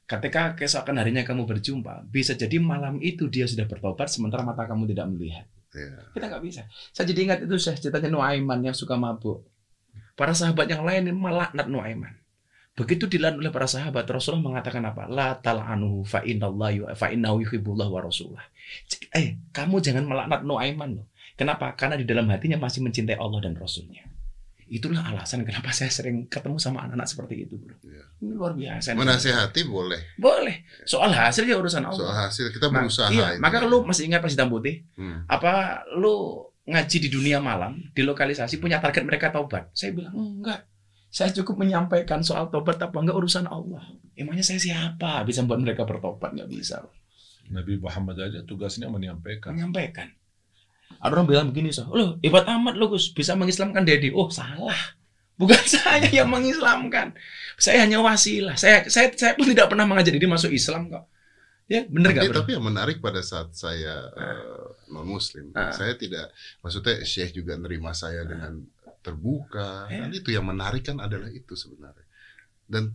Ketika 0.05 0.53
keesokan 0.53 1.01
harinya 1.01 1.25
kamu 1.25 1.49
berjumpa, 1.49 2.05
bisa 2.05 2.37
jadi 2.37 2.61
malam 2.61 3.01
itu 3.01 3.25
dia 3.25 3.49
sudah 3.49 3.65
bertobat 3.65 4.05
sementara 4.05 4.45
mata 4.45 4.69
kamu 4.69 4.85
tidak 4.93 5.09
melihat. 5.09 5.49
Iya. 5.73 6.13
Kita 6.13 6.25
nggak 6.29 6.43
bisa. 6.45 6.61
Saya 6.93 7.09
jadi 7.09 7.19
ingat 7.25 7.39
itu 7.49 7.57
saya 7.57 7.81
ceritanya 7.81 8.13
Nuaiman 8.13 8.61
yang 8.61 8.77
suka 8.77 8.93
mabuk. 8.93 9.41
Para 10.13 10.37
sahabat 10.37 10.69
yang 10.69 10.85
lain 10.85 11.09
melaknat 11.17 11.65
Nuaiman. 11.65 12.13
Begitu 12.75 13.07
dilaknat 13.07 13.39
oleh 13.39 13.51
para 13.55 13.65
sahabat, 13.65 14.03
Rasulullah 14.03 14.59
mengatakan 14.59 14.83
apa? 14.83 15.07
La 15.07 15.39
tal'anuhu 15.39 16.03
fa 16.03 16.19
innallahi 16.21 16.83
fa 16.91 17.07
innahu 17.07 17.39
yuhibbullah 17.47 17.87
wa 17.87 18.03
rasulah. 18.03 18.43
Eh, 19.15 19.39
kamu 19.55 19.79
jangan 19.79 20.03
melaknat 20.03 20.43
Nuaiman 20.43 20.99
loh. 20.99 21.07
Kenapa? 21.39 21.71
Karena 21.73 21.95
di 21.95 22.03
dalam 22.03 22.27
hatinya 22.27 22.59
masih 22.59 22.83
mencintai 22.83 23.15
Allah 23.15 23.39
dan 23.43 23.55
Rasulnya. 23.55 24.03
Itulah 24.65 25.07
alasan 25.07 25.45
kenapa 25.45 25.69
saya 25.71 25.87
sering 25.87 26.25
ketemu 26.25 26.57
sama 26.57 26.81
anak-anak 26.83 27.05
seperti 27.05 27.45
itu, 27.45 27.55
bro. 27.55 27.77
Iya. 27.79 28.01
Ini 28.19 28.31
luar 28.33 28.57
biasa. 28.57 28.91
Menasehati 28.97 29.61
boleh. 29.69 30.17
Boleh. 30.17 30.65
Soal 30.83 31.13
hasil 31.13 31.45
ya 31.45 31.55
urusan 31.55 31.85
Allah. 31.85 31.95
Soal 32.01 32.15
hasil 32.27 32.45
kita 32.49 32.73
Nah, 32.73 32.81
berusaha. 32.81 33.07
iya, 33.07 33.37
itu. 33.37 33.43
maka 33.45 33.61
lu 33.61 33.85
masih 33.85 34.09
ingat 34.09 34.19
Pas 34.19 34.33
Hitam 34.33 34.49
Putih? 34.49 34.81
Hmm. 34.97 35.21
apa 35.29 35.85
lu 35.95 36.43
ngaji 36.65 36.97
di 36.97 37.09
dunia 37.13 37.37
malam 37.37 37.77
di 37.93 38.01
lokalisasi 38.01 38.57
punya 38.57 38.81
target 38.81 39.05
mereka 39.05 39.29
taubat 39.29 39.69
saya 39.69 39.93
bilang 39.93 40.17
enggak 40.41 40.65
saya 41.15 41.31
cukup 41.31 41.63
menyampaikan 41.63 42.19
soal 42.19 42.51
tobat 42.51 42.75
apa 42.83 42.97
enggak 42.99 43.15
urusan 43.15 43.47
Allah 43.47 43.87
emangnya 44.19 44.43
saya 44.43 44.59
siapa 44.59 45.23
bisa 45.23 45.47
membuat 45.47 45.63
mereka 45.63 45.81
bertobat 45.87 46.35
nggak 46.35 46.51
bisa 46.51 46.83
Nabi 47.49 47.77
Muhammad 47.77 48.17
aja 48.25 48.39
tugasnya 48.41 48.89
menyampaikan. 48.89 49.53
menyampaikan 49.53 50.09
Ada 51.01 51.11
orang 51.17 51.27
bilang 51.29 51.47
begini, 51.49 51.73
so, 51.73 51.85
loh 51.93 52.17
hebat 52.21 52.45
amat 52.45 52.77
lo 52.77 52.89
Gus, 52.93 53.09
bisa 53.13 53.33
mengislamkan 53.37 53.85
Dedi. 53.85 54.13
Oh 54.13 54.29
salah, 54.29 54.77
bukan 55.37 55.59
saya 55.77 56.07
yang 56.09 56.29
mengislamkan. 56.29 57.13
Saya 57.57 57.85
hanya 57.85 58.01
wasilah. 58.01 58.57
Saya 58.57 58.85
saya 58.89 59.11
saya 59.13 59.33
pun 59.33 59.49
tidak 59.49 59.69
pernah 59.69 59.85
mengajak 59.85 60.13
Dedi 60.13 60.29
masuk 60.29 60.53
Islam 60.53 60.89
kok. 60.89 61.05
Ya 61.65 61.81
bener 61.89 62.13
tapi, 62.13 62.29
gak 62.29 62.37
tapi 62.37 62.51
yang 62.53 62.65
menarik 62.65 63.01
pada 63.01 63.25
saat 63.25 63.49
saya 63.57 64.13
non 64.93 65.09
muslim, 65.09 65.49
Ah. 65.57 65.73
saya 65.73 65.97
tidak 65.97 66.29
maksudnya 66.61 67.01
Syekh 67.01 67.41
juga 67.41 67.57
nerima 67.57 67.89
saya 67.97 68.21
dengan 68.21 68.61
terbuka. 69.05 69.85
Ya. 69.93 70.05
Kan 70.05 70.11
itu 70.17 70.29
yang 70.33 70.49
menarik 70.49 70.81
kan 70.81 70.97
adalah 70.97 71.29
itu 71.29 71.53
sebenarnya. 71.53 72.09
Dan 72.65 72.89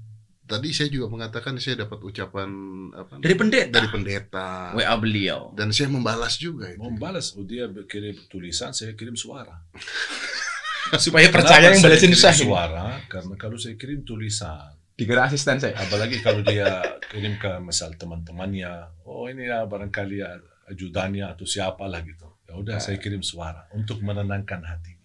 tadi 0.51 0.75
saya 0.75 0.91
juga 0.91 1.07
mengatakan 1.07 1.55
saya 1.63 1.87
dapat 1.87 2.03
ucapan 2.03 2.51
apa? 2.91 3.23
Dari 3.23 3.35
pendeta. 3.39 3.71
Dari 3.79 3.89
pendeta. 3.89 4.75
WA 4.75 4.95
beliau. 4.99 5.55
Dan 5.55 5.71
saya 5.71 5.87
membalas 5.87 6.35
juga 6.43 6.75
itu. 6.75 6.83
Membalas, 6.83 7.39
oh, 7.39 7.47
dia 7.47 7.71
kirim 7.87 8.19
tulisan, 8.27 8.75
saya 8.75 8.99
kirim 8.99 9.15
suara. 9.15 9.55
Supaya 10.99 11.31
percaya 11.31 11.71
Kenapa 11.71 11.87
yang 11.87 12.03
kirim 12.03 12.19
saya. 12.19 12.35
suara? 12.35 12.99
Karena 13.07 13.35
kalau 13.39 13.55
saya 13.55 13.79
kirim 13.79 14.03
tulisan, 14.03 14.75
Dikira 14.99 15.25
asisten 15.25 15.57
saya. 15.57 15.73
apalagi 15.81 16.21
kalau 16.21 16.45
dia 16.45 16.83
kirim 17.09 17.41
ke 17.41 17.49
misal 17.65 17.95
teman-temannya, 17.97 19.01
oh 19.09 19.31
ini 19.33 19.49
ya 19.49 19.65
barangkali 19.65 20.17
ya 20.21 20.37
ajudannya 20.69 21.25
atau 21.25 21.49
siapalah 21.49 22.05
gitu. 22.05 22.29
Ya 22.45 22.59
udah 22.59 22.77
saya 22.83 23.01
kirim 23.01 23.25
suara 23.25 23.65
untuk 23.73 24.03
menenangkan 24.05 24.61
hatinya. 24.61 25.00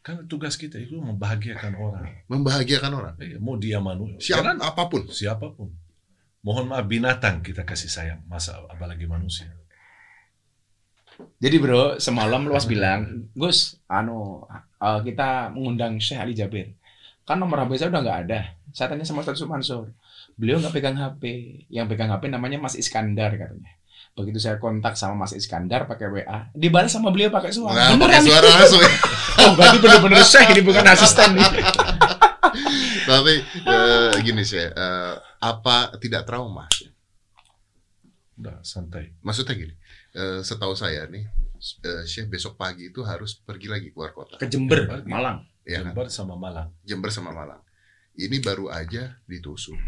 Kan 0.00 0.24
tugas 0.24 0.56
kita 0.56 0.80
itu 0.80 0.96
membahagiakan 0.96 1.76
orang. 1.76 2.24
Membahagiakan 2.24 2.92
orang. 2.96 3.14
Eh, 3.20 3.36
mau 3.36 3.60
dia 3.60 3.76
manusia, 3.84 4.40
Siapa 4.40 4.56
apa 4.56 4.82
pun. 4.88 5.04
siapa 5.12 5.52
pun. 5.52 5.68
Mohon 6.40 6.72
maaf 6.72 6.88
binatang 6.88 7.44
kita 7.44 7.68
kasih 7.68 7.92
sayang, 7.92 8.20
masa 8.24 8.64
apalagi 8.64 9.04
manusia. 9.04 9.52
Jadi 11.36 11.56
bro, 11.60 12.00
semalam 12.00 12.48
luas 12.48 12.64
bilang, 12.64 13.28
Gus, 13.36 13.76
anu 13.92 14.48
eh, 14.80 15.00
kita 15.04 15.52
mengundang 15.52 16.00
Syekh 16.00 16.20
Ali 16.20 16.32
Jabir. 16.32 16.72
Kan 17.28 17.36
nomor 17.36 17.60
HP 17.62 17.76
saya 17.76 17.92
udah 17.92 18.00
nggak 18.00 18.20
ada. 18.26 18.40
Saya 18.72 18.88
tanya 18.90 19.04
sama 19.04 19.20
Ustaz 19.20 19.44
Mansur. 19.44 19.92
Beliau 20.40 20.58
nggak 20.64 20.72
pegang 20.72 20.96
HP. 20.96 21.22
Yang 21.68 21.86
pegang 21.92 22.08
HP 22.08 22.32
namanya 22.32 22.56
Mas 22.56 22.74
Iskandar 22.74 23.36
katanya. 23.36 23.70
Begitu 24.10 24.38
saya 24.38 24.58
kontak 24.58 24.94
sama 24.94 25.24
Mas 25.24 25.32
Iskandar 25.32 25.86
pakai 25.86 26.10
WA, 26.10 26.50
dibalas 26.52 26.92
sama 26.92 27.08
beliau 27.08 27.30
pakai 27.30 27.50
suara. 27.50 27.72
Nah, 27.72 27.96
pakai 27.96 28.20
Beneran? 28.20 28.22
suara 28.26 28.48
langsung. 28.58 28.82
Oh, 29.40 29.56
berarti 29.56 29.80
bener-bener 29.80 30.20
Syekh 30.20 30.52
ini 30.52 30.60
bukan 30.60 30.84
asisten 30.84 31.32
nih. 31.32 31.48
Tapi 33.08 33.32
eh, 33.64 34.12
gini 34.20 34.44
sih, 34.44 34.60
eh, 34.60 35.14
apa 35.40 35.96
tidak 35.96 36.28
trauma? 36.28 36.68
Udah 38.36 38.60
santai. 38.60 39.16
Maksudnya 39.20 39.54
gini, 39.56 39.74
eh, 40.12 40.40
setahu 40.40 40.76
saya 40.76 41.08
nih, 41.08 41.24
eh, 41.80 42.02
Syekh 42.04 42.28
besok 42.28 42.60
pagi 42.60 42.88
itu 42.88 43.00
harus 43.00 43.32
pergi 43.32 43.72
lagi 43.72 43.88
keluar 43.92 44.12
kota, 44.12 44.36
Ke 44.36 44.44
Jember, 44.44 44.84
Jember. 44.84 45.08
Malang. 45.08 45.40
ya 45.64 45.80
kan? 45.80 45.92
Jember 45.92 46.06
sama 46.08 46.34
Malang. 46.36 46.68
Jember 46.84 47.08
sama 47.08 47.30
Malang. 47.32 47.60
Ini 48.12 48.36
baru 48.40 48.68
aja 48.68 49.16
ditusuk. 49.24 49.78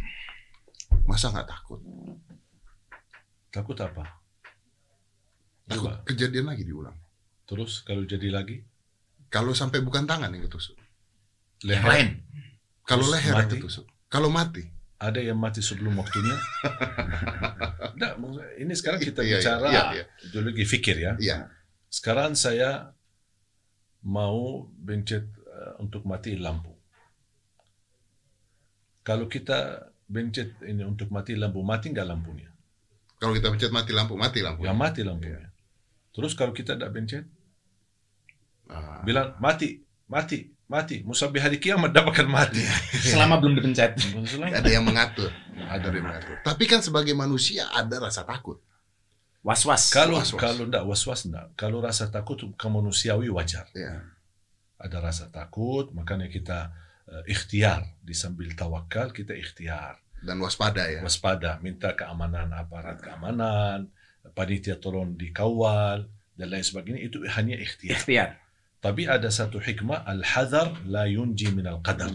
Masa 1.04 1.28
nggak 1.28 1.44
takut? 1.44 1.84
Takut 3.52 3.76
apa? 3.78 4.04
Takut 5.68 5.92
Dua. 5.92 6.02
kejadian 6.02 6.48
lagi 6.48 6.64
diulang. 6.64 6.96
Terus 7.44 7.84
kalau 7.84 8.02
jadi 8.02 8.32
lagi, 8.32 8.64
Kalau 9.28 9.52
sampai 9.52 9.80
bukan 9.80 10.04
tangan 10.04 10.28
yang 10.28 10.44
ketusuk, 10.44 10.76
Yang 11.62 11.80
leher. 11.80 11.88
lain. 11.88 12.08
kalau 12.82 13.00
Terus 13.00 13.14
leher 13.16 13.32
yang 13.32 13.40
mati? 13.40 13.54
ketusuk, 13.56 13.86
kalau 14.08 14.28
mati, 14.28 14.64
Ada 14.98 15.18
yang 15.18 15.34
mati 15.34 15.58
sebelum 15.58 15.96
waktunya. 15.96 16.36
Nggak, 17.96 18.12
maksudnya, 18.16 18.48
ini 18.54 18.72
sekarang 18.72 19.00
kita 19.00 19.20
Iya, 19.20 19.26
iya, 19.26 19.36
bicara 19.40 19.66
iya, 19.66 19.82
iya. 19.98 20.04
ideologi 20.22 20.64
fikir 20.64 20.96
ya. 21.00 21.12
iya. 21.18 21.38
Sekarang 21.88 22.36
saya 22.36 22.92
mau 24.02 24.68
bencet 24.68 25.26
eh, 25.26 25.72
untuk 25.80 26.04
mati 26.04 26.36
lampu. 26.36 26.70
Kalau 29.02 29.26
kita 29.26 29.90
bencet 30.06 30.60
ini 30.62 30.84
untuk 30.84 31.08
mati 31.08 31.34
lampu, 31.34 31.64
mati 31.64 31.88
nggak 31.90 32.06
lampunya? 32.06 32.51
Kalau 33.22 33.38
kita 33.38 33.54
pencet 33.54 33.70
mati 33.70 33.94
lampu, 33.94 34.18
mati 34.18 34.42
lampu. 34.42 34.66
Ya 34.66 34.74
mati 34.74 35.06
lampunya. 35.06 35.46
Terus 36.10 36.34
kalau 36.34 36.50
kita 36.50 36.74
tidak 36.74 36.90
bencet, 36.90 37.22
Ah. 38.66 38.98
bilang 39.06 39.36
mati, 39.38 39.84
mati, 40.08 40.50
mati. 40.66 41.06
Musabih 41.06 41.38
hari 41.38 41.62
kiamat 41.62 41.94
dapatkan 41.94 42.26
mati. 42.26 42.58
Selama 43.14 43.38
belum 43.38 43.54
dipencet. 43.54 43.94
ada 44.50 44.66
yang 44.66 44.82
mengatur, 44.82 45.30
ada 45.70 45.86
yang 45.86 46.02
mengatur. 46.02 46.36
Tapi 46.42 46.64
kan 46.66 46.82
sebagai 46.82 47.14
manusia 47.14 47.70
ada 47.70 48.02
rasa 48.02 48.26
takut. 48.26 48.58
Was-was. 49.42 49.90
Kalau 49.90 50.18
Was-was. 50.18 50.38
kalau 50.38 50.66
enggak 50.66 50.82
was-was 50.82 51.26
enggak. 51.26 51.46
Kalau 51.54 51.78
rasa 51.78 52.10
takut 52.10 52.38
kemanusiawi 52.58 53.30
wajar. 53.30 53.66
Ya. 53.74 54.02
Ada 54.78 54.98
rasa 54.98 55.30
takut, 55.30 55.94
makanya 55.94 56.26
kita 56.26 56.74
eh, 57.06 57.30
ikhtiar 57.30 57.86
di 58.02 58.14
sambil 58.18 58.50
tawakal 58.54 59.14
kita 59.14 59.34
ikhtiar. 59.34 60.01
Dan 60.22 60.38
waspada 60.38 60.86
ya. 60.86 61.02
Waspada, 61.02 61.58
minta 61.58 61.92
keamanan 61.98 62.54
aparat 62.54 63.02
keamanan, 63.02 63.90
panitia 64.30 64.78
tolong 64.78 65.18
dikawal 65.18 66.06
dan 66.38 66.46
lain 66.46 66.62
sebagainya 66.62 67.02
itu 67.02 67.26
hanya 67.26 67.58
ikhtiar. 67.58 67.98
Ikhtiar. 67.98 68.30
Tapi 68.82 69.06
ada 69.06 69.30
satu 69.30 69.62
hikmah 69.62 70.06
al-hadar 70.06 70.74
la 70.86 71.06
yunji 71.10 71.50
min 71.50 71.66
al-qadar. 71.66 72.10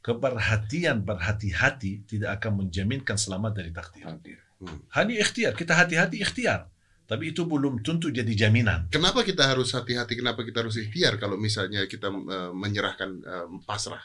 Keberhatian 0.00 1.04
berhati-hati 1.04 2.08
tidak 2.08 2.40
akan 2.40 2.64
menjaminkan 2.64 3.16
selamat 3.16 3.52
dari 3.58 3.70
takdir. 3.72 4.40
Hmm. 4.60 4.80
Hanya 4.92 5.20
ikhtiar, 5.20 5.52
kita 5.52 5.76
hati-hati 5.76 6.20
ikhtiar. 6.20 6.68
Tapi 7.06 7.30
itu 7.30 7.46
belum 7.46 7.86
tentu 7.86 8.10
jadi 8.10 8.28
jaminan. 8.34 8.90
Kenapa 8.90 9.22
kita 9.22 9.46
harus 9.46 9.70
hati-hati? 9.70 10.18
Kenapa 10.18 10.42
kita 10.42 10.66
harus 10.66 10.74
ikhtiar 10.74 11.22
kalau 11.22 11.38
misalnya 11.38 11.86
kita 11.86 12.10
eh, 12.10 12.50
menyerahkan 12.50 13.10
eh, 13.22 13.46
pasrah? 13.62 14.02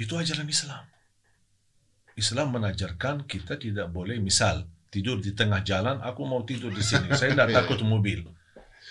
Itu 0.00 0.16
ajaran 0.16 0.48
Islam. 0.48 0.95
Islam 2.16 2.56
menajarkan 2.56 3.28
kita 3.28 3.60
tidak 3.60 3.92
boleh 3.92 4.16
misal 4.16 4.64
tidur 4.88 5.20
di 5.20 5.36
tengah 5.36 5.60
jalan, 5.60 6.00
aku 6.00 6.24
mau 6.24 6.40
tidur 6.48 6.72
di 6.72 6.80
sini. 6.80 7.12
Saya 7.12 7.36
tidak 7.36 7.52
takut 7.60 7.84
mobil. 7.84 8.24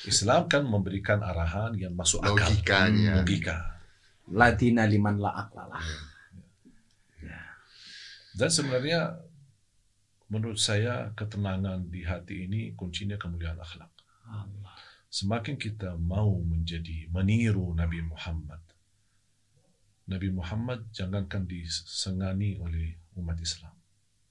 Islam 0.06 0.46
kan 0.46 0.62
memberikan 0.62 1.26
arahan 1.26 1.74
yang 1.74 1.98
masuk 1.98 2.22
akal. 2.22 2.38
Logikanya. 2.38 3.26
Logika. 3.26 3.58
Ladina 4.30 4.86
liman 4.86 5.18
la 5.18 5.32
aklalah. 5.42 5.82
Dan 8.36 8.50
sebenarnya 8.52 9.16
menurut 10.30 10.60
saya 10.60 11.16
ketenangan 11.18 11.88
di 11.88 12.04
hati 12.06 12.46
ini 12.46 12.76
kuncinya 12.78 13.16
kemuliaan 13.18 13.58
akhlak. 13.58 13.90
Semakin 15.08 15.56
kita 15.56 15.96
mau 15.96 16.44
menjadi 16.44 17.08
meniru 17.10 17.72
Nabi 17.72 18.04
Muhammad. 18.04 18.60
Nabi 20.06 20.30
Muhammad 20.30 20.92
jangankan 20.92 21.48
disengani 21.48 22.60
oleh 22.60 23.05
umat 23.16 23.38
Islam. 23.40 23.72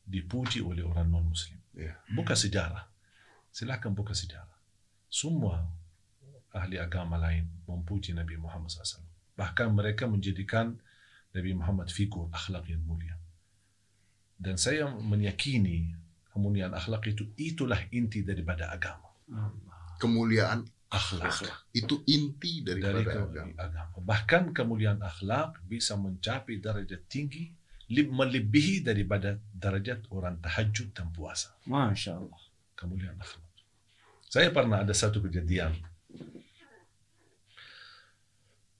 Dipuji 0.04 0.60
oleh 0.60 0.84
orang 0.84 1.08
non-muslim. 1.08 1.56
Ya. 1.72 1.96
Buka 2.08 2.36
sejarah. 2.36 2.84
Silakan 3.48 3.92
buka 3.92 4.12
sejarah. 4.12 4.52
Semua 5.08 5.64
ahli 6.50 6.76
agama 6.76 7.16
lain 7.16 7.48
memuji 7.64 8.12
Nabi 8.12 8.36
Muhammad 8.36 8.68
SAW. 8.68 9.02
Bahkan 9.34 9.68
mereka 9.70 10.06
menjadikan 10.06 10.78
Nabi 11.32 11.50
Muhammad 11.52 11.90
figur 11.90 12.30
akhlak 12.30 12.68
yang 12.68 12.84
mulia. 12.84 13.16
Dan 14.34 14.54
saya 14.54 14.86
meyakini 14.86 15.94
kemuliaan 16.30 16.74
akhlak 16.74 17.06
itu 17.08 17.26
itulah 17.34 17.78
inti 17.90 18.22
daripada 18.22 18.70
agama. 18.70 19.08
Kemuliaan 19.96 20.66
Akhlak. 20.84 21.42
itu 21.74 22.06
inti 22.06 22.62
Dari 22.62 22.78
daripada 22.78 23.02
ke- 23.02 23.26
agama. 23.34 23.52
agama. 23.58 23.98
Bahkan 23.98 24.42
kemuliaan 24.54 25.02
akhlak 25.02 25.58
bisa 25.66 25.98
mencapai 25.98 26.62
derajat 26.62 27.02
tinggi 27.10 27.50
melebihi 27.90 28.80
daripada 28.80 29.36
derajat 29.52 30.08
orang 30.08 30.40
tahajud 30.40 30.92
dan 30.96 31.12
puasa. 31.12 31.52
Masya 31.68 32.16
Allah. 32.16 32.42
Kemuliaan 32.74 33.20
akhlak. 33.20 33.52
Saya 34.28 34.50
pernah 34.50 34.82
ada 34.82 34.90
satu 34.90 35.22
kejadian 35.22 35.76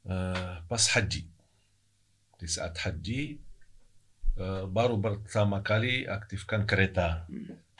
Eh, 0.04 0.54
pas 0.68 0.84
haji. 0.92 1.24
Di 2.36 2.44
saat 2.48 2.76
haji 2.76 3.40
eh, 4.36 4.64
baru 4.68 5.00
pertama 5.00 5.64
kali 5.64 6.04
aktifkan 6.04 6.68
kereta 6.68 7.24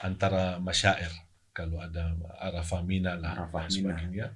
antara 0.01 0.57
masyair. 0.57 1.13
Kalau 1.55 1.79
ada 1.79 2.17
Arafah 2.41 2.83
Mina 2.83 3.15
lah 3.15 3.45
Arafah, 3.45 3.69
Mina. 3.69 3.71
sebagainya. 3.71 4.27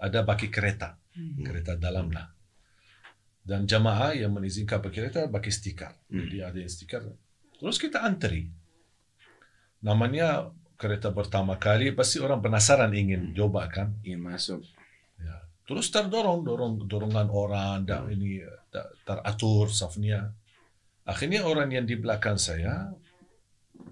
Ada 0.00 0.22
baki 0.22 0.48
kereta, 0.54 0.96
kereta 1.42 1.74
dalam 1.74 2.08
lah. 2.14 2.30
Dan 3.40 3.64
jamaah 3.64 4.14
yang 4.14 4.30
mengizinkan 4.36 4.78
kereta 4.84 5.26
pakai 5.26 5.50
stiker. 5.50 5.92
Hmm. 6.08 6.28
Jadi 6.28 6.36
ada 6.44 6.58
yang 6.60 6.70
stiker. 6.70 7.02
Terus 7.56 7.76
kita 7.80 8.04
antri. 8.04 8.48
Namanya 9.80 10.52
kereta 10.80 11.12
pertama 11.12 11.60
kali 11.60 11.92
pasti 11.92 12.20
orang 12.20 12.40
penasaran 12.40 12.92
ingin 12.96 13.36
coba 13.36 13.68
kan. 13.68 13.96
Ingin 14.00 14.22
masuk. 14.24 14.60
Ya. 15.20 15.44
Terus 15.68 15.92
terdorong, 15.92 16.40
dorong 16.40 16.88
dorongan 16.88 17.28
orang, 17.28 17.84
dan 17.84 18.08
ini 18.08 18.40
tak 18.72 18.88
teratur 19.04 19.68
safnya. 19.68 20.32
Akhirnya 21.04 21.44
orang 21.44 21.68
yang 21.68 21.84
di 21.84 22.00
belakang 22.00 22.40
saya, 22.40 22.92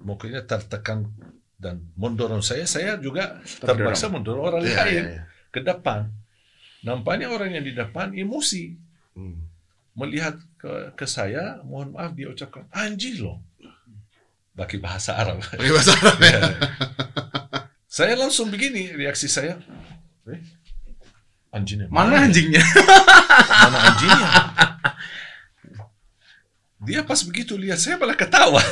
mukanya 0.01 0.44
tertekan 0.49 1.12
dan 1.59 1.92
mendorong 1.99 2.40
saya, 2.40 2.64
saya 2.64 2.96
juga 2.96 3.42
terpaksa 3.61 4.09
mendorong 4.09 4.44
orang 4.55 4.62
Iya, 4.64 4.76
lain 4.78 5.05
iya, 5.05 5.05
iya. 5.12 5.22
ke 5.51 5.61
depan. 5.61 6.09
Nampaknya 6.86 7.28
orang 7.28 7.53
yang 7.59 7.66
di 7.66 7.74
depan 7.74 8.14
emosi 8.14 8.88
Hmm. 9.19 9.51
melihat 9.99 10.39
ke, 10.62 10.95
ke 10.95 11.07
saya, 11.11 11.59
mohon 11.66 11.91
maaf 11.91 12.14
dia 12.14 12.31
ucapkan 12.31 12.71
anjing 12.71 13.19
loh. 13.19 13.43
Pakai 14.55 14.79
bahasa 14.79 15.19
Arab. 15.19 15.43
Pakai 15.43 15.75
bahasa 15.75 15.91
Arab 15.99 16.19
ya. 16.23 16.39
saya 17.99 18.14
langsung 18.14 18.47
begini 18.47 18.95
reaksi 18.95 19.27
saya. 19.27 19.59
Eh, 20.31 20.39
anjingnya 21.51 21.91
Mana 21.91 22.31
anjingnya? 22.31 22.62
Mana 23.66 23.79
anjingnya? 23.91 24.29
Dia 26.87 27.03
pas 27.03 27.19
begitu 27.27 27.59
lihat 27.59 27.83
saya 27.83 27.99
malah 27.99 28.14
ketawa. 28.14 28.62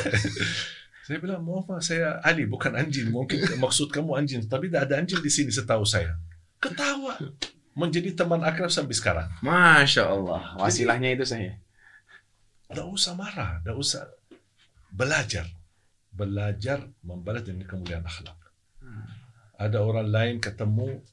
saya 1.07 1.19
bilang, 1.19 1.43
mohon 1.43 1.67
maaf 1.67 1.83
saya 1.83 2.23
Ali 2.23 2.47
bukan 2.47 2.71
anjing. 2.71 3.11
Mungkin 3.11 3.59
maksud 3.59 3.91
kamu 3.91 4.15
anjing, 4.15 4.47
tapi 4.47 4.71
tidak 4.71 4.87
ada 4.87 5.03
anjing 5.03 5.19
di 5.19 5.27
sini 5.27 5.51
setahu 5.51 5.83
saya. 5.83 6.15
Ketawa. 6.63 7.19
Menjadi 7.77 8.17
teman 8.17 8.41
akrab 8.41 8.73
sampai 8.73 8.97
sekarang. 8.97 9.29
Masya 9.45 10.09
Allah. 10.09 10.57
Wasilahnya 10.57 11.13
itu 11.13 11.29
saya. 11.29 11.53
Tidak 12.67 12.87
usah 12.89 13.13
marah, 13.13 13.61
tidak 13.61 13.77
usah 13.77 14.09
belajar. 14.89 15.45
Belajar 16.09 16.81
membalas 17.05 17.45
dengan 17.45 17.69
kemuliaan 17.69 18.01
akhlak. 18.01 18.35
Ada 19.61 19.77
orang 19.81 20.09
lain 20.09 20.35
ketemu 20.41 21.05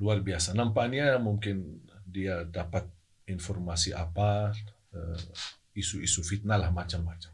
luar 0.00 0.20
biasa. 0.20 0.52
Nampaknya 0.52 1.16
mungkin 1.16 1.80
dia 2.04 2.44
dapat 2.44 2.84
informasi 3.24 3.96
apa, 3.96 4.52
eh, 4.92 5.20
isu-isu 5.72 6.20
fitnah 6.20 6.60
lah 6.60 6.68
macam-macam. 6.68 7.31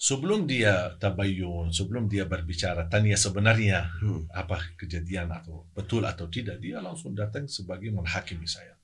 Sebelum 0.00 0.48
dia 0.48 0.96
tabayun, 0.96 1.76
sebelum 1.76 2.08
dia 2.08 2.24
berbicara, 2.24 2.88
tanya 2.88 3.20
sebenarnya 3.20 3.84
Hmm. 4.00 4.24
apa 4.32 4.56
kejadian 4.80 5.28
atau 5.28 5.68
betul 5.76 6.08
atau 6.08 6.24
tidak, 6.24 6.56
dia 6.56 6.80
langsung 6.80 7.12
datang 7.12 7.44
sebagai 7.44 7.92
menghakimi 7.92 8.48
saya. 8.48 8.80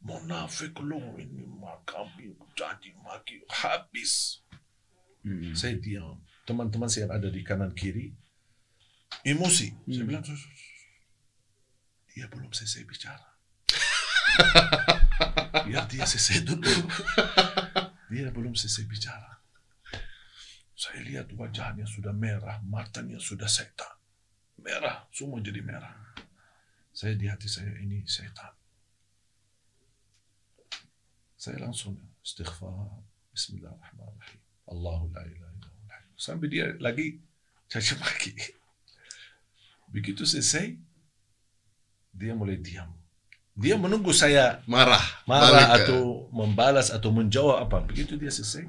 Munafik 0.00 0.80
lo 0.80 0.96
ini 1.20 1.44
kami 1.84 2.32
jadi 2.56 2.88
maki 3.04 3.44
habis. 3.52 4.40
Hmm. 5.20 5.52
Saya 5.52 5.76
diam. 5.76 6.24
Teman-teman 6.48 6.88
saya 6.88 7.06
yang 7.06 7.14
ada 7.20 7.28
di 7.28 7.44
kanan 7.44 7.76
kiri 7.76 8.16
emosi. 9.22 9.76
Saya 9.76 10.02
Hmm. 10.02 10.08
bilang 10.08 10.24
"Sus, 10.24 10.40
sus, 10.40 10.56
sus. 10.56 10.88
dia 12.16 12.26
belum 12.32 12.48
selesai 12.48 12.82
bicara. 12.88 13.28
Biar 15.68 15.84
dia 15.84 16.08
selesai 16.08 16.48
dulu. 16.48 16.64
Dia 18.08 18.32
belum 18.32 18.56
selesai 18.56 18.88
bicara. 18.88 19.41
Saya 20.82 20.98
lihat 21.06 21.30
wajahnya 21.38 21.86
sudah 21.86 22.10
merah, 22.10 22.58
matanya 22.66 23.14
sudah 23.22 23.46
setan. 23.46 23.94
Merah, 24.58 25.06
semua 25.14 25.38
jadi 25.38 25.62
merah. 25.62 25.94
Saya 26.90 27.14
di 27.14 27.30
hati 27.30 27.46
saya 27.46 27.70
ini 27.78 28.02
setan. 28.02 28.50
Saya 31.38 31.62
langsung 31.62 31.94
istighfar. 32.26 32.98
Bismillahirrahmanirrahim. 33.30 34.42
Allahu 34.74 35.06
la 35.14 35.22
ilaha 35.22 35.54
illallah. 35.54 35.98
Sampai 36.18 36.50
dia 36.50 36.74
lagi 36.82 37.14
caci 37.70 37.94
maki. 38.02 38.34
Begitu 39.86 40.26
selesai, 40.26 40.74
dia 42.10 42.34
mulai 42.34 42.58
diam. 42.58 42.90
Dia 43.54 43.78
menunggu 43.78 44.10
saya 44.10 44.66
Marah. 44.66 45.22
marah 45.30 45.46
Balik 45.46 45.70
atau 45.86 46.26
membalas 46.34 46.90
atau 46.90 47.14
menjawab 47.14 47.70
apa. 47.70 47.78
Begitu 47.86 48.18
dia 48.18 48.34
selesai, 48.34 48.66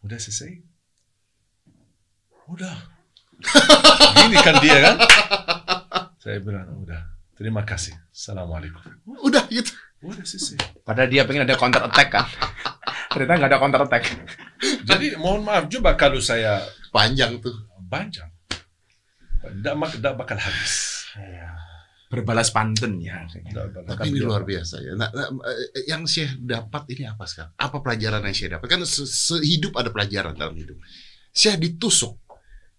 udah 0.00 0.18
selesai? 0.18 0.52
Udah. 2.48 2.76
Gini 4.20 4.36
kan 4.40 4.56
dia 4.60 4.76
kan? 4.82 4.96
Saya 6.20 6.38
bilang, 6.42 6.68
udah. 6.82 7.00
Terima 7.40 7.64
kasih. 7.64 7.96
Assalamualaikum. 8.12 8.84
Udah 9.24 9.48
gitu. 9.48 9.72
Udah 10.04 10.20
selesai. 10.24 10.84
Padahal 10.84 11.08
dia 11.08 11.24
pengen 11.24 11.48
ada 11.48 11.56
counter 11.56 11.80
attack 11.80 12.12
kan. 12.12 12.28
Ternyata 13.08 13.32
nggak 13.40 13.50
ada 13.50 13.60
counter 13.60 13.82
attack. 13.88 14.04
Jadi 14.84 15.16
mohon 15.16 15.40
maaf 15.48 15.64
juga 15.72 15.96
kalau 15.96 16.20
saya 16.20 16.60
Panjang 16.92 17.40
tuh. 17.40 17.54
panjang. 17.88 18.28
Tidak, 19.40 20.14
bakal 20.20 20.36
habis. 20.36 21.08
Berbalas 22.10 22.50
pantun 22.50 22.98
ya. 22.98 23.22
Tapi 23.86 24.10
ini 24.10 24.18
luar 24.18 24.42
biasa 24.42 24.82
ya. 24.82 24.98
Nah, 24.98 25.14
nah, 25.14 25.30
eh, 25.46 25.86
yang 25.86 26.10
saya 26.10 26.34
dapat 26.34 26.90
ini 26.90 27.06
apa 27.06 27.22
sekarang? 27.22 27.54
Apa 27.54 27.78
pelajaran 27.78 28.26
yang 28.26 28.34
saya 28.34 28.58
dapat? 28.58 28.66
Kan 28.66 28.82
se- 28.82 29.06
sehidup 29.06 29.78
ada 29.78 29.94
pelajaran 29.94 30.34
dalam 30.34 30.58
hidup. 30.58 30.74
Saya 31.30 31.54
ditusuk. 31.54 32.18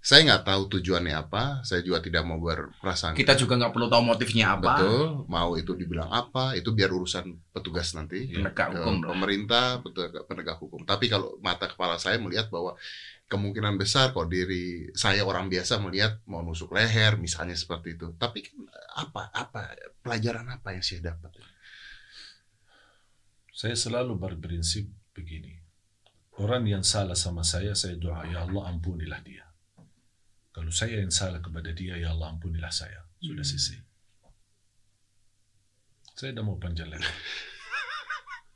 Saya 0.01 0.25
nggak 0.25 0.43
tahu 0.49 0.61
tujuannya 0.75 1.13
apa. 1.13 1.61
Saya 1.61 1.85
juga 1.85 2.01
tidak 2.01 2.25
mau 2.25 2.41
berprasangka. 2.41 3.15
Kita 3.15 3.37
juga 3.37 3.53
nggak 3.55 3.69
perlu 3.69 3.87
tahu 3.87 4.01
motifnya 4.03 4.57
apa. 4.57 4.81
Betul. 4.81 5.29
Mau 5.29 5.53
itu 5.55 5.71
dibilang 5.77 6.09
apa? 6.09 6.57
Itu 6.57 6.73
biar 6.73 6.89
urusan 6.89 7.31
petugas 7.53 7.93
nanti. 7.93 8.33
Penegak 8.33 8.73
ke 8.73 8.81
hukum 8.81 9.05
pemerintah, 9.05 9.77
betul 9.79 10.09
penegak 10.25 10.57
hukum. 10.57 10.83
Tapi 10.83 11.05
kalau 11.05 11.37
mata 11.39 11.69
kepala 11.69 12.01
saya 12.01 12.17
melihat 12.17 12.49
bahwa 12.49 12.73
kemungkinan 13.31 13.79
besar 13.79 14.11
kok 14.11 14.27
diri 14.27 14.91
saya 14.91 15.23
orang 15.23 15.47
biasa 15.47 15.79
melihat 15.79 16.19
mau 16.27 16.43
nusuk 16.43 16.75
leher 16.75 17.15
misalnya 17.15 17.55
seperti 17.55 17.95
itu. 17.95 18.11
Tapi 18.19 18.43
kan 18.43 18.67
apa 18.99 19.31
apa 19.31 19.71
pelajaran 20.03 20.51
apa 20.51 20.75
yang 20.75 20.83
saya 20.83 21.15
dapat? 21.15 21.31
Saya 23.55 23.79
selalu 23.79 24.19
berprinsip 24.19 24.91
begini. 25.15 25.55
Orang 26.41 26.67
yang 26.67 26.81
salah 26.81 27.15
sama 27.15 27.45
saya, 27.45 27.77
saya 27.77 27.95
doa, 27.95 28.25
ya 28.25 28.43
Allah 28.43 28.73
ampunilah 28.73 29.21
dia. 29.21 29.45
Kalau 30.51 30.71
saya 30.73 30.99
yang 30.99 31.13
salah 31.13 31.39
kepada 31.39 31.71
dia, 31.71 31.95
ya 31.95 32.11
Allah 32.11 32.33
ampunilah 32.35 32.71
saya. 32.73 33.05
Sudah 33.21 33.45
selesai. 33.45 33.79
Saya 36.17 36.33
tidak 36.33 36.43
mau 36.43 36.57
panjang 36.57 36.89
lagi. 36.89 37.05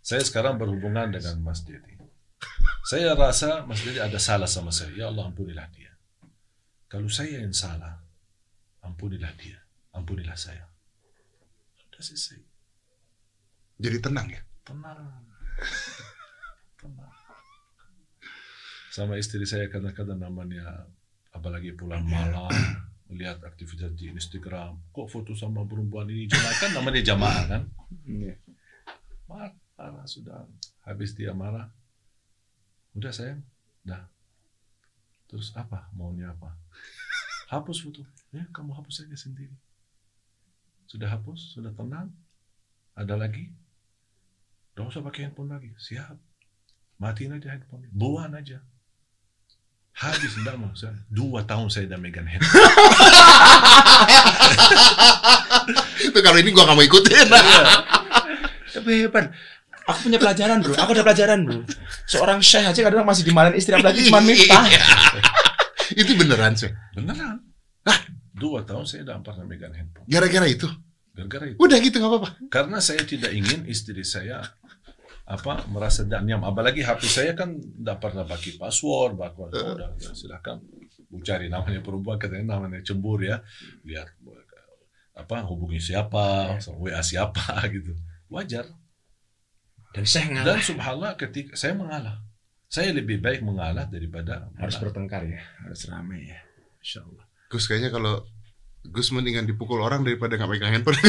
Saya 0.06 0.22
sekarang 0.22 0.58
berhubungan 0.62 1.10
dengan 1.14 1.42
Mas 1.42 1.66
Dedi. 1.66 1.95
Saya 2.86 3.18
rasa 3.18 3.66
Mas 3.66 3.82
Dedi 3.82 3.98
ada 3.98 4.22
salah 4.22 4.46
sama 4.46 4.70
saya. 4.70 4.94
Ya 4.94 5.10
Allah 5.10 5.26
ampunilah 5.26 5.66
dia. 5.74 5.90
Kalau 6.86 7.10
saya 7.10 7.42
yang 7.42 7.50
salah, 7.50 7.98
ampunilah 8.86 9.34
dia. 9.42 9.58
Ampunilah 9.90 10.38
saya. 10.38 10.70
Sudah 11.74 12.02
selesai. 12.06 12.40
Jadi 13.82 13.98
tenang 13.98 14.30
ya. 14.30 14.42
Tenang. 14.62 15.02
Tenang. 16.78 17.14
Sama 18.94 19.18
istri 19.18 19.44
saya 19.50 19.66
kadang-kadang 19.66 20.22
namanya 20.22 20.86
apalagi 21.36 21.74
pulang 21.76 22.06
malam 22.08 22.48
melihat 23.12 23.38
aktivitas 23.44 23.92
di 23.94 24.10
Instagram 24.10 24.80
kok 24.96 25.12
foto 25.12 25.36
sama 25.38 25.68
perempuan 25.68 26.10
ini 26.10 26.26
jamaah 26.26 26.56
kan 26.58 26.72
namanya 26.74 27.02
jamaah 27.06 27.44
kan 27.46 27.62
Iya. 28.08 28.34
marah 29.28 30.08
sudah 30.08 30.48
habis 30.88 31.14
dia 31.14 31.36
marah 31.36 31.70
udah 32.96 33.12
sayang 33.12 33.44
dah 33.84 34.08
terus 35.30 35.52
apa 35.54 35.92
maunya 35.94 36.32
apa 36.32 36.56
hapus 37.54 37.84
foto 37.84 38.02
ya 38.34 38.48
kamu 38.56 38.74
hapus 38.74 39.06
saja 39.06 39.18
sendiri 39.20 39.54
sudah 40.90 41.12
hapus 41.12 41.60
sudah 41.60 41.76
tenang 41.76 42.10
ada 42.96 43.20
lagi 43.20 43.52
Gak 44.76 44.92
usah 44.92 45.00
pakai 45.08 45.32
handphone 45.32 45.56
lagi. 45.56 45.72
Siap. 45.80 46.20
Matiin 47.00 47.32
aja 47.32 47.56
handphone. 47.56 47.88
Buang 47.96 48.36
aja. 48.36 48.60
Habis 49.96 50.36
enggak 50.36 50.60
mau. 50.60 50.68
Saya, 50.76 51.00
dua 51.08 51.48
tahun 51.48 51.72
saya 51.72 51.88
udah 51.88 51.96
megang 51.96 52.28
handphone. 52.28 52.60
itu 56.12 56.20
kalau 56.20 56.36
ini 56.44 56.52
gua 56.52 56.68
nggak 56.68 56.76
mau 56.76 56.84
ikutin. 56.84 57.28
Tapi 58.76 59.08
hebat. 59.08 59.32
Aku 59.86 60.10
punya 60.10 60.18
pelajaran 60.18 60.66
bro. 60.66 60.74
Aku 60.74 60.92
ada 60.98 61.04
pelajaran 61.06 61.40
bro. 61.46 61.62
Seorang 62.10 62.42
syekh 62.42 62.66
aja 62.66 62.82
kadang 62.82 63.06
masih 63.06 63.22
dimarahin 63.22 63.56
istri 63.58 63.78
apalagi 63.78 64.10
cuma 64.10 64.22
miftah. 64.22 64.66
itu 66.02 66.12
beneran 66.18 66.58
sih. 66.58 66.74
Beneran. 66.98 67.46
Dua 68.36 68.68
tahun 68.68 68.84
saya 68.84 69.08
udah 69.08 69.24
pernah 69.24 69.46
megang 69.48 69.72
handphone. 69.72 70.04
Gara-gara 70.12 70.48
itu. 70.50 70.68
Gara-gara 71.16 71.46
itu. 71.48 71.58
Udah 71.62 71.78
gitu 71.80 71.96
nggak 72.04 72.12
apa-apa. 72.12 72.30
Karena 72.52 72.78
saya 72.84 73.08
tidak 73.08 73.32
ingin 73.32 73.64
istri 73.70 74.04
saya 74.04 74.44
apa 75.26 75.64
merasa 75.72 76.04
tidak 76.04 76.22
nyaman. 76.28 76.52
Apalagi 76.52 76.84
HP 76.84 77.02
saya 77.08 77.32
kan 77.32 77.56
tidak 77.58 77.98
pernah 78.04 78.28
pakai 78.28 78.60
password, 78.60 79.16
bahkan 79.16 79.48
oh, 79.48 79.50
udah, 79.50 79.90
udah, 79.96 80.14
silakan 80.14 80.62
Bu 81.08 81.22
cari 81.24 81.48
namanya 81.48 81.80
perempuan 81.80 82.20
katanya 82.20 82.60
namanya 82.60 82.84
cembur 82.84 83.24
ya. 83.24 83.40
Lihat 83.88 84.12
apa 85.16 85.48
hubungi 85.48 85.80
siapa, 85.80 86.60
WA 86.76 87.00
siapa 87.00 87.64
gitu. 87.76 87.96
Wajar. 88.28 88.68
Dan 89.96 90.04
saya 90.04 90.26
Dan 90.26 90.34
ngalah. 90.36 90.60
subhanallah 90.60 91.12
ketika 91.16 91.56
saya 91.56 91.74
mengalah. 91.74 92.20
Saya 92.68 92.92
lebih 92.92 93.24
baik 93.24 93.40
mengalah 93.40 93.88
daripada 93.88 94.52
Harus 94.54 94.76
menang. 94.76 94.84
bertengkar 94.84 95.24
ya. 95.24 95.40
Harus 95.64 95.82
ramai 95.88 96.28
ya. 96.28 96.40
Insya 96.78 97.00
Allah. 97.02 97.24
Gus 97.48 97.66
kayaknya 97.66 97.90
kalau 97.90 98.28
Gus 98.86 99.10
mendingan 99.10 99.46
dipukul 99.46 99.80
orang 99.80 100.04
daripada 100.04 100.36
nggak 100.36 100.50
megang 100.50 100.74
handphone. 100.76 101.00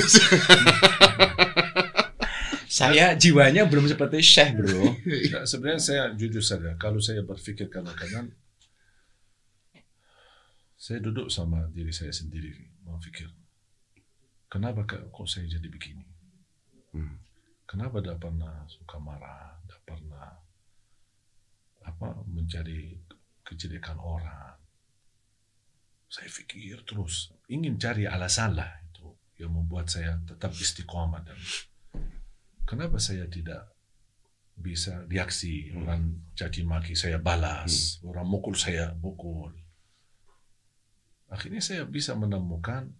Saya 2.68 3.16
jiwanya 3.16 3.64
belum 3.64 3.88
seperti 3.88 4.20
Syekh, 4.20 4.52
Bro. 4.54 5.00
Ya, 5.32 5.42
sebenarnya 5.44 5.80
saya 5.80 6.02
jujur 6.12 6.44
saja, 6.44 6.76
kalau 6.76 7.00
saya 7.00 7.24
berpikir 7.24 7.72
kadang-kadang, 7.72 8.36
saya 10.76 11.00
duduk 11.00 11.32
sama 11.32 11.72
diri 11.72 11.88
saya 11.88 12.12
sendiri, 12.12 12.52
berpikir, 12.84 13.32
kenapa 14.46 14.84
ke- 14.84 15.08
kok 15.08 15.24
saya 15.24 15.48
jadi 15.48 15.64
begini? 15.66 16.04
Hmm. 16.92 17.16
Kenapa 17.66 17.98
tidak 17.98 18.22
pernah 18.22 18.62
suka 18.70 18.96
marah, 19.02 19.58
tidak 19.66 19.82
pernah 19.82 20.30
apa 21.82 22.08
mencari 22.30 22.94
kejelekan 23.42 23.98
orang? 23.98 24.54
Saya 26.06 26.30
pikir 26.30 26.86
terus 26.86 27.34
ingin 27.50 27.74
cari 27.74 28.06
alasan 28.06 28.54
lah 28.54 28.70
itu 28.86 29.10
yang 29.42 29.50
membuat 29.50 29.90
saya 29.90 30.14
tetap 30.22 30.54
istiqomah 30.54 31.26
dan 31.26 31.38
kenapa 32.62 33.02
saya 33.02 33.26
tidak 33.26 33.74
bisa 34.56 35.04
reaksi 35.10 35.74
orang 35.76 36.32
caci 36.32 36.64
maki 36.64 36.96
saya 36.96 37.20
balas, 37.20 38.00
orang 38.06 38.24
mukul 38.24 38.56
saya 38.56 38.96
mukul. 38.96 39.52
Akhirnya 41.28 41.60
saya 41.60 41.82
bisa 41.84 42.14
menemukan 42.14 42.94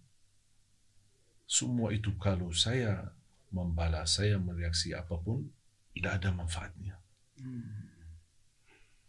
semua 1.47 1.95
itu 1.95 2.13
kalau 2.19 2.51
saya 2.51 3.16
membalas, 3.51 4.19
saya 4.19 4.37
mereaksi 4.37 4.91
apa 4.91 5.15
pun, 5.17 5.47
tidak 5.95 6.21
ada 6.21 6.29
manfaatnya. 6.35 6.95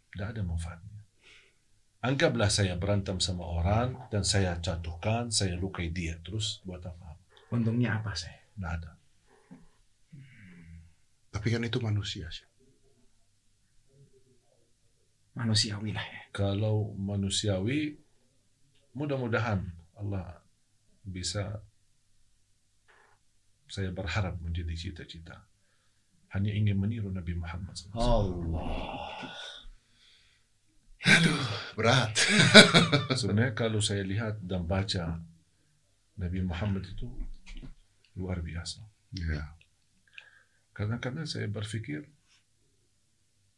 Tidak 0.09 0.27
ada 0.35 0.41
manfaatnya. 0.41 0.99
Anggaplah 1.99 2.47
saya 2.47 2.79
berantem 2.79 3.19
sama 3.19 3.43
orang 3.43 4.07
dan 4.07 4.23
saya 4.23 4.55
jatuhkan, 4.63 5.27
saya 5.35 5.59
lukai 5.59 5.91
dia. 5.91 6.15
Terus 6.23 6.63
buat 6.63 6.79
apa? 6.79 7.19
Untungnya 7.51 7.99
apa, 7.99 8.15
Syekh? 8.15 8.55
Tidak 8.55 8.71
ada. 8.71 8.91
Tapi 11.29 11.47
kan 11.51 11.61
itu 11.61 11.77
manusia 11.83 12.31
sih. 12.31 12.47
Manusiawi 15.35 15.91
lah 15.91 16.03
ya. 16.03 16.21
Kalau 16.31 16.95
manusiawi, 16.95 17.99
mudah-mudahan 18.95 19.61
Allah 19.99 20.39
bisa 21.03 21.61
saya 23.69 23.93
berharap 23.93 24.41
menjadi 24.41 24.73
cita-cita. 24.73 25.45
Hanya 26.33 26.53
ingin 26.53 26.77
meniru 26.77 27.09
Nabi 27.09 27.37
Muhammad 27.37 27.73
SAW. 27.73 27.97
Allah. 27.97 28.65
Berat. 31.77 32.11
Sebenarnya 33.19 33.53
kalau 33.55 33.79
saya 33.79 34.03
lihat 34.03 34.41
dan 34.43 34.67
baca 34.67 35.21
Nabi 36.19 36.39
Muhammad 36.43 36.83
itu 36.85 37.07
luar 38.19 38.43
biasa. 38.43 38.83
Ya. 39.15 39.55
Kadang-kadang 40.75 41.25
saya 41.25 41.47
berpikir, 41.47 42.05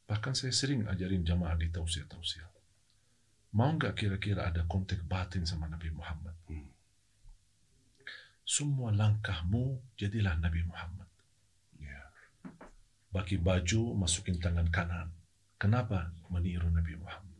bahkan 0.05 0.37
saya 0.37 0.53
sering 0.53 0.85
ajarin 0.87 1.25
jamaah 1.25 1.57
di 1.57 1.73
tausiah-tausiah. 1.73 2.47
Mau 3.51 3.75
nggak 3.75 3.99
kira-kira 3.99 4.47
ada 4.47 4.63
kontak 4.63 5.03
batin 5.03 5.43
sama 5.43 5.67
Nabi 5.67 5.91
Muhammad? 5.91 6.35
Hmm. 6.47 6.70
Semua 8.51 8.91
langkahmu 8.91 9.95
jadilah 9.95 10.35
Nabi 10.35 10.59
Muhammad. 10.67 11.07
Ya. 11.79 12.11
Pakai 13.07 13.39
baju, 13.39 13.95
masukin 13.95 14.43
tangan 14.43 14.67
kanan. 14.67 15.07
Kenapa 15.55 16.11
meniru 16.27 16.67
Nabi 16.67 16.99
Muhammad? 16.99 17.39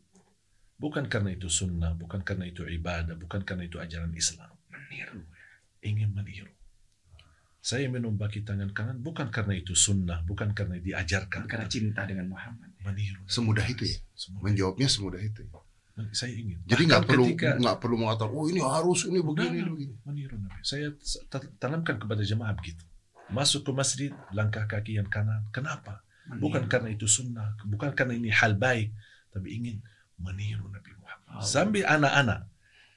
Bukan 0.80 1.12
karena 1.12 1.36
itu 1.36 1.52
sunnah, 1.52 1.92
bukan 1.92 2.24
karena 2.24 2.48
itu 2.48 2.64
ibadah, 2.64 3.12
bukan 3.20 3.44
karena 3.44 3.68
itu 3.68 3.76
ajaran 3.76 4.08
Islam. 4.16 4.56
Meniru. 4.72 5.20
Ingin 5.84 6.16
meniru. 6.16 6.48
Saya 7.60 7.92
minum 7.92 8.16
baki 8.16 8.40
tangan 8.48 8.72
kanan 8.72 9.04
bukan 9.04 9.28
karena 9.28 9.52
itu 9.52 9.76
sunnah, 9.76 10.24
bukan 10.24 10.56
karena 10.56 10.80
diajarkan. 10.80 11.44
Karena 11.44 11.68
cinta 11.68 12.08
dengan 12.08 12.32
Muhammad. 12.32 12.72
Meniru. 12.88 13.20
Semudah 13.28 13.68
itu 13.68 13.84
ya. 13.84 14.00
Semua. 14.16 14.48
Menjawabnya 14.48 14.88
semudah 14.88 15.20
itu. 15.20 15.44
ya. 15.44 15.60
Saya 16.10 16.32
ingin. 16.32 16.56
Jadi 16.64 16.82
nggak 16.84 17.04
perlu 17.04 17.24
nggak 17.36 17.76
perlu 17.76 17.96
mengatakan 17.96 18.32
oh 18.32 18.48
ini 18.48 18.58
harus 18.58 19.04
ini 19.04 19.20
begini 19.20 19.60
Udah, 19.60 19.70
begini. 19.70 19.94
meniru 20.02 20.36
Nabi. 20.36 20.60
Saya 20.60 20.86
tanamkan 21.58 21.96
kepada 21.96 22.22
jemaah 22.22 22.52
begitu. 22.52 22.80
Masuk 23.28 23.64
ke 23.64 23.72
masjid, 23.72 24.10
langkah 24.30 24.64
kaki 24.64 24.96
yang 24.96 25.06
kanan. 25.06 25.44
Kenapa? 25.50 26.00
Meniru. 26.26 26.40
Bukan 26.42 26.62
karena 26.66 26.88
itu 26.90 27.04
sunnah, 27.04 27.56
bukan 27.62 27.92
karena 27.92 28.14
ini 28.14 28.28
hal 28.28 28.54
baik, 28.54 28.88
tapi 29.28 29.52
ingin 29.52 29.76
meniru 30.16 30.64
Nabi 30.66 30.92
Muhammad. 30.94 31.28
Allah. 31.30 31.44
Sampai 31.44 31.80
anak-anak. 31.82 32.40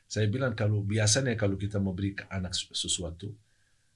Saya 0.05 0.27
bilang 0.27 0.53
kalau 0.53 0.79
biasanya 0.79 1.33
kalau 1.33 1.55
kita 1.55 1.77
memberi 1.77 2.13
ke 2.13 2.23
anak 2.29 2.53
sesu- 2.53 2.77
sesuatu, 2.77 3.33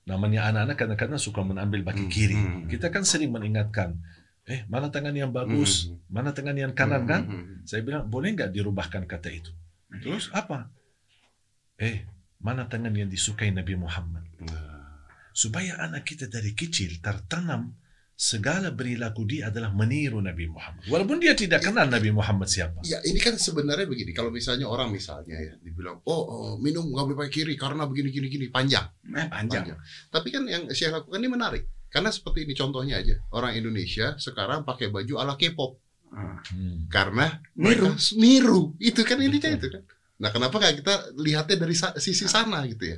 namanya 0.04 0.50
anak-anak 0.50 0.76
kadang-kadang 0.76 1.22
suka 1.22 1.40
mengambil 1.40 1.86
baki 1.86 2.04
Hmm, 2.04 2.12
kiri. 2.12 2.36
hmm. 2.36 2.66
Kita 2.68 2.90
kan 2.90 3.06
sering 3.06 3.30
mengingatkan, 3.30 4.00
eh 4.50 4.66
mana 4.66 4.90
tangan 4.90 5.14
yang 5.14 5.30
bagus, 5.30 5.88
Hmm. 5.88 6.02
mana 6.10 6.34
tangan 6.34 6.58
yang 6.58 6.74
kanan 6.74 7.06
kan? 7.06 7.22
Hmm, 7.24 7.62
Saya 7.64 7.86
bilang 7.86 8.10
boleh 8.10 8.34
nggak 8.34 8.50
dirubahkan 8.50 9.06
kata 9.06 9.30
itu? 9.30 9.54
Terus 10.02 10.34
apa? 10.34 10.74
Eh, 11.78 12.04
mana 12.42 12.66
tangan 12.66 12.92
yang 12.92 13.08
disukai 13.08 13.54
Nabi 13.54 13.78
Muhammad? 13.78 14.26
hmm. 14.42 14.50
Nah, 14.50 14.78
Supaya 15.32 15.78
anak 15.80 16.04
kita 16.04 16.28
dari 16.28 16.52
kecil 16.52 17.00
tertanam 17.00 17.78
segala 18.20 18.76
perilaku 18.76 19.24
dia 19.24 19.48
adalah 19.48 19.72
meniru 19.72 20.20
Nabi 20.20 20.52
Muhammad. 20.52 20.84
Walaupun 20.92 21.24
dia 21.24 21.32
tidak 21.32 21.64
kenal 21.64 21.88
Nabi 21.88 22.12
Muhammad 22.12 22.52
siapa. 22.52 22.84
Ya 22.84 23.00
ini 23.08 23.16
kan 23.16 23.40
sebenarnya 23.40 23.88
begini. 23.88 24.12
Kalau 24.12 24.28
misalnya 24.28 24.68
orang 24.68 24.92
misalnya 24.92 25.40
ya 25.40 25.56
dibilang, 25.64 26.04
oh, 26.04 26.24
oh, 26.28 26.52
minum 26.60 26.92
nggak 26.92 27.06
boleh 27.08 27.18
pakai 27.24 27.32
kiri 27.32 27.56
karena 27.56 27.88
begini 27.88 28.12
gini 28.12 28.28
gini 28.28 28.46
panjang. 28.52 28.84
Eh, 29.16 29.32
panjang. 29.32 29.64
panjang. 29.72 29.80
Tapi 30.12 30.28
kan 30.28 30.44
yang 30.52 30.68
saya 30.76 31.00
lakukan 31.00 31.16
ini 31.24 31.30
menarik. 31.32 31.64
Karena 31.90 32.10
seperti 32.10 32.46
ini 32.46 32.54
contohnya 32.54 32.98
aja. 32.98 33.18
Orang 33.30 33.54
Indonesia 33.54 34.14
sekarang 34.16 34.62
pakai 34.62 34.90
baju 34.90 35.14
ala 35.18 35.34
K-pop 35.36 35.78
Ah. 36.10 36.42
Hmm. 36.50 36.90
karena 36.90 37.38
Niru. 37.54 37.94
mereka 37.94 38.02
niru. 38.18 38.62
Itu 38.82 39.06
kan 39.06 39.22
intinya 39.22 39.54
itu 39.54 39.70
kan. 39.70 39.86
Nah, 40.18 40.34
kenapa 40.34 40.58
nggak 40.58 40.82
kita 40.82 40.94
lihatnya 41.16 41.58
dari 41.60 41.72
sisi 42.02 42.26
sana 42.26 42.66
gitu 42.66 42.82
ya? 42.82 42.98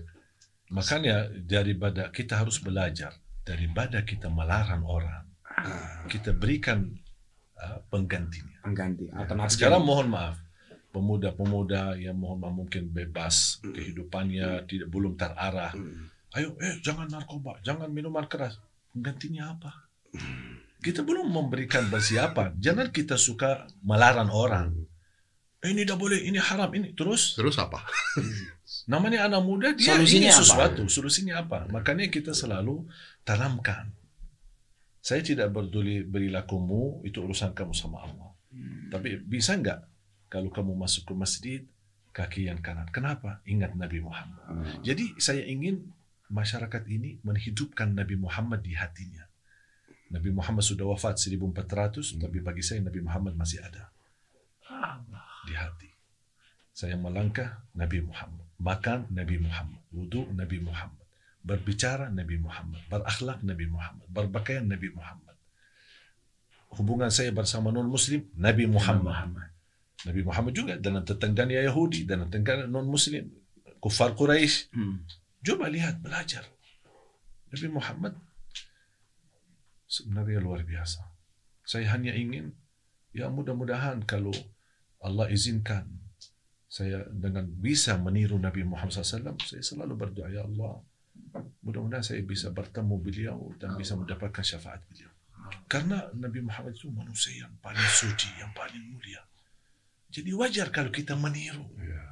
Makanya 0.72 1.28
daripada 1.44 2.08
kita 2.08 2.40
harus 2.40 2.56
belajar, 2.58 3.12
daripada 3.44 4.00
kita 4.02 4.32
melarang 4.32 4.88
orang, 4.88 5.28
Ah, 5.44 6.08
kita 6.08 6.32
berikan 6.32 6.88
uh, 7.60 7.84
penggantinya. 7.92 8.64
Pengganti. 8.64 9.12
Ya. 9.12 9.14
Alternatif. 9.20 9.60
Sekarang 9.60 9.84
mohon 9.84 10.08
maaf, 10.08 10.40
pemuda-pemuda 10.96 11.98
yang 11.98 12.16
mohon 12.16 12.40
maaf 12.40 12.56
mungkin 12.56 12.90
bebas 12.90 13.60
Hmm. 13.60 13.76
kehidupannya 13.76 14.66
tidak 14.66 14.88
belum 14.88 15.14
terarah. 15.16 15.76
hmm. 15.76 16.08
Ayo, 16.32 16.56
eh 16.64 16.80
jangan 16.80 17.12
narkoba, 17.12 17.60
jangan 17.60 17.92
minuman 17.92 18.24
keras. 18.24 18.56
Penggantinya 18.92 19.56
apa? 19.56 19.72
Kita 20.82 21.06
belum 21.06 21.30
memberikan 21.30 21.88
persiapan. 21.88 22.58
Jangan 22.58 22.90
kita 22.90 23.16
suka 23.16 23.70
melarang 23.86 24.34
orang. 24.34 24.74
Eh, 25.62 25.70
ini 25.70 25.86
tidak 25.86 26.02
boleh, 26.02 26.18
ini 26.26 26.42
haram, 26.42 26.74
ini 26.74 26.98
terus. 26.98 27.38
Terus 27.38 27.62
apa? 27.62 27.86
Namanya 28.90 29.30
anak 29.30 29.46
muda 29.46 29.70
dia 29.78 29.94
Solusinya 29.94 30.34
ingin 30.34 30.34
apa? 30.34 30.42
sesuatu. 30.42 30.82
Solusinya 30.90 31.36
apa? 31.46 31.70
Makanya 31.70 32.10
kita 32.10 32.34
selalu 32.34 32.90
tanamkan. 33.22 33.94
Saya 35.02 35.22
tidak 35.22 35.54
peduli 35.54 36.02
perilakumu 36.02 37.06
itu 37.06 37.22
urusan 37.22 37.54
kamu 37.54 37.78
sama 37.78 38.10
Allah. 38.10 38.34
Hmm. 38.50 38.90
Tapi 38.90 39.22
bisa 39.22 39.54
nggak 39.54 39.80
kalau 40.34 40.50
kamu 40.50 40.74
masuk 40.74 41.10
ke 41.10 41.14
masjid 41.14 41.62
kaki 42.10 42.50
yang 42.50 42.58
kanan? 42.58 42.90
Kenapa? 42.90 43.46
Ingat 43.46 43.78
Nabi 43.78 44.02
Muhammad. 44.02 44.42
Ah. 44.50 44.66
Jadi 44.82 45.14
saya 45.22 45.46
ingin 45.46 45.94
masyarakat 46.32 46.88
ini 46.88 47.20
menghidupkan 47.22 47.92
Nabi 47.92 48.16
Muhammad 48.16 48.64
di 48.64 48.74
hatinya. 48.74 49.28
Nabi 50.12 50.32
Muhammad 50.32 50.64
sudah 50.64 50.88
wafat 50.88 51.20
1400, 51.20 52.16
Hmm. 52.16 52.20
tapi 52.28 52.40
bagi 52.44 52.64
saya 52.64 52.84
Nabi 52.84 53.00
Muhammad 53.04 53.36
masih 53.36 53.64
ada 53.64 53.92
di 55.48 55.54
hati. 55.56 55.92
Saya 56.72 56.96
melangkah 56.96 57.64
Nabi 57.76 58.04
Muhammad, 58.04 58.48
makan 58.60 59.08
Nabi 59.12 59.40
Muhammad, 59.40 59.80
wudhu 59.92 60.32
Nabi 60.32 60.58
Muhammad, 60.64 61.04
berbicara 61.44 62.08
Nabi 62.12 62.40
Muhammad, 62.40 62.80
berakhlak 62.88 63.44
Nabi 63.44 63.66
Muhammad, 63.68 64.08
berpakaian 64.08 64.66
Nabi 64.68 64.90
Muhammad. 64.92 65.36
Hubungan 66.72 67.12
saya 67.12 67.36
bersama 67.36 67.68
non 67.72 67.88
Muslim 67.92 68.24
Nabi 68.40 68.64
Muhammad. 68.68 69.12
Muhammad. 69.12 69.50
Nabi 70.08 70.22
Muhammad 70.24 70.54
juga 70.56 70.74
dalam 70.80 71.04
tetangganya 71.04 71.60
Yahudi, 71.62 72.08
dalam 72.08 72.32
tetangganya 72.32 72.66
non 72.72 72.88
Muslim, 72.88 73.28
kufar 73.84 74.16
Quraisy. 74.16 74.72
Hmm. 74.72 75.04
Coba 75.42 75.74
lihat, 75.74 76.02
belajar. 76.06 76.46
Nabi 77.52 77.68
Muhammad 77.68 78.14
sebenarnya 79.90 80.40
luar 80.40 80.64
biasa. 80.64 81.04
Saya 81.66 81.92
hanya 81.92 82.16
ingin, 82.16 82.54
ya 83.12 83.28
mudah-mudahan 83.28 84.06
kalau 84.08 84.32
Allah 85.02 85.28
izinkan 85.34 85.90
saya 86.72 87.04
dengan 87.12 87.50
bisa 87.52 88.00
meniru 88.00 88.40
Nabi 88.40 88.64
Muhammad 88.64 88.96
SAW, 88.96 89.36
saya 89.44 89.60
selalu 89.60 90.00
berdoa, 90.00 90.32
ya 90.32 90.48
Allah, 90.48 90.80
mudah-mudahan 91.60 92.06
saya 92.06 92.24
bisa 92.24 92.54
bertemu 92.56 92.96
beliau 93.02 93.52
dan 93.60 93.76
bisa 93.76 94.00
mendapatkan 94.00 94.40
syafaat 94.40 94.80
beliau. 94.88 95.12
Karena 95.68 96.08
Nabi 96.16 96.40
Muhammad 96.40 96.78
itu 96.78 96.88
manusia 96.88 97.44
yang 97.44 97.52
paling 97.60 97.84
suci, 97.92 98.32
yang 98.40 98.56
paling 98.56 98.80
mulia. 98.88 99.20
Jadi 100.08 100.32
wajar 100.32 100.72
kalau 100.72 100.92
kita 100.92 101.20
meniru. 101.20 101.68
Ya. 101.82 102.04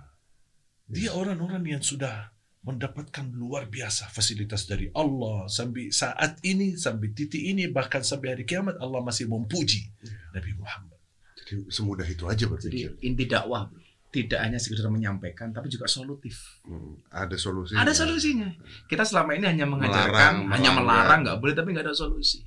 Dia 0.90 1.10
orang-orang 1.16 1.80
yang 1.80 1.84
sudah 1.84 2.32
mendapatkan 2.60 3.24
luar 3.32 3.72
biasa 3.72 4.12
fasilitas 4.12 4.68
dari 4.68 4.92
Allah 4.92 5.48
sampai 5.48 5.96
saat 5.96 6.44
ini 6.44 6.76
sampai 6.76 7.16
titik 7.16 7.40
ini 7.40 7.72
bahkan 7.72 8.04
sampai 8.04 8.36
hari 8.36 8.44
kiamat 8.44 8.76
Allah 8.84 9.00
masih 9.00 9.32
memuji 9.32 9.88
Nabi 10.36 10.52
Muhammad. 10.60 11.00
Jadi 11.40 11.72
semudah 11.72 12.04
itu 12.04 12.28
aja 12.28 12.44
Jadi 12.44 12.52
berpikir. 12.52 12.92
inti 13.00 13.26
dakwah 13.32 13.72
bro, 13.72 13.80
tidak 14.12 14.44
hanya 14.44 14.60
sekedar 14.60 14.92
menyampaikan 14.92 15.56
tapi 15.56 15.72
juga 15.72 15.88
solutif. 15.88 16.60
Hmm, 16.68 17.00
ada 17.08 17.40
solusi. 17.40 17.80
Ada 17.80 17.96
solusinya. 17.96 18.52
Kita 18.92 19.08
selama 19.08 19.40
ini 19.40 19.48
hanya 19.48 19.64
mengajarkan, 19.64 20.12
Melarang, 20.12 20.36
hanya 20.52 20.70
melanggar. 20.76 20.84
melarang 20.84 21.20
nggak 21.24 21.38
boleh 21.40 21.54
tapi 21.56 21.70
nggak 21.72 21.86
ada 21.88 21.96
solusi. 21.96 22.44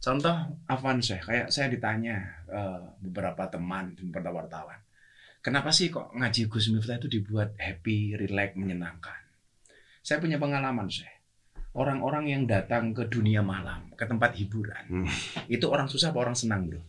Contoh 0.00 0.32
Afan 0.64 1.04
saya, 1.04 1.20
kayak 1.20 1.46
saya 1.52 1.68
ditanya 1.68 2.16
eh, 2.48 2.80
beberapa 3.04 3.44
teman 3.52 3.92
dan 3.92 4.08
beberapa 4.08 4.40
wartawan, 4.40 4.80
kenapa 5.44 5.68
sih 5.68 5.92
kok 5.92 6.16
ngaji 6.16 6.48
Gus 6.48 6.72
Miftah 6.72 6.96
itu 6.96 7.12
dibuat 7.12 7.52
happy, 7.60 8.16
relax, 8.16 8.56
menyenangkan? 8.56 9.19
Saya 10.00 10.18
punya 10.18 10.36
pengalaman 10.36 10.88
saya. 10.88 11.12
Orang-orang 11.70 12.26
yang 12.26 12.42
datang 12.50 12.90
ke 12.90 13.06
dunia 13.06 13.46
malam, 13.46 13.94
ke 13.94 14.02
tempat 14.02 14.34
hiburan, 14.34 14.84
Hmm. 14.90 15.06
itu 15.46 15.62
orang 15.70 15.86
susah 15.86 16.10
apa 16.10 16.18
orang 16.18 16.34
senang 16.34 16.66
bro? 16.66 16.82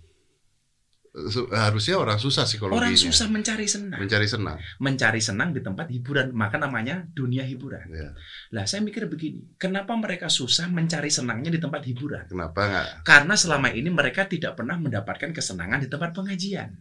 Harusnya 1.51 1.99
orang 1.99 2.15
susah 2.15 2.47
psikologinya. 2.47 2.87
Orang 2.87 2.95
susah 2.95 3.27
mencari 3.27 3.67
senang, 3.67 3.99
Mencari 3.99 4.27
senang. 4.31 4.57
mencari 4.79 5.19
senang 5.19 5.51
di 5.51 5.59
tempat 5.59 5.91
hiburan, 5.91 6.31
maka 6.31 6.55
namanya 6.55 7.03
dunia 7.11 7.43
hiburan. 7.43 7.83
Ya. 7.91 8.15
Lah 8.55 8.63
saya 8.63 8.79
mikir 8.79 9.11
begini, 9.11 9.59
kenapa 9.59 9.91
mereka 9.99 10.31
susah 10.31 10.71
mencari 10.71 11.11
senangnya 11.11 11.51
di 11.51 11.59
tempat 11.59 11.83
hiburan? 11.83 12.31
Kenapa 12.31 12.63
nggak? 12.63 12.87
Karena 13.03 13.35
selama 13.35 13.75
ini 13.75 13.91
mereka 13.91 14.23
tidak 14.23 14.55
pernah 14.55 14.79
mendapatkan 14.79 15.35
kesenangan 15.35 15.83
di 15.83 15.91
tempat 15.91 16.15
pengajian. 16.15 16.79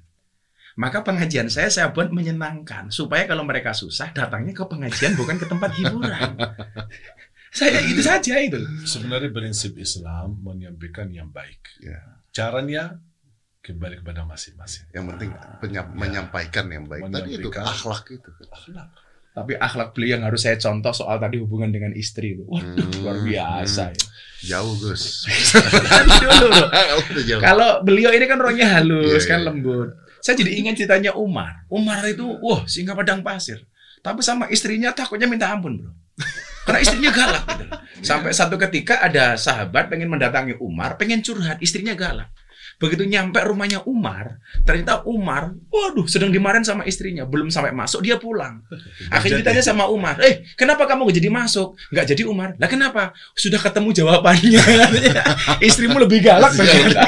Maka 0.80 1.04
pengajian 1.04 1.46
saya 1.46 1.68
saya 1.68 1.92
buat 1.92 2.08
menyenangkan 2.08 2.88
supaya 2.88 3.28
kalau 3.28 3.44
mereka 3.44 3.70
susah 3.72 4.08
datangnya 4.10 4.50
ke 4.50 4.64
pengajian 4.64 5.12
bukan 5.12 5.36
ke 5.36 5.44
tempat 5.44 5.76
hiburan. 5.76 6.40
saya 7.52 7.84
itu 7.84 8.00
saja 8.00 8.40
itu. 8.40 8.56
Sebenarnya 8.82 9.28
prinsip 9.28 9.76
Islam 9.76 10.40
menyampaikan 10.40 11.12
yang 11.12 11.28
baik. 11.28 11.60
Ya. 11.78 12.00
Caranya 12.30 12.96
kembali 13.60 14.00
kepada 14.00 14.24
masing-masing. 14.24 14.88
Yang 14.90 15.04
penting 15.10 15.28
penya- 15.60 15.92
menyampaikan 15.92 16.64
yang 16.66 16.88
baik. 16.88 17.04
Tadi 17.06 17.30
itu 17.36 17.48
akhlak 17.52 18.04
itu. 18.08 18.30
Akhlak. 18.48 18.88
Tapi 19.30 19.52
akhlak 19.54 19.92
beliau 19.92 20.16
yang 20.16 20.24
harus 20.24 20.42
saya 20.42 20.56
contoh 20.56 20.90
soal 20.90 21.20
tadi 21.20 21.38
hubungan 21.38 21.68
dengan 21.68 21.92
istri. 21.92 22.34
Waduh, 22.34 22.72
Hmm, 22.72 22.90
luar 23.04 23.16
biasa. 23.20 23.92
hmm. 23.92 24.08
Jauh 24.42 24.74
Gus. 24.80 25.28
Kalau 27.40 27.70
beliau 27.82 28.10
ini 28.10 28.24
kan 28.24 28.40
orangnya 28.40 28.80
halus, 28.80 29.22
Iya, 29.22 29.28
kan 29.28 29.40
iya. 29.40 29.46
lembut. 29.52 29.90
Saya 30.20 30.36
jadi 30.36 30.52
ingat 30.60 30.76
ceritanya 30.76 31.12
Umar. 31.16 31.64
Umar 31.72 32.04
itu, 32.04 32.24
wah, 32.44 32.64
singa 32.68 32.92
padang 32.92 33.24
pasir. 33.24 33.64
Tapi 34.00 34.24
sama 34.24 34.48
istrinya 34.48 34.92
takutnya 34.92 35.28
minta 35.28 35.52
ampun, 35.52 35.76
bro. 35.76 35.92
Karena 36.64 36.80
istrinya 36.80 37.10
galak. 37.12 37.44
Gitu. 37.48 37.64
Sampai 38.04 38.32
satu 38.36 38.56
ketika 38.60 39.00
ada 39.00 39.36
sahabat 39.36 39.88
pengen 39.88 40.12
mendatangi 40.12 40.56
Umar, 40.60 40.96
pengen 41.00 41.24
curhat, 41.24 41.60
istrinya 41.60 41.96
galak. 41.96 42.28
Begitu 42.80 43.04
nyampe 43.04 43.36
rumahnya 43.44 43.84
Umar, 43.84 44.40
ternyata 44.64 45.04
Umar, 45.04 45.52
waduh, 45.68 46.08
sedang 46.08 46.32
dimarahin 46.32 46.64
sama 46.64 46.88
istrinya. 46.88 47.28
Belum 47.28 47.52
sampai 47.52 47.76
masuk, 47.76 48.00
dia 48.00 48.16
pulang. 48.16 48.64
Akhirnya 49.12 49.44
ditanya 49.44 49.60
sama 49.60 49.84
Umar, 49.84 50.16
eh, 50.24 50.48
kenapa 50.56 50.88
kamu 50.88 51.12
gak 51.12 51.16
jadi 51.20 51.28
masuk? 51.28 51.76
Gak 51.92 52.08
jadi 52.08 52.24
Umar. 52.24 52.56
Lah 52.56 52.68
kenapa? 52.72 53.12
Sudah 53.36 53.60
ketemu 53.60 53.92
jawabannya. 53.92 54.64
Istrimu 55.68 56.00
lebih 56.00 56.24
galak 56.24 56.56
ternyata. 56.56 57.04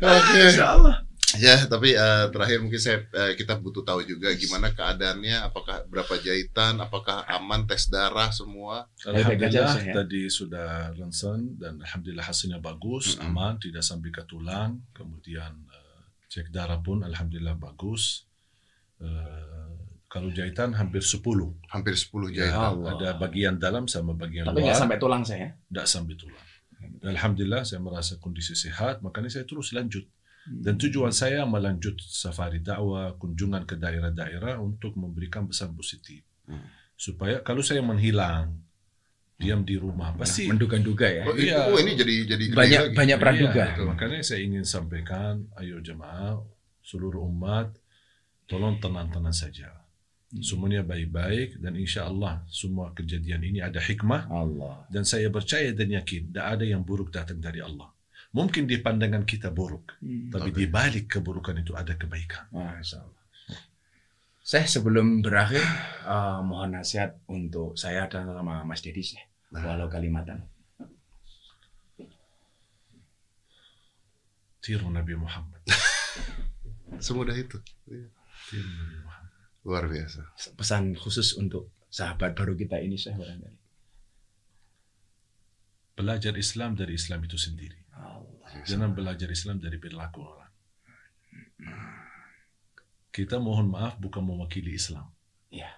Oke. 0.16 0.44
Allah. 0.60 1.05
Ya, 1.38 1.56
tapi 1.66 1.92
eh, 1.92 2.24
terakhir 2.30 2.58
mungkin 2.60 2.78
saya 2.78 3.04
eh, 3.10 3.32
kita 3.34 3.56
butuh 3.56 3.82
tahu 3.82 4.00
juga 4.02 4.32
gimana 4.32 4.70
keadaannya, 4.70 5.44
apakah 5.44 5.84
berapa 5.86 6.14
jahitan, 6.18 6.78
apakah 6.78 7.22
aman 7.28 7.64
tes 7.64 7.86
darah 7.86 8.28
semua. 8.30 8.88
Alhamdulillah 9.02 9.76
ya. 9.82 9.94
tadi 9.94 10.28
sudah 10.28 10.92
ronsen 10.92 11.56
dan 11.56 11.80
alhamdulillah 11.80 12.24
hasilnya 12.24 12.58
bagus, 12.58 13.16
Mm-mm. 13.16 13.26
aman, 13.28 13.52
tidak 13.58 13.82
sampai 13.82 14.10
ke 14.10 14.22
tulang. 14.24 14.80
Kemudian 14.92 15.52
eh, 15.68 16.00
cek 16.26 16.48
darah 16.50 16.80
pun 16.80 17.02
alhamdulillah 17.02 17.54
bagus. 17.54 18.24
Eh, 18.98 19.68
kalau 20.06 20.30
jahitan 20.32 20.72
hampir 20.72 21.02
10. 21.04 21.20
Hampir 21.68 21.92
10 21.92 22.32
Ya, 22.32 22.48
jahitan. 22.48 22.72
Allah. 22.80 22.90
ada 22.96 23.08
bagian 23.18 23.54
dalam 23.58 23.84
sama 23.84 24.16
bagian 24.16 24.46
Tapi 24.46 24.64
nggak 24.64 24.72
luar, 24.72 24.80
sampai 24.80 24.96
tulang 24.96 25.22
saya. 25.26 25.52
tidak 25.68 25.86
sampai 25.86 26.14
tulang. 26.16 26.44
Dan 27.02 27.12
alhamdulillah 27.12 27.62
saya 27.66 27.80
merasa 27.82 28.16
kondisi 28.16 28.54
sehat, 28.54 29.02
makanya 29.02 29.28
saya 29.28 29.44
terus 29.44 29.74
lanjut. 29.74 30.06
Dan 30.46 30.78
tujuan 30.78 31.10
saya 31.10 31.42
melanjut 31.42 31.98
safari 31.98 32.62
dakwah, 32.62 33.18
kunjungan 33.18 33.66
ke 33.66 33.74
daerah-daerah 33.74 34.58
untuk 34.58 34.94
memberikan 34.94 35.44
pesan 35.44 35.74
positif. 35.74 36.22
Hmm. 36.46 36.62
Supaya 36.94 37.42
kalau 37.42 37.60
saya 37.60 37.82
menghilang, 37.82 38.62
diam 39.36 39.60
di 39.62 39.76
rumah, 39.76 40.14
pasti 40.14 40.46
menduga-duga 40.46 41.04
ya. 41.04 41.22
Oh, 41.26 41.34
ini, 41.34 41.50
Iya. 41.50 41.58
oh, 41.68 41.76
ini 41.76 41.92
jadi 41.92 42.14
jadi 42.24 42.44
Banyak 42.54 42.82
lagi. 42.88 42.96
banyak 42.96 43.18
Iya, 43.18 43.24
praduga. 43.26 43.64
betul. 43.68 43.86
makanya 43.90 44.20
saya 44.22 44.40
ingin 44.40 44.64
sampaikan, 44.64 45.44
ayo 45.58 45.76
jemaah, 45.82 46.40
seluruh 46.80 47.20
umat, 47.26 47.74
tolong 48.46 48.78
tenang-tenang 48.78 49.34
saja. 49.34 49.68
Hmm. 50.30 50.42
Semuanya 50.42 50.82
baik-baik 50.82 51.58
dan 51.58 51.74
insya 51.74 52.06
Allah 52.06 52.42
semua 52.46 52.90
kejadian 52.90 53.42
ini 53.42 53.58
ada 53.60 53.78
hikmah 53.78 54.26
Allah. 54.26 54.86
dan 54.90 55.02
saya 55.02 55.26
percaya 55.28 55.70
dan 55.70 55.90
yakin 55.90 56.30
tidak 56.30 56.46
ada 56.54 56.64
yang 56.66 56.82
buruk 56.82 57.10
datang 57.10 57.38
dari 57.38 57.58
Allah. 57.62 57.90
Mungkin 58.36 58.68
di 58.68 58.76
pandangan 58.84 59.24
kita 59.24 59.48
buruk, 59.48 59.96
tapi 60.28 60.52
Oke. 60.52 60.58
di 60.60 60.66
balik 60.68 61.16
keburukan 61.16 61.56
itu 61.56 61.72
ada 61.72 61.96
kebaikan. 61.96 62.52
Masya 62.52 63.00
Allah. 63.00 63.24
Saya 64.44 64.68
sebelum 64.68 65.24
berakhir 65.24 65.64
eh, 66.04 66.40
mohon 66.44 66.76
nasihat 66.76 67.16
untuk 67.32 67.80
saya 67.80 68.04
dan 68.12 68.28
sama 68.28 68.60
Mas 68.68 68.84
Dedi 68.84 69.00
sih. 69.00 69.18
Nah. 69.56 69.64
Walau 69.64 69.88
kalimatan. 69.88 70.44
Tiru 74.60 74.92
Nabi 74.92 75.16
Muhammad. 75.16 75.62
Semudah 77.06 77.34
itu. 77.34 77.56
Tiru 78.52 78.68
Nabi 78.68 78.96
Muhammad. 79.00 79.40
Luar 79.64 79.84
biasa. 79.88 80.20
Pesan 80.54 80.92
khusus 80.92 81.40
untuk 81.40 81.72
sahabat 81.88 82.36
baru 82.36 82.52
kita 82.52 82.84
ini 82.84 83.00
saya 83.00 83.16
barangkali. 83.16 83.58
Belajar 85.96 86.36
Islam 86.36 86.76
dari 86.76 87.00
Islam 87.00 87.24
itu 87.24 87.40
sendiri. 87.40 87.85
Allah. 88.06 88.48
Jangan 88.64 88.94
belajar 88.94 89.28
Islam 89.28 89.58
dari 89.58 89.76
perilaku 89.76 90.20
orang. 90.22 90.52
Kita 93.10 93.40
mohon 93.40 93.72
maaf 93.72 93.96
bukan 93.96 94.22
mewakili 94.22 94.76
Islam. 94.76 95.08
Ya. 95.48 95.72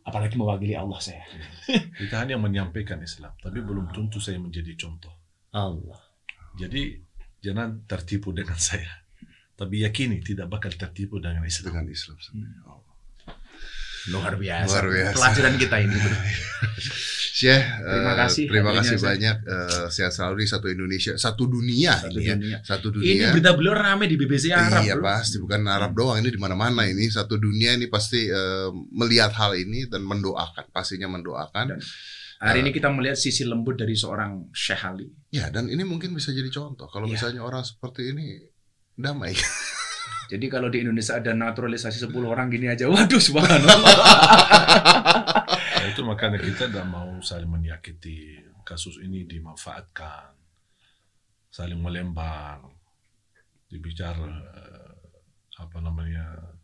Apalagi 0.00 0.40
mewakili 0.40 0.72
Allah 0.72 0.96
saya. 0.96 1.22
Kita 2.00 2.24
hanya 2.24 2.40
menyampaikan 2.40 2.98
Islam, 3.04 3.36
tapi 3.36 3.60
belum 3.60 3.92
tentu 3.92 4.16
saya 4.16 4.40
menjadi 4.40 4.72
contoh. 4.80 5.12
Allah. 5.52 6.00
Jadi 6.56 6.96
jangan 7.44 7.84
tertipu 7.84 8.32
dengan 8.32 8.56
saya. 8.56 8.88
Tapi 9.60 9.84
yakini 9.84 10.24
tidak 10.24 10.48
bakal 10.48 10.72
tertipu 10.72 11.20
dengan 11.20 11.44
Islam. 11.44 11.76
Dengan 11.76 11.86
Islam 11.92 12.16
sendiri. 12.16 12.56
Oh. 12.64 12.79
Luar 14.08 14.32
biasa. 14.34 14.70
Luar 14.70 14.86
biasa. 14.88 15.14
Pelajaran 15.14 15.54
kita 15.60 15.76
ini. 15.78 15.92
bro. 15.94 16.16
Syekh, 17.30 17.62
Terima 17.62 18.12
eh, 18.12 18.16
kasih 18.18 18.44
terima 18.46 18.70
kasih 18.74 18.96
banyak. 18.96 19.36
Eh, 19.42 19.86
sehat 19.88 20.12
selalu 20.12 20.44
di 20.44 20.46
satu 20.46 20.66
Indonesia, 20.66 21.12
satu 21.16 21.44
dunia 21.46 21.96
Satu 21.96 22.12
ini 22.14 22.26
ya. 22.26 22.34
dunia. 22.36 22.58
Satu 22.60 22.86
Ini 22.90 22.96
dunia. 22.96 23.28
berita 23.32 23.50
beliau 23.52 23.72
rame 23.72 24.04
di 24.04 24.16
BBC 24.16 24.52
Arab. 24.52 24.82
iya 24.82 24.92
bro. 24.92 25.04
pasti 25.06 25.36
bukan 25.36 25.60
Arab 25.64 25.92
doang 25.92 26.16
ini 26.16 26.28
di 26.28 26.36
mana-mana 26.36 26.84
ini 26.84 27.08
satu 27.08 27.36
dunia 27.36 27.72
ini 27.72 27.88
pasti 27.88 28.24
eh, 28.24 28.68
melihat 28.90 29.32
hal 29.32 29.52
ini 29.54 29.84
dan 29.86 30.00
mendoakan 30.02 30.68
pastinya 30.68 31.08
mendoakan 31.08 31.76
Dan- 31.76 31.84
Hari 32.40 32.64
ini 32.64 32.72
kita 32.72 32.88
melihat 32.88 33.16
sisi 33.16 33.44
lembut 33.44 33.76
dari 33.76 33.92
seorang 33.92 34.48
Syekh 34.50 34.80
Ali. 34.82 35.08
ya 35.28 35.48
dan 35.48 35.68
ini 35.68 35.84
mungkin 35.84 36.12
bisa 36.12 36.32
jadi 36.32 36.48
contoh 36.48 36.88
kalau 36.88 37.04
Iya. 37.04 37.12
misalnya 37.16 37.40
orang 37.40 37.60
seperti 37.62 38.12
ini 38.12 38.40
damai 38.96 39.32
Jadi 40.30 40.46
kalau 40.46 40.70
di 40.70 40.86
Indonesia 40.86 41.18
ada 41.18 41.34
naturalisasi 41.34 42.06
10 42.06 42.14
orang 42.22 42.46
gini 42.46 42.70
aja, 42.70 42.86
waduh 42.92 43.18
subhanallah. 43.18 43.78
Nah, 45.58 45.84
itu 45.90 46.06
makanya 46.06 46.38
kita 46.38 46.70
tidak 46.70 46.86
mau 46.86 47.18
saling 47.18 47.50
menyakiti. 47.50 48.46
Kasus 48.62 49.02
ini 49.02 49.26
dimanfaatkan, 49.26 50.30
saling 51.50 51.82
melempar, 51.82 52.62
dibicara 53.66 54.30
eh, 54.30 54.94
apa 55.58 55.78
namanya 55.82 56.54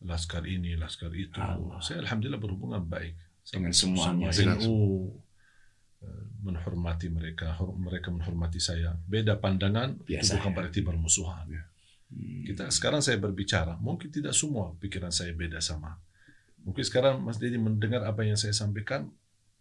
laskar 0.00 0.48
ini, 0.48 0.72
laskar 0.80 1.12
itu. 1.12 1.36
Allah. 1.36 1.76
Saya 1.84 2.00
alhamdulillah 2.00 2.40
berhubungan 2.40 2.80
baik 2.88 3.12
Dengan 3.44 3.76
semuanya. 3.76 4.32
Semua 4.32 4.56
Dengan 4.56 4.56
NU, 4.64 4.80
eh, 6.00 6.24
menghormati 6.40 7.12
mereka, 7.12 7.60
mereka 7.76 8.08
menghormati 8.08 8.56
saya. 8.56 8.96
Beda 9.04 9.36
pandangan 9.36 10.00
Biasa, 10.08 10.16
itu 10.16 10.40
bukan 10.40 10.52
ya. 10.52 10.56
berarti 10.56 10.80
bermusuhan. 10.80 11.44
Hmm. 11.52 11.75
Kita 12.46 12.70
sekarang 12.70 13.02
saya 13.02 13.18
berbicara, 13.18 13.74
mungkin 13.82 14.08
tidak 14.08 14.30
semua 14.32 14.70
pikiran 14.78 15.10
saya 15.10 15.34
beda 15.34 15.58
sama. 15.58 15.98
Mungkin 16.62 16.82
sekarang 16.82 17.18
Mas 17.18 17.38
Dedi 17.38 17.58
mendengar 17.58 18.02
apa 18.02 18.22
yang 18.22 18.38
saya 18.38 18.54
sampaikan, 18.54 19.10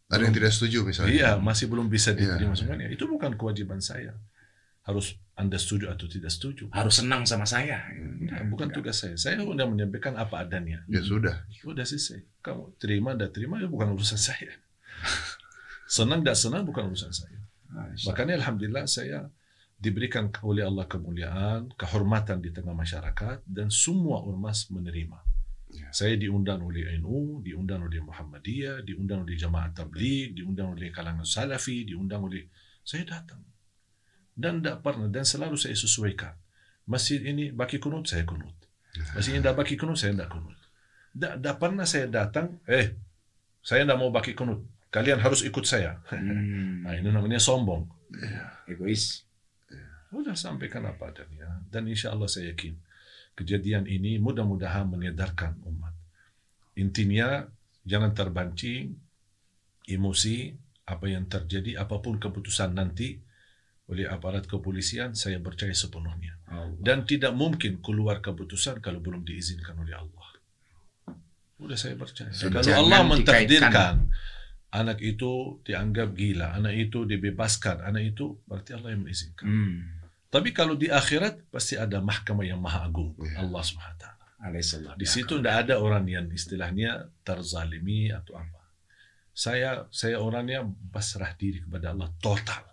ada 0.06 0.22
yang 0.22 0.34
tidak 0.34 0.54
setuju 0.54 0.86
misalnya 0.86 1.10
iya 1.14 1.32
masih 1.42 1.66
belum 1.66 1.90
bisa 1.90 2.14
diterima 2.14 2.54
Iya. 2.54 2.62
semuanya. 2.62 2.88
Itu 2.94 3.10
bukan 3.10 3.34
kewajiban 3.34 3.82
saya. 3.82 4.14
harus 4.86 5.18
anda 5.34 5.58
setuju 5.58 5.90
atau 5.90 6.06
tidak 6.06 6.30
setuju. 6.30 6.70
Harus 6.70 7.02
senang 7.02 7.26
sama 7.26 7.42
saya. 7.50 7.90
Nah, 8.22 8.46
bukan 8.46 8.70
tugas 8.70 9.02
saya. 9.02 9.18
Saya 9.18 9.42
udah 9.42 9.66
menyampaikan 9.66 10.14
apa 10.14 10.46
adanya. 10.46 10.86
Ya 10.86 11.02
sudah. 11.02 11.42
Udah 11.66 11.82
selesai. 11.82 12.22
Kamu 12.46 12.78
terima, 12.78 13.18
tidak 13.18 13.34
terima, 13.34 13.58
ya 13.58 13.66
bukan 13.66 13.98
urusan 13.98 14.22
saya. 14.22 14.54
senang, 15.90 16.22
tidak 16.22 16.38
senang, 16.38 16.62
bukan 16.70 16.94
urusan 16.94 17.10
saya. 17.10 17.40
Makanya 18.06 18.38
Alhamdulillah 18.46 18.86
saya 18.86 19.26
diberikan 19.76 20.32
oleh 20.42 20.64
Allah 20.64 20.88
kemuliaan, 20.88 21.72
kehormatan 21.76 22.40
di 22.40 22.50
tengah 22.56 22.74
masyarakat, 22.74 23.44
dan 23.46 23.68
semua 23.68 24.24
ormas 24.24 24.72
menerima. 24.72 25.20
Ya. 25.76 25.92
Saya 25.92 26.16
diundang 26.16 26.64
oleh 26.64 26.96
NU, 27.04 27.44
diundang 27.44 27.84
oleh 27.84 28.00
Muhammadiyah, 28.00 28.88
diundang 28.88 29.28
oleh 29.28 29.36
Jamaah 29.36 29.76
Tabligh, 29.76 30.32
diundang 30.32 30.74
oleh 30.78 30.90
kalangan 30.90 31.28
Salafi, 31.28 31.84
diundang 31.84 32.24
oleh... 32.24 32.48
Saya 32.86 33.02
datang. 33.02 33.42
Dan 34.32 34.62
tidak 34.62 34.86
pernah, 34.86 35.10
dan 35.10 35.26
selalu 35.26 35.58
saya 35.58 35.74
sesuaikan. 35.74 36.38
Masjid 36.86 37.18
ini 37.26 37.50
baki 37.50 37.82
kunut, 37.82 38.06
saya 38.06 38.24
kunut. 38.24 38.54
Masjid 39.18 39.36
ini 39.36 39.42
tidak 39.42 39.58
baki 39.58 39.76
kunut, 39.76 39.98
saya 39.98 40.14
tidak 40.14 40.30
kunut. 40.32 40.60
Tidak 41.16 41.56
pernah 41.58 41.86
saya 41.90 42.06
datang, 42.08 42.62
eh, 42.70 42.94
saya 43.66 43.84
tidak 43.84 43.98
mau 43.98 44.14
baki 44.14 44.38
kunut. 44.38 44.62
Kalian 44.94 45.20
harus 45.20 45.44
ikut 45.44 45.66
saya. 45.66 46.00
Hmm. 46.14 46.86
Nah, 46.86 46.94
ini 46.94 47.10
namanya 47.10 47.42
sombong. 47.42 47.90
Egois. 48.70 49.25
Sudah 50.16 50.36
sampaikan 50.40 50.88
apa 50.88 51.12
adanya. 51.12 51.60
Dan 51.68 51.92
insya 51.92 52.16
Allah 52.16 52.32
saya 52.32 52.56
yakin 52.56 52.72
kejadian 53.36 53.84
ini 53.92 54.16
mudah-mudahan 54.16 54.88
menyadarkan 54.88 55.60
umat. 55.68 55.92
Intinya 56.80 57.44
jangan 57.84 58.16
terbancing 58.16 58.96
emosi 59.92 60.56
apa 60.88 61.06
yang 61.12 61.28
terjadi 61.28 61.84
apa 61.84 62.00
pun 62.00 62.16
keputusan 62.16 62.72
nanti 62.74 63.20
oleh 63.86 64.10
aparat 64.10 64.50
kepolisian 64.50 65.14
saya 65.14 65.38
percaya 65.38 65.70
sepenuhnya 65.70 66.42
dan 66.82 67.06
tidak 67.06 67.38
mungkin 67.38 67.86
keluar 67.86 68.18
keputusan 68.18 68.82
kalau 68.82 68.98
belum 68.98 69.22
diizinkan 69.22 69.78
oleh 69.78 69.94
Allah. 69.94 70.30
Sudah 71.56 71.78
saya 71.78 71.96
percaya. 71.96 72.34
Sudah. 72.34 72.66
Kalau 72.66 72.82
Allah 72.82 73.02
mentakdirkan 73.06 74.10
anak 74.74 75.00
itu 75.00 75.62
dianggap 75.64 76.12
gila, 76.18 76.58
anak 76.58 76.76
itu 76.76 77.08
dibebaskan, 77.08 77.86
anak 77.86 78.16
itu 78.16 78.36
berarti 78.50 78.76
Allah 78.76 78.90
yang 78.92 79.02
mengizinkan. 79.06 79.46
Hmm. 79.48 80.05
Tapi 80.36 80.52
kalau 80.52 80.76
di 80.76 80.92
akhirat 80.92 81.48
pasti 81.48 81.80
ada 81.80 82.04
mahkamah 82.04 82.44
yang 82.44 82.60
maha 82.60 82.84
agung, 82.84 83.16
Ya. 83.24 83.40
Allah 83.40 83.64
Subhanahu 83.64 83.96
wa 83.96 84.02
taala. 84.04 84.26
Di 85.00 85.08
situ 85.08 85.40
tidak 85.40 85.56
ada 85.64 85.80
orang 85.80 86.04
yang 86.12 86.28
istilahnya 86.28 87.08
terzalimi 87.24 88.12
atau 88.12 88.36
apa. 88.36 88.68
Saya 89.32 89.88
saya 89.96 90.20
orangnya 90.20 90.68
pasrah 90.92 91.32
diri 91.40 91.64
kepada 91.64 91.96
Allah 91.96 92.12
total. 92.20 92.68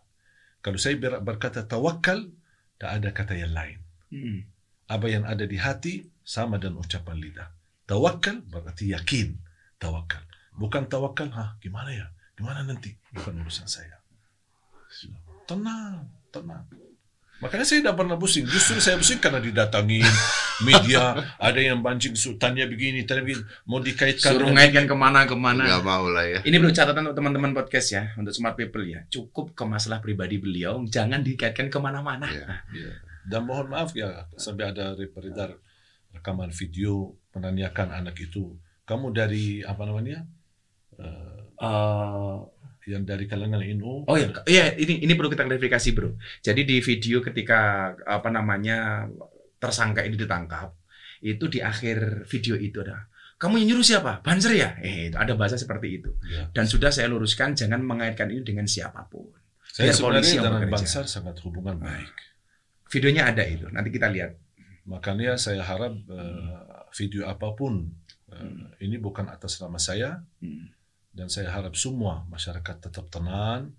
Kalau 0.58 0.78
saya 0.78 0.98
ber- 0.98 1.22
berkata 1.22 1.62
tawakal, 1.62 2.34
tak 2.82 2.90
ada 2.98 3.08
kata 3.14 3.34
yang 3.38 3.54
lain. 3.54 3.78
Hmm. 4.10 4.42
Apa 4.90 5.06
yang 5.06 5.22
ada 5.22 5.46
di 5.46 5.54
hati 5.58 6.02
sama 6.26 6.58
dan 6.58 6.74
ucapan 6.74 7.14
lidah. 7.18 7.48
Tawakal 7.86 8.42
berarti 8.46 8.90
yakin. 8.90 9.38
Tawakal. 9.78 10.22
Bukan 10.58 10.90
tawakal, 10.90 11.30
ha, 11.34 11.58
gimana 11.62 11.94
ya? 11.94 12.06
Gimana 12.34 12.66
nanti? 12.66 12.90
Bukan 13.14 13.38
urusan 13.42 13.66
saya. 13.70 14.02
Tenang, 15.46 16.10
tenang. 16.30 16.66
Makanya 17.42 17.66
saya 17.66 17.82
tidak 17.82 17.98
pernah 17.98 18.14
pusing. 18.14 18.46
Justru 18.46 18.78
saya 18.78 18.94
pusing 18.94 19.18
karena 19.18 19.42
didatangin 19.42 20.06
media. 20.62 21.18
Ada 21.42 21.58
yang 21.58 21.82
bancing, 21.82 22.14
su- 22.14 22.38
tanya 22.38 22.70
begini, 22.70 23.02
tanya 23.02 23.26
begini. 23.26 23.42
Mau 23.66 23.82
dikaitkan 23.82 24.38
Suruh 24.38 24.54
ngaitkan 24.54 24.86
ke 24.86 24.94
mana-kemana. 24.94 25.66
Nggak 25.66 25.82
mau 25.82 26.06
lah 26.06 26.22
ya. 26.22 26.38
Ini 26.46 26.62
perlu 26.62 26.70
catatan 26.70 27.02
untuk 27.10 27.18
teman-teman 27.18 27.50
podcast 27.50 27.88
ya, 27.90 28.02
untuk 28.14 28.30
smart 28.30 28.54
people 28.54 28.86
ya. 28.86 29.02
Cukup 29.10 29.58
ke 29.58 29.64
masalah 29.66 29.98
pribadi 29.98 30.38
beliau, 30.38 30.86
jangan 30.86 31.26
dikaitkan 31.26 31.66
ke 31.66 31.78
mana-mana. 31.82 32.30
Iya. 32.30 32.46
Nah, 32.46 32.60
Ya. 32.70 32.92
Dan 33.22 33.46
mohon 33.46 33.70
maaf 33.70 33.94
ya, 33.94 34.26
sampai 34.34 34.74
ada 34.74 34.94
beredar 34.94 35.54
rekaman 36.10 36.50
video 36.50 37.14
menanyakan 37.34 37.90
anak 38.02 38.18
itu, 38.18 38.54
kamu 38.86 39.14
dari 39.14 39.62
apa 39.62 39.82
namanya? 39.86 40.26
Eh, 40.98 42.38
yang 42.88 43.06
dari 43.06 43.30
kalangan 43.30 43.62
NU. 43.78 44.06
oh 44.06 44.16
ya, 44.18 44.28
iya 44.50 44.74
ini 44.74 45.06
ini 45.06 45.12
perlu 45.14 45.30
kita 45.30 45.46
klarifikasi 45.46 45.88
bro. 45.94 46.18
Jadi 46.42 46.66
di 46.66 46.76
video 46.82 47.22
ketika 47.22 47.92
apa 48.02 48.28
namanya 48.28 49.06
tersangka 49.62 50.02
ini 50.02 50.18
ditangkap, 50.18 50.74
itu 51.22 51.46
di 51.46 51.62
akhir 51.62 52.26
video 52.26 52.58
itu 52.58 52.82
ada 52.82 53.12
kamu 53.42 53.58
yang 53.58 53.74
nyuruh 53.74 53.82
siapa? 53.82 54.22
Banser 54.22 54.54
ya? 54.54 54.78
Eh, 54.78 55.10
itu 55.10 55.18
ada 55.18 55.34
bahasa 55.34 55.58
seperti 55.58 55.98
itu. 55.98 56.14
Ya. 56.30 56.46
Dan 56.54 56.70
sudah 56.70 56.94
saya 56.94 57.10
luruskan, 57.10 57.58
jangan 57.58 57.82
mengaitkan 57.82 58.30
ini 58.30 58.46
dengan 58.46 58.70
siapa 58.70 59.10
pun. 59.10 59.34
Saya 59.66 59.90
Biar 59.90 59.98
polisi 59.98 60.38
sebenarnya 60.38 60.46
yang 60.46 60.62
dengan. 60.62 60.78
Bansar 60.78 61.04
sangat 61.10 61.42
hubungan 61.42 61.74
baik. 61.82 62.14
Videonya 62.86 63.34
ada 63.34 63.42
itu, 63.42 63.66
nanti 63.74 63.90
kita 63.90 64.14
lihat. 64.14 64.38
Makanya 64.86 65.34
saya 65.42 65.66
harap 65.66 65.90
eh, 65.90 66.54
video 66.94 67.26
apa 67.26 67.50
pun 67.58 67.90
eh, 68.30 68.78
ini 68.86 69.02
bukan 69.02 69.26
atas 69.26 69.58
nama 69.58 69.78
saya 69.82 70.22
Hmm. 70.38 70.70
Dan 71.12 71.28
saya 71.28 71.52
harap 71.52 71.76
semua 71.76 72.24
masyarakat 72.32 72.88
tetap 72.88 73.06
tenang. 73.12 73.72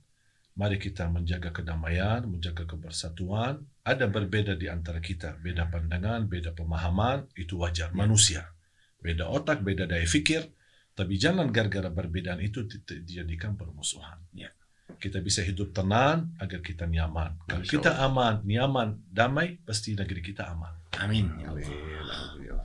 Mari 0.54 0.78
kita 0.78 1.10
menjaga 1.10 1.50
kedamaian, 1.50 2.22
menjaga 2.30 2.70
kebersatuan. 2.70 3.66
Ada 3.82 4.06
berbeda 4.06 4.54
di 4.54 4.70
antara 4.70 5.02
kita, 5.02 5.42
beda 5.42 5.66
pandangan, 5.74 6.30
beda 6.30 6.54
pemahaman, 6.54 7.26
itu 7.34 7.58
wajar, 7.58 7.90
manusia. 7.98 8.54
Beda 9.02 9.34
otak, 9.34 9.66
beda 9.66 9.90
daya 9.90 10.06
fikir, 10.06 10.46
tapi 10.94 11.18
jangan 11.18 11.50
gara-gara 11.50 11.90
perbedaan 11.90 12.38
itu 12.38 12.70
di- 12.70 13.02
dijadikan 13.02 13.58
permusuhan. 13.58 14.22
Ya. 14.38 14.54
Kita 15.02 15.26
bisa 15.26 15.42
hidup 15.42 15.74
tenang 15.74 16.38
agar 16.38 16.62
kita 16.62 16.86
nyaman. 16.86 17.50
Kalau 17.50 17.66
kita 17.66 17.98
aman, 18.06 18.46
nyaman, 18.46 19.02
damai, 19.10 19.58
pasti 19.66 19.98
negeri 19.98 20.22
kita 20.22 20.54
aman. 20.54 20.86
Amin. 21.02 21.34
ya 21.42 21.50
Allah. 21.50 21.66
Amin, 21.66 21.98
amin, 21.98 22.62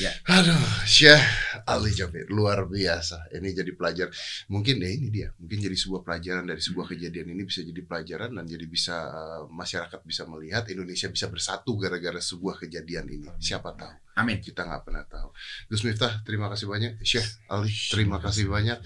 ya. 0.00 0.10
Aduh, 0.30 0.58
Syekh 0.84 1.22
Ali 1.64 1.94
Jabir 1.94 2.26
luar 2.28 2.66
biasa. 2.66 3.30
Ini 3.32 3.48
jadi 3.54 3.72
pelajar. 3.72 4.10
Mungkin 4.50 4.82
ya 4.82 4.90
ini 4.90 5.08
dia. 5.08 5.28
Mungkin 5.38 5.58
jadi 5.62 5.76
sebuah 5.76 6.02
pelajaran 6.02 6.44
dari 6.44 6.60
sebuah 6.60 6.86
kejadian 6.92 7.32
ini 7.32 7.42
bisa 7.46 7.64
jadi 7.64 7.80
pelajaran 7.86 8.34
dan 8.34 8.44
jadi 8.44 8.66
bisa 8.66 8.96
eh, 9.08 9.42
masyarakat 9.48 10.00
bisa 10.04 10.22
melihat 10.28 10.66
Indonesia 10.68 11.08
bisa 11.08 11.26
bersatu 11.30 11.78
gara-gara 11.78 12.18
sebuah 12.18 12.60
kejadian 12.66 13.06
ini. 13.08 13.28
Siapa 13.38 13.72
tahu? 13.74 13.94
Amin. 14.18 14.38
Kita 14.42 14.66
nggak 14.66 14.82
pernah 14.86 15.04
tahu. 15.06 15.28
Gus 15.70 15.82
Miftah, 15.82 16.22
terima 16.22 16.46
kasih 16.50 16.66
banyak. 16.70 17.02
Syekh 17.02 17.26
Ali, 17.50 17.72
terima 17.90 18.18
kasih 18.22 18.46
banyak. 18.46 18.78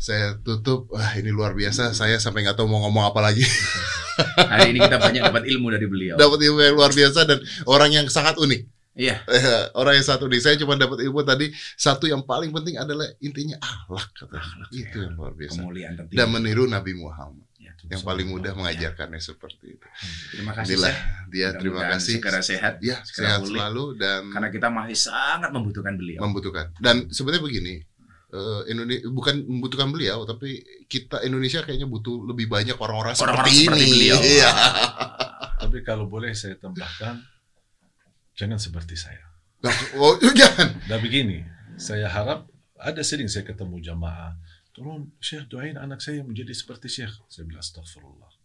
Saya 0.00 0.36
tutup. 0.40 0.92
Wah, 0.92 1.16
ini 1.16 1.32
luar 1.32 1.52
biasa. 1.52 1.92
Saya 1.96 2.20
sampai 2.20 2.44
nggak 2.44 2.56
tahu 2.56 2.68
mau 2.68 2.84
ngomong 2.88 3.08
apa 3.08 3.20
lagi. 3.20 3.44
Hari 4.52 4.74
ini 4.74 4.78
kita 4.82 4.98
banyak 4.98 5.22
dapat 5.22 5.44
ilmu 5.46 5.70
dari 5.70 5.86
beliau. 5.86 6.16
Dapat 6.18 6.38
ilmu 6.42 6.60
yang 6.60 6.74
luar 6.74 6.92
biasa 6.92 7.20
dan 7.24 7.38
orang 7.70 7.90
yang 7.94 8.06
sangat 8.10 8.34
unik. 8.36 8.77
Iya. 8.98 9.22
Eh, 9.24 9.42
orang 9.72 9.94
yang 9.94 10.02
satu 10.04 10.26
nih 10.26 10.38
saya 10.38 10.54
cuma 10.56 10.74
dapat 10.74 10.98
ilmu 11.00 11.22
tadi 11.22 11.46
satu 11.72 12.04
yang 12.04 12.20
paling 12.20 12.50
penting 12.50 12.74
adalah 12.76 13.06
intinya 13.18 13.54
akhlak 13.56 14.10
kata 14.12 14.34
Akhlak, 14.34 14.68
itu 14.72 14.90
ya. 14.92 15.06
yang 15.06 15.14
luar 15.14 15.32
biasa 15.32 15.54
Kemuliaan 15.56 15.94
tertinggi. 15.94 16.18
dan 16.18 16.26
meniru 16.28 16.64
Nabi 16.66 16.92
Muhammad 16.92 17.46
Ya. 17.58 17.74
yang 17.86 18.02
paling 18.02 18.26
mudah 18.26 18.52
mengajarkannya 18.52 19.18
seperti 19.18 19.66
itu 19.72 19.86
Terima 20.32 20.50
kasih. 20.50 20.74
inilah 20.74 20.94
dia 21.28 21.48
terima 21.52 21.78
Mudah-mudahan 21.78 21.94
kasih 21.96 22.14
Segera 22.16 22.40
sehat. 22.40 22.74
ya 22.80 22.96
segera 23.00 23.22
sehat 23.24 23.38
pulih. 23.40 23.50
selalu 23.54 23.84
dan 23.96 24.20
Karena 24.28 24.48
kita 24.48 24.68
masih 24.68 24.96
sangat 24.98 25.50
membutuhkan 25.50 25.94
beliau. 25.94 26.18
membutuhkan 26.20 26.66
dan 26.76 26.96
sebenarnya 27.08 27.44
begini 27.44 27.74
Indonesia 28.66 29.08
bukan 29.08 29.40
membutuhkan 29.42 29.88
beliau 29.88 30.20
tapi 30.22 30.60
kita 30.84 31.22
Indonesia 31.22 31.62
kayaknya 31.62 31.86
butuh 31.86 32.24
lebih 32.24 32.44
banyak 32.46 32.76
orang-orang 32.76 33.14
Orang-orang 33.14 33.46
seperti, 33.46 33.64
seperti 33.64 33.80
ini 33.80 33.92
beliau. 33.94 34.18
Iya. 34.20 34.50
Tapi 35.64 35.78
kalau 35.80 36.04
boleh 36.06 36.32
saya 36.32 36.54
tambahkan, 36.54 37.18
jangan 38.38 38.62
seperti 38.62 38.94
saya. 38.94 39.26
Oh, 39.98 40.14
jangan 40.38 40.78
Nah 40.86 41.02
begini, 41.02 41.42
saya 41.74 42.06
harap 42.06 42.46
ada 42.78 43.02
sering 43.02 43.26
saya 43.26 43.42
ketemu 43.42 43.82
jamaah. 43.82 44.38
Tolong 44.70 45.10
Syekh 45.18 45.50
doain 45.50 45.74
anak 45.74 45.98
saya 45.98 46.22
menjadi 46.22 46.54
seperti 46.54 46.86
Syekh. 46.86 47.18
Saya 47.26 47.42
bilang 47.50 47.66
astagfirullah. 47.66 48.37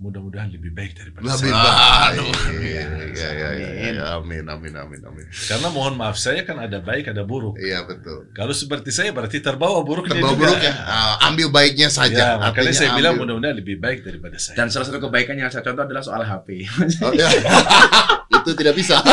Mudah-mudahan 0.00 0.48
lebih 0.48 0.72
baik 0.72 0.96
daripada 0.96 1.28
lebih 1.28 1.44
saya. 1.44 1.60
baik 1.60 2.24
Aduh. 2.24 2.32
ya, 2.56 2.84
ya, 3.12 3.28
ya, 3.36 3.48
Amin. 3.52 3.92
ya, 3.92 4.04
amin 4.16 4.44
amin 4.48 4.72
amin 4.74 5.00
amin 5.04 5.26
Karena 5.28 5.68
mohon 5.68 5.92
maaf, 5.92 6.16
saya 6.16 6.40
kan 6.40 6.56
ada 6.56 6.80
baik, 6.80 7.04
ada 7.06 7.20
buruk. 7.20 7.60
iya 7.60 7.84
betul 7.84 8.32
Kalau 8.32 8.50
seperti 8.50 8.88
saya 8.88 9.12
berarti 9.12 9.38
terbawa 9.38 9.76
buruknya 9.80 10.16
terbawa 10.16 10.32
juga. 10.32 10.40
buruk 10.42 10.58
ya 10.58 10.72
Ah, 10.80 11.28
ambil 11.28 11.48
baiknya 11.50 11.88
saja 11.88 12.16
Ya, 12.16 12.28
makanya 12.34 12.48
Artinya 12.66 12.72
saya 12.74 12.90
bilang 12.94 13.12
ambil- 13.12 13.36
mudah-mudahan 13.36 13.56
lebih 13.56 13.76
baik 13.76 14.00
daripada 14.00 14.36
saya. 14.36 14.56
Dan 14.56 14.66
salah 14.66 14.86
satu 14.86 14.98
kebaikan 14.98 15.36
yang 15.36 15.48
saya 15.48 15.60
contoh 15.62 15.84
adalah 15.84 16.00
soal 16.00 16.22
HP. 16.22 16.48
Oh, 16.98 17.12
ya. 17.12 17.28
itu 18.34 18.50
tidak 18.56 18.72
bisa 18.74 18.96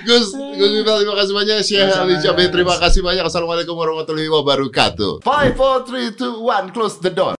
Gus, 0.00 0.30
Gus 0.30 0.70
Miftah, 0.72 0.94
terima 0.96 1.16
kasih 1.16 1.34
banyak 1.34 1.56
Syekh. 1.60 1.90
Ali 1.90 2.14
Jabir 2.16 2.48
terima 2.48 2.78
kasih 2.78 3.02
banyak 3.02 3.24
Assalamualaikum 3.24 3.74
warahmatullahi 3.74 4.30
wabarakatuh 4.30 5.26
5, 5.26 5.58
4, 5.58 6.14
3, 6.14 6.14
2, 6.14 6.38
1 6.38 6.70
close 6.70 7.02
the 7.02 7.10
door 7.10 7.34